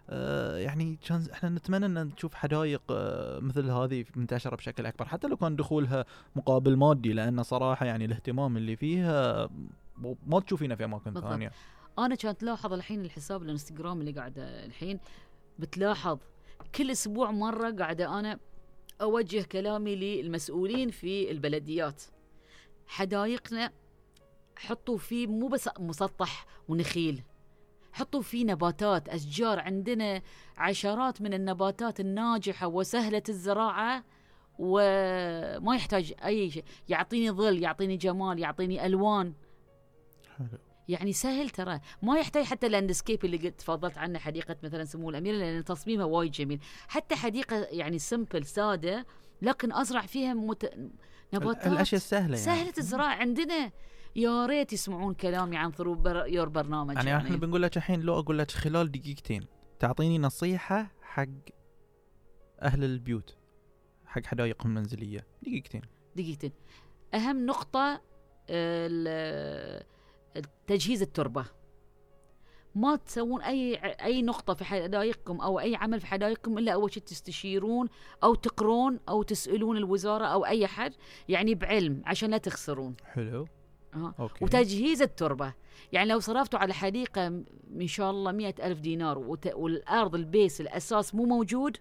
آه 0.09 0.57
يعني 0.57 0.99
كان 1.07 1.23
إحنا 1.33 1.49
نتمنى 1.49 1.85
إن 1.85 2.03
نشوف 2.03 2.33
حدائق 2.33 2.81
آه 2.91 3.39
مثل 3.39 3.69
هذه 3.69 4.05
منتشرة 4.15 4.55
بشكل 4.55 4.85
أكبر 4.85 5.05
حتى 5.05 5.27
لو 5.27 5.37
كان 5.37 5.55
دخولها 5.55 6.05
مقابل 6.35 6.75
مادي 6.77 7.13
لأن 7.13 7.43
صراحة 7.43 7.85
يعني 7.85 8.05
الاهتمام 8.05 8.57
اللي 8.57 8.75
فيها 8.75 9.49
ما 10.25 10.39
تشوفينه 10.39 10.75
في 10.75 10.85
أماكن 10.85 11.11
بالضبط. 11.11 11.31
ثانية. 11.31 11.51
أنا 11.99 12.15
كانت 12.15 12.41
تلاحظ 12.41 12.73
الحين 12.73 13.05
الحساب 13.05 13.43
الإنستغرام 13.43 14.01
اللي 14.01 14.11
قاعدة 14.11 14.65
الحين 14.65 14.99
بتلاحظ 15.59 16.19
كل 16.75 16.91
أسبوع 16.91 17.31
مرة 17.31 17.71
قاعدة 17.71 18.19
أنا 18.19 18.39
أوجه 19.01 19.41
كلامي 19.41 19.95
للمسؤولين 19.95 20.91
في 20.91 21.31
البلديات. 21.31 22.03
حدايقنا 22.87 23.71
حطوا 24.57 24.97
فيه 24.97 25.27
مو 25.27 25.47
بس 25.47 25.69
مسطح 25.79 26.45
ونخيل 26.67 27.23
حطوا 27.93 28.21
فيه 28.21 28.45
نباتات. 28.45 29.09
أشجار 29.09 29.59
عندنا 29.59 30.21
عشرات 30.57 31.21
من 31.21 31.33
النباتات 31.33 31.99
الناجحة 31.99 32.67
وسهلة 32.67 33.23
الزراعة 33.29 34.03
وما 34.59 35.75
يحتاج 35.75 36.13
أي 36.25 36.49
شيء. 36.49 36.63
يعطيني 36.89 37.31
ظل 37.31 37.63
يعطيني 37.63 37.97
جمال 37.97 38.39
يعطيني 38.39 38.85
ألوان. 38.85 39.33
حلو. 40.37 40.47
يعني 40.87 41.13
سهل 41.13 41.49
ترى. 41.49 41.79
ما 42.01 42.19
يحتاج 42.19 42.43
حتى 42.43 42.67
اللاندسكيب 42.67 43.25
اللي 43.25 43.37
قلت 43.37 43.59
تفضلت 43.59 43.97
عنه 43.97 44.19
حديقة 44.19 44.55
مثلا 44.63 44.83
سمو 44.83 45.09
الأميرة 45.09 45.35
لأن 45.35 45.63
تصميمها 45.63 46.05
وايد 46.05 46.31
جميل. 46.31 46.59
حتى 46.87 47.15
حديقة 47.15 47.55
يعني 47.55 47.99
سمبل 47.99 48.45
سادة 48.45 49.05
لكن 49.41 49.73
أزرع 49.73 50.01
فيها 50.01 50.33
مت... 50.33 50.89
نباتات 51.33 51.67
الأشياء 51.67 52.01
السهله 52.01 52.23
يعني. 52.23 52.37
سهلة 52.37 52.73
الزراعة 52.77 53.15
عندنا. 53.15 53.71
يا 54.15 54.45
ريت 54.45 54.73
يسمعون 54.73 55.13
كلامي 55.13 55.57
عن 55.57 55.71
ثرو 55.71 55.95
بر... 55.95 56.27
يور 56.27 56.49
برنامج 56.49 56.95
يعني, 56.95 57.09
يعني, 57.09 57.23
إحنا 57.23 57.37
بنقول 57.37 57.61
لك 57.61 57.77
الحين 57.77 58.01
لو 58.01 58.19
أقول 58.19 58.39
لك 58.39 58.51
خلال 58.51 58.91
دقيقتين 58.91 59.45
تعطيني 59.79 60.19
نصيحة 60.19 60.91
حق 61.01 61.25
أهل 62.61 62.83
البيوت 62.83 63.37
حق 64.05 64.25
حدائقهم 64.25 64.69
المنزلية. 64.69 65.27
دقيقتين. 65.41 65.81
دقيقتين. 66.15 66.51
أهم 67.13 67.45
نقطة 67.45 68.01
تجهيز 70.67 71.01
التربة. 71.01 71.45
ما 72.75 72.95
تسوون 72.95 73.41
أي 73.41 73.75
أي 73.75 74.21
نقطة 74.21 74.53
في 74.53 74.65
حدائقكم 74.65 75.41
أو 75.41 75.59
أي 75.59 75.75
عمل 75.75 75.99
في 75.99 76.07
حدائقكم 76.07 76.57
إلا 76.57 76.71
أول 76.73 76.93
شيء 76.93 77.03
تستشيرون 77.03 77.87
أو 78.23 78.35
تقرون 78.35 78.99
أو 79.09 79.23
تسألون 79.23 79.77
الوزارة 79.77 80.25
أو 80.25 80.45
أي 80.45 80.67
حد 80.67 80.93
يعني 81.29 81.55
بعلم 81.55 82.01
عشان 82.05 82.29
لا 82.31 82.37
تخسرون. 82.37 82.95
حلو. 83.05 83.47
أها. 83.93 84.15
okay. 84.19 84.45
وتجهيز 84.45 85.01
التربة. 85.01 85.53
يعني 85.91 86.09
لو 86.09 86.19
صرفتوا 86.19 86.59
على 86.59 86.73
حديقة 86.73 87.29
م- 87.29 87.45
إن 87.81 87.87
شاء 87.87 88.11
الله 88.11 88.31
مئة 88.31 88.67
ألف 88.67 88.79
دينار 88.79 89.17
وت... 89.17 89.47
والأرض 89.53 90.15
ال 90.15 90.25
base 90.25 90.61
الأساس 90.61 91.15
مو 91.15 91.25
موجود 91.25 91.77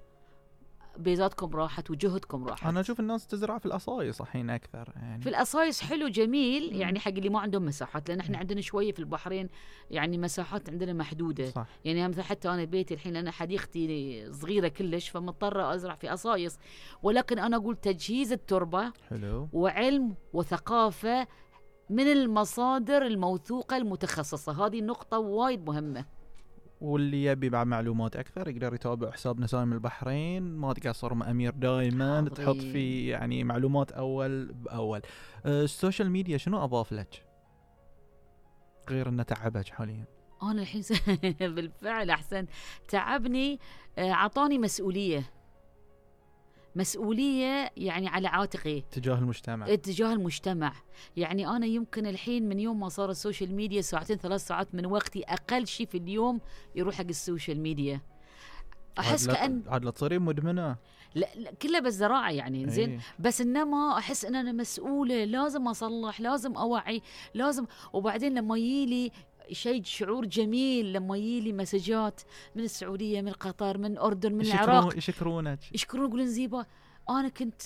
بيزاتكم 0.99 1.57
راحت 1.57 1.91
وجهدكم 1.91 2.47
راحت. 2.47 2.67
أنا 2.67 2.81
أشوف 2.81 3.01
الناس 3.01 3.27
تزرع 3.27 3.59
في 3.59 3.67
الاصايص 3.67 4.21
الحين 4.21 4.51
أكثر 4.51 4.93
يعني. 4.97 5.23
في 5.23 5.29
الاصايص 5.29 5.81
حلو 5.81 6.09
جميل 6.09 6.77
يعني 6.77 7.01
حق 7.01 7.11
اللي 7.11 7.29
ما 7.29 7.41
عندهم 7.41 7.65
مساحات 7.65 8.09
لأن 8.09 8.21
إحنا 8.21 8.39
عندنا 8.39 8.61
شوية 8.61 8.93
في 8.93 8.99
البحرين 8.99 9.49
يعني 9.91 10.19
مساحات 10.19 10.71
عندنا 10.71 10.93
محدودة. 10.93 11.51
صح. 11.51 11.67
يعني 11.85 12.09
مثلا 12.09 12.25
حتى 12.25 12.49
أنا 12.49 12.65
بيتي 12.65 12.95
الحين 12.95 13.17
أنا 13.17 13.31
حديقتي 13.31 14.33
صغيرة 14.33 14.69
كلش 14.69 15.09
فمضطرة 15.09 15.75
أزرع 15.75 15.95
في 15.95 16.09
اصايص. 16.09 16.59
ولكن 17.03 17.39
أنا 17.39 17.57
أقول 17.57 17.77
تجهيز 17.77 18.33
التربة 18.33 18.93
حلو. 19.11 19.49
وعلم 19.53 20.15
وثقافة 20.33 21.27
من 21.91 22.13
المصادر 22.13 23.07
الموثوقة 23.07 23.77
المتخصصة. 23.77 24.67
هذه 24.67 24.81
نقطة 24.81 25.19
وايد 25.19 25.67
مهمة. 25.67 26.05
واللي 26.85 27.25
يبي 27.25 27.49
بعد 27.49 27.67
معلومات 27.67 28.17
أكثر 28.17 28.49
يقدر 28.49 28.75
يتابع 28.75 29.11
حساب 29.11 29.41
نسايم 29.41 29.73
البحرين 29.73 30.43
ما 30.43 30.73
تقصر 30.73 31.15
مع 31.15 31.31
أمير 31.31 31.53
دائما. 31.55 32.29
تحط 32.29 32.57
في 32.57 33.07
يعني 33.09 33.45
معلومات 33.45 33.93
أول 33.93 34.53
بأول. 34.53 35.03
أه، 35.47 35.63
السوشيال 35.65 36.11
ميديا 36.11 36.37
شنو 36.39 36.65
أضاف 36.65 36.93
لك؟ 36.93 37.27
غير 38.91 39.09
إنه 39.09 39.23
تعبك 39.23 39.69
حاليا. 39.69 40.05
أنا 40.43 40.63
الحين 40.63 40.83
بالفعل 41.55 42.11
احسن 42.11 42.47
تعبني 42.89 43.59
آه، 43.99 44.11
أعطاني 44.13 44.59
مسؤولية. 44.59 45.34
مسؤولية 46.77 47.71
يعني 47.77 48.09
على 48.09 48.29
عاتقي. 48.29 48.81
تجاه 48.81 49.15
المجتمع. 49.15 49.73
اتجاه 49.73 50.13
المجتمع. 50.13 50.73
يعني 51.17 51.49
أنا 51.49 51.67
يمكن 51.67 52.07
الحين 52.07 52.49
من 52.49 52.61
يوم 52.61 52.81
ما 52.81 52.89
صار 52.89 53.11
السوشيال 53.11 53.55
ميديا 53.55 53.81
ساعتين 53.81 54.17
ثلاث 54.17 54.47
ساعات 54.47 54.75
من 54.75 54.87
وقتي 54.87 55.25
أقل 55.25 55.67
شيء 55.67 55.87
في 55.87 55.99
اليوم 55.99 56.41
يروح 56.75 56.95
حق 56.95 57.05
السوشيال 57.05 57.61
ميديا. 57.61 58.01
أحس 58.99 59.29
عاد 59.29 59.37
كان 59.37 59.63
عاد 59.67 59.85
لا 59.85 59.91
تصيرين 59.91 60.23
مدمنة. 60.23 60.77
لا, 61.15 61.27
لا 61.37 61.53
كلها 61.63 61.81
بس 61.81 61.93
زراعة 61.93 62.31
يعني 62.31 62.69
زين؟ 62.69 62.91
إيه. 62.91 62.99
بس 63.19 63.41
إنما 63.41 63.99
أحس 63.99 64.25
إن 64.25 64.35
أنا 64.35 64.53
مسؤولة 64.53 65.25
لازم 65.25 65.69
أصلح 65.69 66.21
لازم 66.21 66.57
أوعي 66.57 67.03
لازم 67.35 67.67
وبعدين 67.93 68.35
لما 68.35 68.59
يجيلي 68.59 69.11
شيء 69.53 69.83
شعور 69.85 70.27
جميل 70.27 70.93
لما 70.93 71.17
يجيلي 71.17 71.53
مسجات 71.53 72.21
من 72.55 72.63
السعودية 72.65 73.21
من 73.23 73.33
قطر 73.33 73.79
من 73.79 73.93
الاردن 73.93 74.33
من 74.35 74.41
العراق. 74.47 74.85
يشكرون- 74.87 74.99
يشكرونك. 74.99 75.59
يشكرون 75.75 76.07
يقولون 76.09 76.27
زيبا 76.27 76.67
أنا 77.11 77.29
كنت 77.29 77.63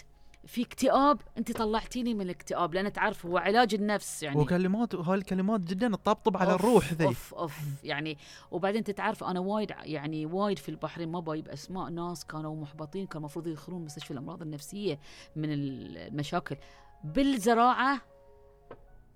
في 0.46 0.62
اكتئاب 0.62 1.20
أنت 1.38 1.52
طلعتيني 1.52 2.14
من 2.14 2.20
الاكتئاب 2.20 2.74
لأن 2.74 2.92
تعرف 2.92 3.26
هو 3.26 3.38
علاج 3.38 3.74
النفس 3.74 4.22
يعني. 4.22 4.40
وكلمات 4.40 4.94
وهاي 4.94 5.18
الكلمات 5.18 5.60
جدا 5.60 5.88
تطبطب 5.88 6.36
على 6.36 6.52
أوف، 6.52 6.60
الروح 6.60 6.92
ذي. 6.92 7.04
أوف 7.06 7.34
أوف 7.34 7.58
يعني. 7.84 8.18
وبعدين 8.50 8.84
تتعرف 8.84 9.24
أنا 9.24 9.40
وايد 9.40 9.70
يعني 9.82 10.26
وايد 10.26 10.58
في 10.58 10.68
البحرين 10.68 11.08
ما 11.08 11.20
بايب 11.20 11.48
أسماء 11.48 11.88
ناس 11.90 12.24
كانوا 12.24 12.56
محبطين 12.56 13.06
كان 13.06 13.18
المفروض 13.18 13.46
يدخلون 13.46 13.84
مستشفى 13.84 14.10
الأمراض 14.10 14.42
النفسية 14.42 14.98
من 15.36 15.48
المشاكل. 15.52 16.56
بالزراعه 17.04 18.00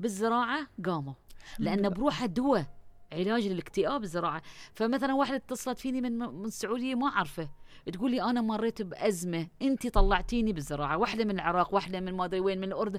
بالزراعة 0.01 0.67
قاموا. 0.87 1.13
لأن 1.59 1.89
بروحها 1.89 2.27
دواء 2.27 2.67
علاج 3.13 3.47
للاكتئاب 3.47 4.03
الزراعه 4.03 4.43
فمثلا 4.75 5.15
واحدة 5.15 5.37
اتصلت 5.37 5.79
فيني 5.79 6.01
من 6.01 6.19
من 6.19 6.45
السعودية 6.45 6.95
ما 6.95 7.07
أعرفه. 7.07 7.49
تقول 7.93 8.11
لي 8.11 8.23
أنا 8.23 8.41
مريت 8.41 8.83
بأزمة 8.83 9.49
انت 9.63 9.87
طلعتيني 9.87 10.53
بالزراعة. 10.53 10.99
واحدة 10.99 11.25
من 11.25 11.31
العراق 11.31 11.75
واحدة 11.75 12.01
من 12.01 12.15
ما 12.15 12.25
أدري 12.25 12.41
وين 12.41 12.59
من 12.59 12.65
الأردن. 12.65 12.99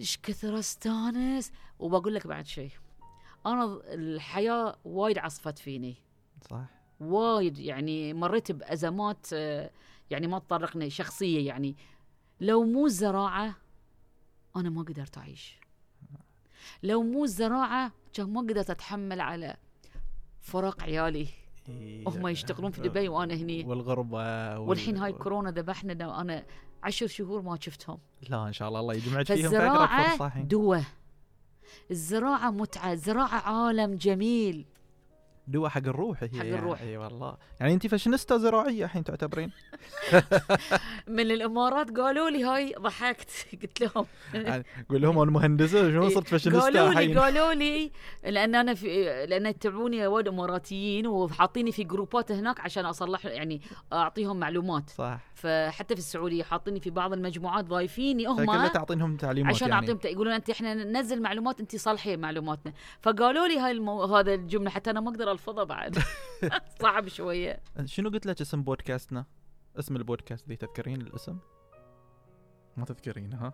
إيش 0.00 0.18
كثر 0.22 0.58
أستانس؟ 0.58 1.52
وبقول 1.78 2.14
لك 2.14 2.26
بعد 2.26 2.46
شيء. 2.46 2.70
أنا 3.46 3.80
الحياة 3.84 4.76
وايد 4.84 5.18
عصفت 5.18 5.58
فيني. 5.58 5.96
صح. 6.50 6.64
وايد 7.00 7.58
يعني 7.58 8.14
مريت 8.14 8.52
بأزمات 8.52 9.26
آه، 9.32 9.70
يعني 10.10 10.26
ما 10.26 10.38
تطرقني 10.38 10.90
شخصية 10.90 11.46
يعني. 11.46 11.76
لو 12.40 12.64
مو 12.64 12.86
الزراعه 12.86 13.54
أنا 14.56 14.70
ما 14.70 14.82
قدرت 14.82 15.18
أعيش. 15.18 15.59
لو 16.82 17.02
مو 17.02 17.24
الزراعة 17.24 17.92
كان 18.14 18.32
ما 18.32 18.40
قدرت 18.40 18.70
أتحمل 18.70 19.20
على 19.20 19.56
فراق 20.40 20.82
عيالي. 20.82 21.26
إيه. 21.68 22.08
هم 22.08 22.28
يشتغلون 22.28 22.70
في 22.70 22.80
دبي 22.80 23.08
وأنا 23.08 23.34
هني. 23.34 23.64
والغربة 23.64 24.16
وال- 24.18 24.58
والحين 24.68 24.96
هاي 24.96 25.12
كورونا 25.12 25.50
ذبحنا 25.50 26.20
أنا 26.20 26.44
عشر 26.82 27.06
شهور 27.06 27.42
ما 27.42 27.58
شفتهم. 27.60 27.98
لا 28.28 28.46
إن 28.48 28.52
شاء 28.52 28.68
الله 28.68 28.80
الله 28.80 28.94
يجمعك 28.94 29.26
فيهم. 29.26 29.42
فالزراعة 29.42 30.42
دواء 30.42 30.84
الزراعة 31.90 32.50
متعة 32.50 32.92
الزراعه 32.92 33.38
عالم 33.40 33.94
جميل. 33.94 34.66
دواء 35.50 35.70
حق 35.70 35.86
الروح 35.86 36.22
هي 36.22 36.28
حق 36.28 36.36
يعني. 36.36 36.54
الروح. 36.54 36.80
إي 36.80 36.96
والله. 36.96 37.36
يعني 37.60 37.74
انت 37.74 37.86
فاشينيستا 37.86 38.36
زراعية 38.36 38.84
الحين 38.84 39.04
تعتبرين. 39.04 39.50
من 41.16 41.20
الإمارات 41.20 41.90
قالوا 41.90 42.30
لي 42.30 42.44
هاي 42.44 42.74
ضحكت. 42.78 43.30
قلت 43.62 43.80
لهم. 43.80 44.06
قول 44.90 45.02
لهم 45.02 45.18
أنا 45.18 45.30
مهندسه 45.30 45.90
شلون 45.90 46.10
صرت 46.10 46.28
فاشينيستا 46.28 46.64
قالوا 46.64 47.00
لي 47.00 47.14
قالوا 47.14 47.52
لي 47.54 47.90
لأن 48.24 48.54
أنا 48.54 48.74
في 48.74 49.04
لأن 49.26 49.46
يتبعوني 49.46 50.06
وايد 50.06 50.28
إماراتيين 50.28 51.06
وحاطيني 51.06 51.72
في 51.72 51.84
group 51.84 52.24
ات 52.24 52.32
هناك 52.32 52.60
عشان 52.60 52.86
أصلح 52.86 53.26
يعني 53.26 53.60
أعطيهم 53.92 54.40
معلومات. 54.40 54.90
صح. 54.90 55.20
فحتى 55.34 55.94
في 55.94 56.00
السعودية 56.00 56.42
حاطيني 56.42 56.80
في 56.80 56.90
بعض 56.90 57.12
المجموعات 57.12 57.64
ضايفيني 57.64 58.26
هم 58.26 58.36
فكلها 58.36 58.68
تعطينهم 58.68 59.16
تعليمات 59.16 59.54
عشان 59.54 59.68
يعني. 59.68 59.90
أعطيهم 59.90 60.12
يقولون 60.12 60.32
أنت 60.32 60.50
إحنا 60.50 60.74
ننزل 60.74 61.22
معلومات 61.22 61.60
أنت 61.60 61.76
صلحي 61.76 62.16
معلوماتنا. 62.16 62.72
فقالوا 63.00 63.46
لي 63.46 63.58
هاي 63.58 63.70
المو... 63.70 64.04
هذا 64.04 64.34
الجملة 64.34 64.70
حتى 64.70 64.90
أنا 64.90 65.00
ما 65.00 65.10
أقدر 65.10 65.32
الفظها 65.40 65.64
بعد. 65.64 65.98
صعب 66.82 67.08
شوية. 67.08 67.62
شنو 67.84 68.10
قلت 68.10 68.26
لك 68.26 68.40
اسم 68.40 68.62
بودكاستنا؟ 68.62 69.26
اسم 69.78 69.96
البودكاست 69.96 70.48
ذي 70.48 70.56
تذكرين 70.56 71.00
الاسم؟ 71.00 71.38
ما 72.76 72.84
تذكرين 72.84 73.32
ها؟ 73.32 73.52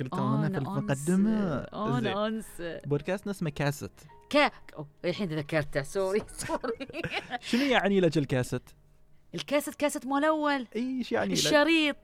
قلت 0.00 0.14
أنا 0.14 0.48
في 0.48 0.58
المقدمة. 0.58 1.58
أنا. 1.58 2.26
أنسى. 2.26 2.80
بودكاستنا 2.86 3.30
اسمه 3.30 3.50
كاسيت. 3.50 4.00
أوه، 4.76 4.86
الحين 5.04 5.28
تذكرته. 5.28 5.82
sorry 5.82 6.22
sorry 6.32 7.02
شنو 7.48 7.62
يعني 7.62 8.00
لك 8.00 8.18
الكاسيت؟ 8.18 8.70
الكاسيت 9.34 9.74
كاسيت 9.74 10.06
مال 10.06 10.24
أول. 10.24 10.66
إيش 10.76 11.12
يعني؟ 11.12 11.32
الشريط. 11.32 11.96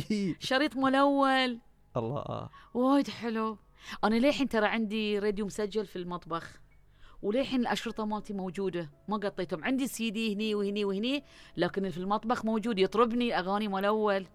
شريط 0.50 0.76
مال 0.76 0.94
أول. 0.94 1.58
الله. 1.96 2.48
وايد 2.74 3.10
حلو. 3.10 3.58
أنا 4.04 4.14
للحين 4.14 4.48
ترى 4.48 4.66
عندي 4.66 5.18
راديو 5.18 5.46
مسجل 5.46 5.86
في 5.86 5.96
المطبخ. 5.96 6.61
وللحين 7.22 7.60
الأشرطة 7.60 8.04
مالتي 8.04 8.32
موجودة. 8.32 8.90
ما 9.08 9.16
قطيتهم. 9.16 9.64
عندي 9.64 9.86
سي 9.86 10.10
دي 10.10 10.34
هني 10.34 10.54
وهني 10.54 10.84
وهني 10.84 11.24
لكن 11.56 11.90
في 11.90 11.98
المطبخ 11.98 12.44
موجود 12.44 12.78
يطربني 12.78 13.38
أغاني 13.38 13.68
مال 13.68 13.84
أول. 13.84 14.26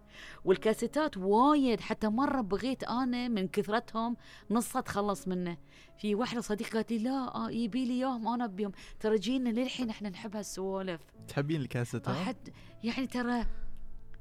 والكاسيتات 0.44 1.16
وايد. 1.16 1.80
حتى 1.80 2.08
مرة 2.08 2.40
بغيت 2.40 2.84
أنا 2.84 3.28
من 3.28 3.48
كثرتهم 3.48 4.16
نصها 4.50 4.80
تخلص 4.80 5.28
منه. 5.28 5.56
في 5.98 6.14
واحدة 6.14 6.40
صديقة 6.40 6.70
قالت 6.72 6.92
لي 6.92 6.98
لا 6.98 7.34
آه، 7.34 7.50
يبي 7.50 7.84
لي 7.84 7.92
إياهم 7.94 8.28
أنا 8.28 8.44
ابيهم 8.44 8.72
ترى 9.00 9.18
جينا 9.18 9.48
للحين 9.48 9.90
إحنا 9.90 10.08
نحب 10.08 10.36
هالسوالف. 10.36 11.00
تحبين 11.28 11.60
الكاسيت 11.60 12.08
ها؟ 12.08 12.12
أحد 12.22 12.36
يعني 12.84 13.06
ترى 13.06 13.46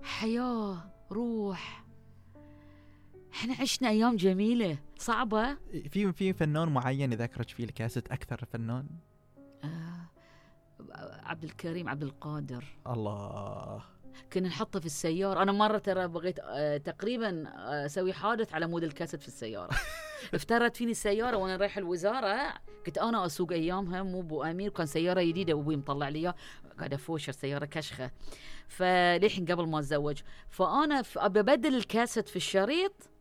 حياة 0.03 0.91
روح. 1.11 1.85
إحنا 3.33 3.55
عشنا 3.61 3.89
أيام 3.89 4.15
جميلة. 4.15 4.77
صعبة؟ 5.07 5.57
في 5.89 6.13
في 6.13 6.33
فنان 6.33 6.69
معين 6.69 7.13
يذكرك 7.13 7.49
فيه 7.49 7.63
الكاسيت 7.63 8.11
أكثر 8.11 8.45
فنان؟ 8.51 8.87
آه 9.63 10.09
عبد 11.23 11.43
الكريم 11.43 11.89
عبد 11.89 12.03
القادر. 12.03 12.63
الله. 12.87 13.81
كنا 14.33 14.47
نحطه 14.47 14.79
في 14.79 14.85
السيارة. 14.85 15.41
أنا 15.41 15.51
مرة 15.51 15.77
ترى 15.77 16.07
بغيت 16.07 16.39
آه 16.39 16.77
تقريبا 16.77 17.47
آه، 17.47 17.85
أسوي 17.85 18.13
حادث 18.13 18.53
على 18.53 18.67
مود 18.67 18.83
الكاسيت 18.83 19.21
في 19.21 19.27
السيارة. 19.27 19.69
افترت 20.33 20.77
فيني 20.77 20.91
السيارة 20.91 21.37
وأنا 21.37 21.55
رايح 21.55 21.77
الوزارة. 21.77 22.53
كنت 22.85 22.97
أنا 22.97 23.25
أسوق 23.25 23.51
أيامها 23.51 24.03
مو 24.03 24.19
أبو 24.19 24.43
أمير. 24.43 24.69
كان 24.69 24.85
سيارة 24.85 25.21
جديدة 25.21 25.53
وأبوي 25.53 25.75
مطلع 25.75 26.09
لي 26.09 26.33
قاعد 26.77 26.93
أفوش 26.93 27.29
السيارة 27.29 27.65
كشخة. 27.65 28.11
فليحين 28.67 29.45
قبل 29.45 29.67
ما 29.67 29.79
أتزوج. 29.79 30.21
فأنا 30.49 31.03
أبى 31.17 31.39
أبدل 31.39 31.75
الكاسيت 31.75 32.29
في 32.29 32.35
الشريط. 32.35 33.16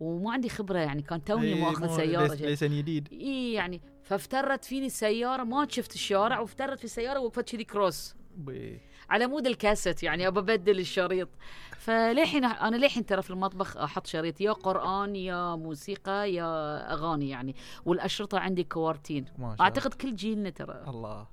وما 0.00 0.32
عندي 0.32 0.48
خبرة 0.48 0.78
يعني 0.78 1.02
كان 1.02 1.24
توني 1.24 1.46
إيه، 1.54 1.60
ماخذ 1.64 1.96
سيارة 1.96 2.26
license- 2.34 2.40
license 2.42 2.64
جديد. 2.64 3.08
اي 3.12 3.52
يعني 3.52 3.80
فافترت 4.02 4.64
فيني 4.64 4.86
السيارة 4.86 5.42
ما 5.44 5.66
شفت 5.70 5.94
الشارع 5.94 6.38
وافترت 6.40 6.78
في 6.78 6.84
السيارة 6.84 7.20
وقفت 7.20 7.50
كذي 7.52 7.64
cross. 7.64 8.14
بي- 8.36 8.80
على 9.10 9.26
مود 9.26 9.46
الكاسيت 9.46 10.02
يعني 10.02 10.26
أبى 10.26 10.40
أبدل 10.40 10.78
الشريط. 10.78 11.28
فليحين 11.78 12.44
أنا 12.44 12.76
ليحين 12.76 13.06
ترى 13.06 13.22
في 13.22 13.30
المطبخ 13.30 13.76
أحط 13.76 14.06
شريط 14.06 14.40
يا 14.40 14.52
قرآن 14.52 15.16
يا 15.16 15.56
موسيقى 15.56 16.32
يا 16.34 16.92
أغاني 16.92 17.28
يعني. 17.28 17.54
والأشرطة 17.84 18.38
عندي 18.38 18.64
كوارتين. 18.64 19.24
ما 19.38 19.50
شاء 19.56 19.62
أعتقد 19.62 19.94
كل 19.94 20.14
جيلنا 20.16 20.50
ترى. 20.50 20.84
الله. 20.88 21.26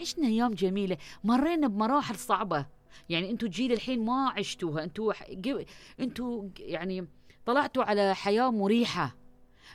عشنا 0.00 0.26
أيام 0.26 0.54
جميلة. 0.54 0.96
مرينا 1.24 1.68
بمراحل 1.68 2.16
صعبة. 2.16 2.66
يعني 3.08 3.30
أنتم 3.30 3.46
جيل 3.46 3.72
الحين 3.72 4.04
ما 4.04 4.32
عشتوها. 4.36 4.84
أنتم 4.84 5.12
أنتم 6.00 6.50
يعني 6.58 7.06
طلعتوا 7.46 7.84
على 7.84 8.14
حياة 8.14 8.50
مريحة. 8.50 9.14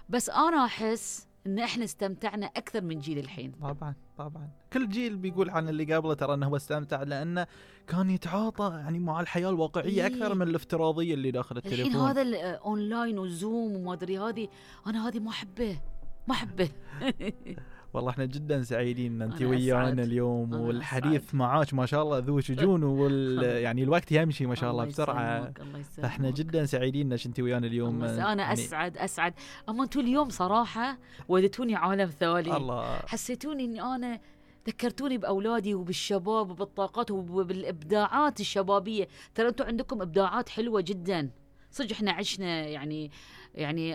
بس 0.10 0.30
أنا 0.30 0.66
أحس 0.66 1.28
إن 1.48 1.60
إحنا 1.60 1.84
استمتعنا 1.84 2.46
أكثر 2.46 2.82
من 2.82 3.00
جيل 3.00 3.18
الحين. 3.18 3.52
طبعا 3.52 3.94
طبعا. 4.18 4.50
كل 4.74 4.90
جيل 4.90 5.16
بيقول 5.18 5.50
عن 5.50 5.70
اللي 5.70 5.96
قبله 5.96 6.14
ترى 6.14 6.34
إنه 6.34 6.48
هو 6.48 6.56
استمتع 6.56 7.04
لأنه 7.04 7.48
كان 7.88 8.10
يتعاطى 8.10 8.72
يعني 8.76 9.00
مع 9.00 9.22
الحياة 9.22 9.50
الواقعية 9.50 10.06
إيه. 10.06 10.08
أكثر 10.08 10.36
من 10.36 10.48
الافتراضية 10.48 11.14
اللي 11.14 11.32
داخل 11.32 11.58
الحين 11.58 11.74
التليفون. 11.74 12.02
هذا 12.02 12.22
ال 12.22 12.36
online 12.36 13.20
و 13.20 13.31
Zoom 13.31 13.76
وما 13.76 13.94
أدري 13.94 14.20
هذه 14.20 14.48
أنا 14.88 15.08
هذه 15.08 15.20
ما 15.20 15.30
أحبه 15.30 15.80
ما 16.28 16.34
أحبه. 16.34 16.70
والله 17.94 18.10
إحنا 18.10 18.26
جدا 18.26 18.64
سعيدين 18.64 19.22
إن 19.22 19.22
انت 19.22 19.42
ويانا. 19.42 20.04
اليوم 20.04 20.54
والحديث. 20.54 21.36
معاك 21.36 21.74
ما 21.74 21.86
شاء 21.86 22.04
الله 22.04 22.18
ذو 22.18 22.40
شجون 22.40 22.84
وال 23.00 23.44
يعني 23.44 23.84
الوقت 23.84 24.12
يمشي 24.12 24.46
ما 24.46 24.56
شاء 24.56 24.72
الله 24.72 24.86
بسرعة. 24.86 25.54
فإحنا 25.98 26.30
جدا 26.30 26.66
سعيدين 26.66 27.12
إنك 27.12 27.26
انت 27.26 27.40
ويانا 27.40 27.68
اليوم. 27.68 28.04
أنا 28.04 28.20
يعني 28.20 28.54
أسعد 28.54 28.98
أسعد 28.98 29.34
أما 29.70 29.84
أنتم 29.84 30.00
اليوم 30.00 30.30
صراحة 30.30 30.98
وديتوني 31.28 31.76
عالم 31.76 32.10
ثاني 32.10 32.58
الله 32.58 33.00
حسيتوني 33.08 33.66
إني 33.66 33.82
أنا 33.82 34.20
ذكرتوني 34.68 35.18
بأولادي 35.18 35.74
وبالشباب 35.76 36.50
وبالطاقات 36.50 37.12
وبالإبداعات 37.12 38.40
الشبابية 38.40 39.08
ترى 39.36 39.48
أنتم 39.48 39.66
عندكم 39.66 40.02
إبداعات 40.02 40.50
حلوة 40.50 40.82
جدا 40.82 41.30
صدق 41.72 41.92
إحنا 41.92 42.12
عشنا 42.12 42.68
يعني 42.68 43.12
يعني 43.56 43.94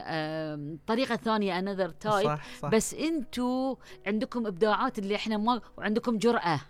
طريقة 0.86 1.16
ثانية 1.16 1.58
another 1.58 1.88
type 1.88 2.26
صح 2.26 2.40
صح. 2.60 2.68
بس 2.70 2.94
أنتم 2.94 3.74
عندكم 4.06 4.46
ابداعات 4.46 4.98
اللي 4.98 5.16
إحنا 5.16 5.36
ما 5.36 5.60
وعندكم 5.78 6.18
جرأة. 6.18 6.60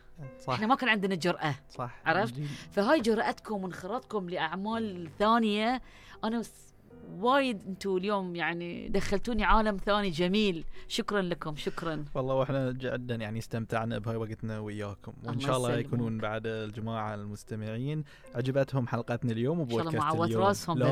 صح. 0.41 0.53
إحنا 0.53 0.67
ما 0.67 0.75
كان 0.75 0.89
عندنا 0.89 1.15
جرأة. 1.15 1.55
صح. 1.71 2.03
عرفت؟ 2.07 2.35
فهاي 2.73 3.01
جرأتكم 3.01 3.65
وانخراطكم 3.65 4.31
لأعمال 4.31 5.09
ثانية. 5.19 5.83
أنا 6.25 6.43
س- 6.43 6.72
وايد 7.21 7.63
أنتم 7.67 7.97
اليوم 7.97 8.37
يعني 8.37 8.89
دخلتوني 8.89 9.45
عالم 9.45 9.77
ثاني 9.77 10.11
جميل. 10.11 10.65
شكرا 10.89 11.23
لكم 11.23 11.57
شكرا. 11.57 12.05
والله 12.15 12.35
وإحنا 12.35 12.73
جدا 12.73 13.15
يعني 13.15 13.39
استمتعنا 13.39 13.99
بهاي 13.99 14.17
وقتنا 14.17 14.59
وياكم. 14.59 15.13
وإن 15.25 15.41
شاء 15.41 15.57
الله. 15.57 15.77
يكونون 15.79 16.19
بعد 16.19 16.47
الجماعة 16.47 17.15
المستمعين. 17.15 18.05
عجبتهم 18.35 18.87
حلقتنا 18.87 19.33
اليوم 19.33 19.61
إن 19.61 19.71
شاء 19.71 19.81
الله 19.81 19.89
وبودكاست 19.89 20.15
معوت 20.15 20.29
اليوم. 20.29 20.43
راسهم 20.43 20.79
لا 20.79 20.91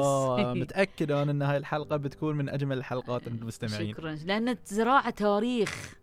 بس. 0.53 0.57
متأكد 0.63 1.13
أنا 1.13 1.31
إن 1.31 1.43
هاي 1.43 1.57
الحلقة 1.57 1.97
بتكون 1.97 2.37
من 2.37 2.49
أجمل 2.49 2.79
الحلقات 2.79 3.29
عند 3.29 3.41
المستمعين. 3.41 3.93
شكرا. 3.95 4.15
لأن 4.15 4.57
زراعة 4.65 5.11
تاريخ 5.11 6.01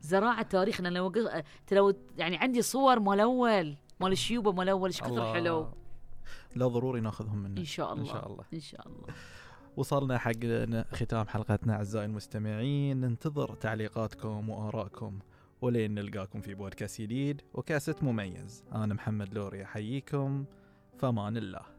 زراعة 0.00 0.42
تاريخ 0.42 0.80
أنا 0.80 0.88
لو 0.88 1.12
لو 1.72 1.94
يعني 2.18 2.36
عندي 2.36 2.62
صور 2.62 3.00
مال 3.00 3.20
أول 3.20 3.76
مال 4.00 4.12
الشيوبه 4.12 4.52
مال 4.52 4.68
أول. 4.68 4.88
إيش 4.88 5.00
كثر. 5.00 5.34
حلو. 5.34 5.68
لا 6.54 6.66
ضروري 6.68 7.00
ناخذهم 7.00 7.38
منك 7.38 7.58
إن 7.58 7.64
شاء 7.64 7.92
الله 7.92 8.02
إن 8.02 8.08
شاء 8.08 8.26
الله. 8.26 8.44
إن 8.54 8.60
شاء 8.60 8.88
الله. 8.88 9.06
وصلنا 9.76 10.18
حق 10.18 10.32
ختام 10.92 11.26
حلقتنا 11.26 11.74
أعزائي 11.74 12.06
المستمعين. 12.06 13.00
ننتظر 13.00 13.54
تعليقاتكم 13.54 14.48
وآرائكم 14.48 15.18
ولين 15.60 15.94
نلقاكم 15.94 16.40
في 16.40 16.54
بودكاست 16.54 17.00
جديد 17.00 17.42
وكاسة 17.54 17.94
مميز. 18.02 18.64
أنا 18.74 18.94
محمد 18.94 19.34
لوري 19.34 19.64
أحييكم. 19.64 20.44
فمان 20.98 21.36
الله. 21.36 21.75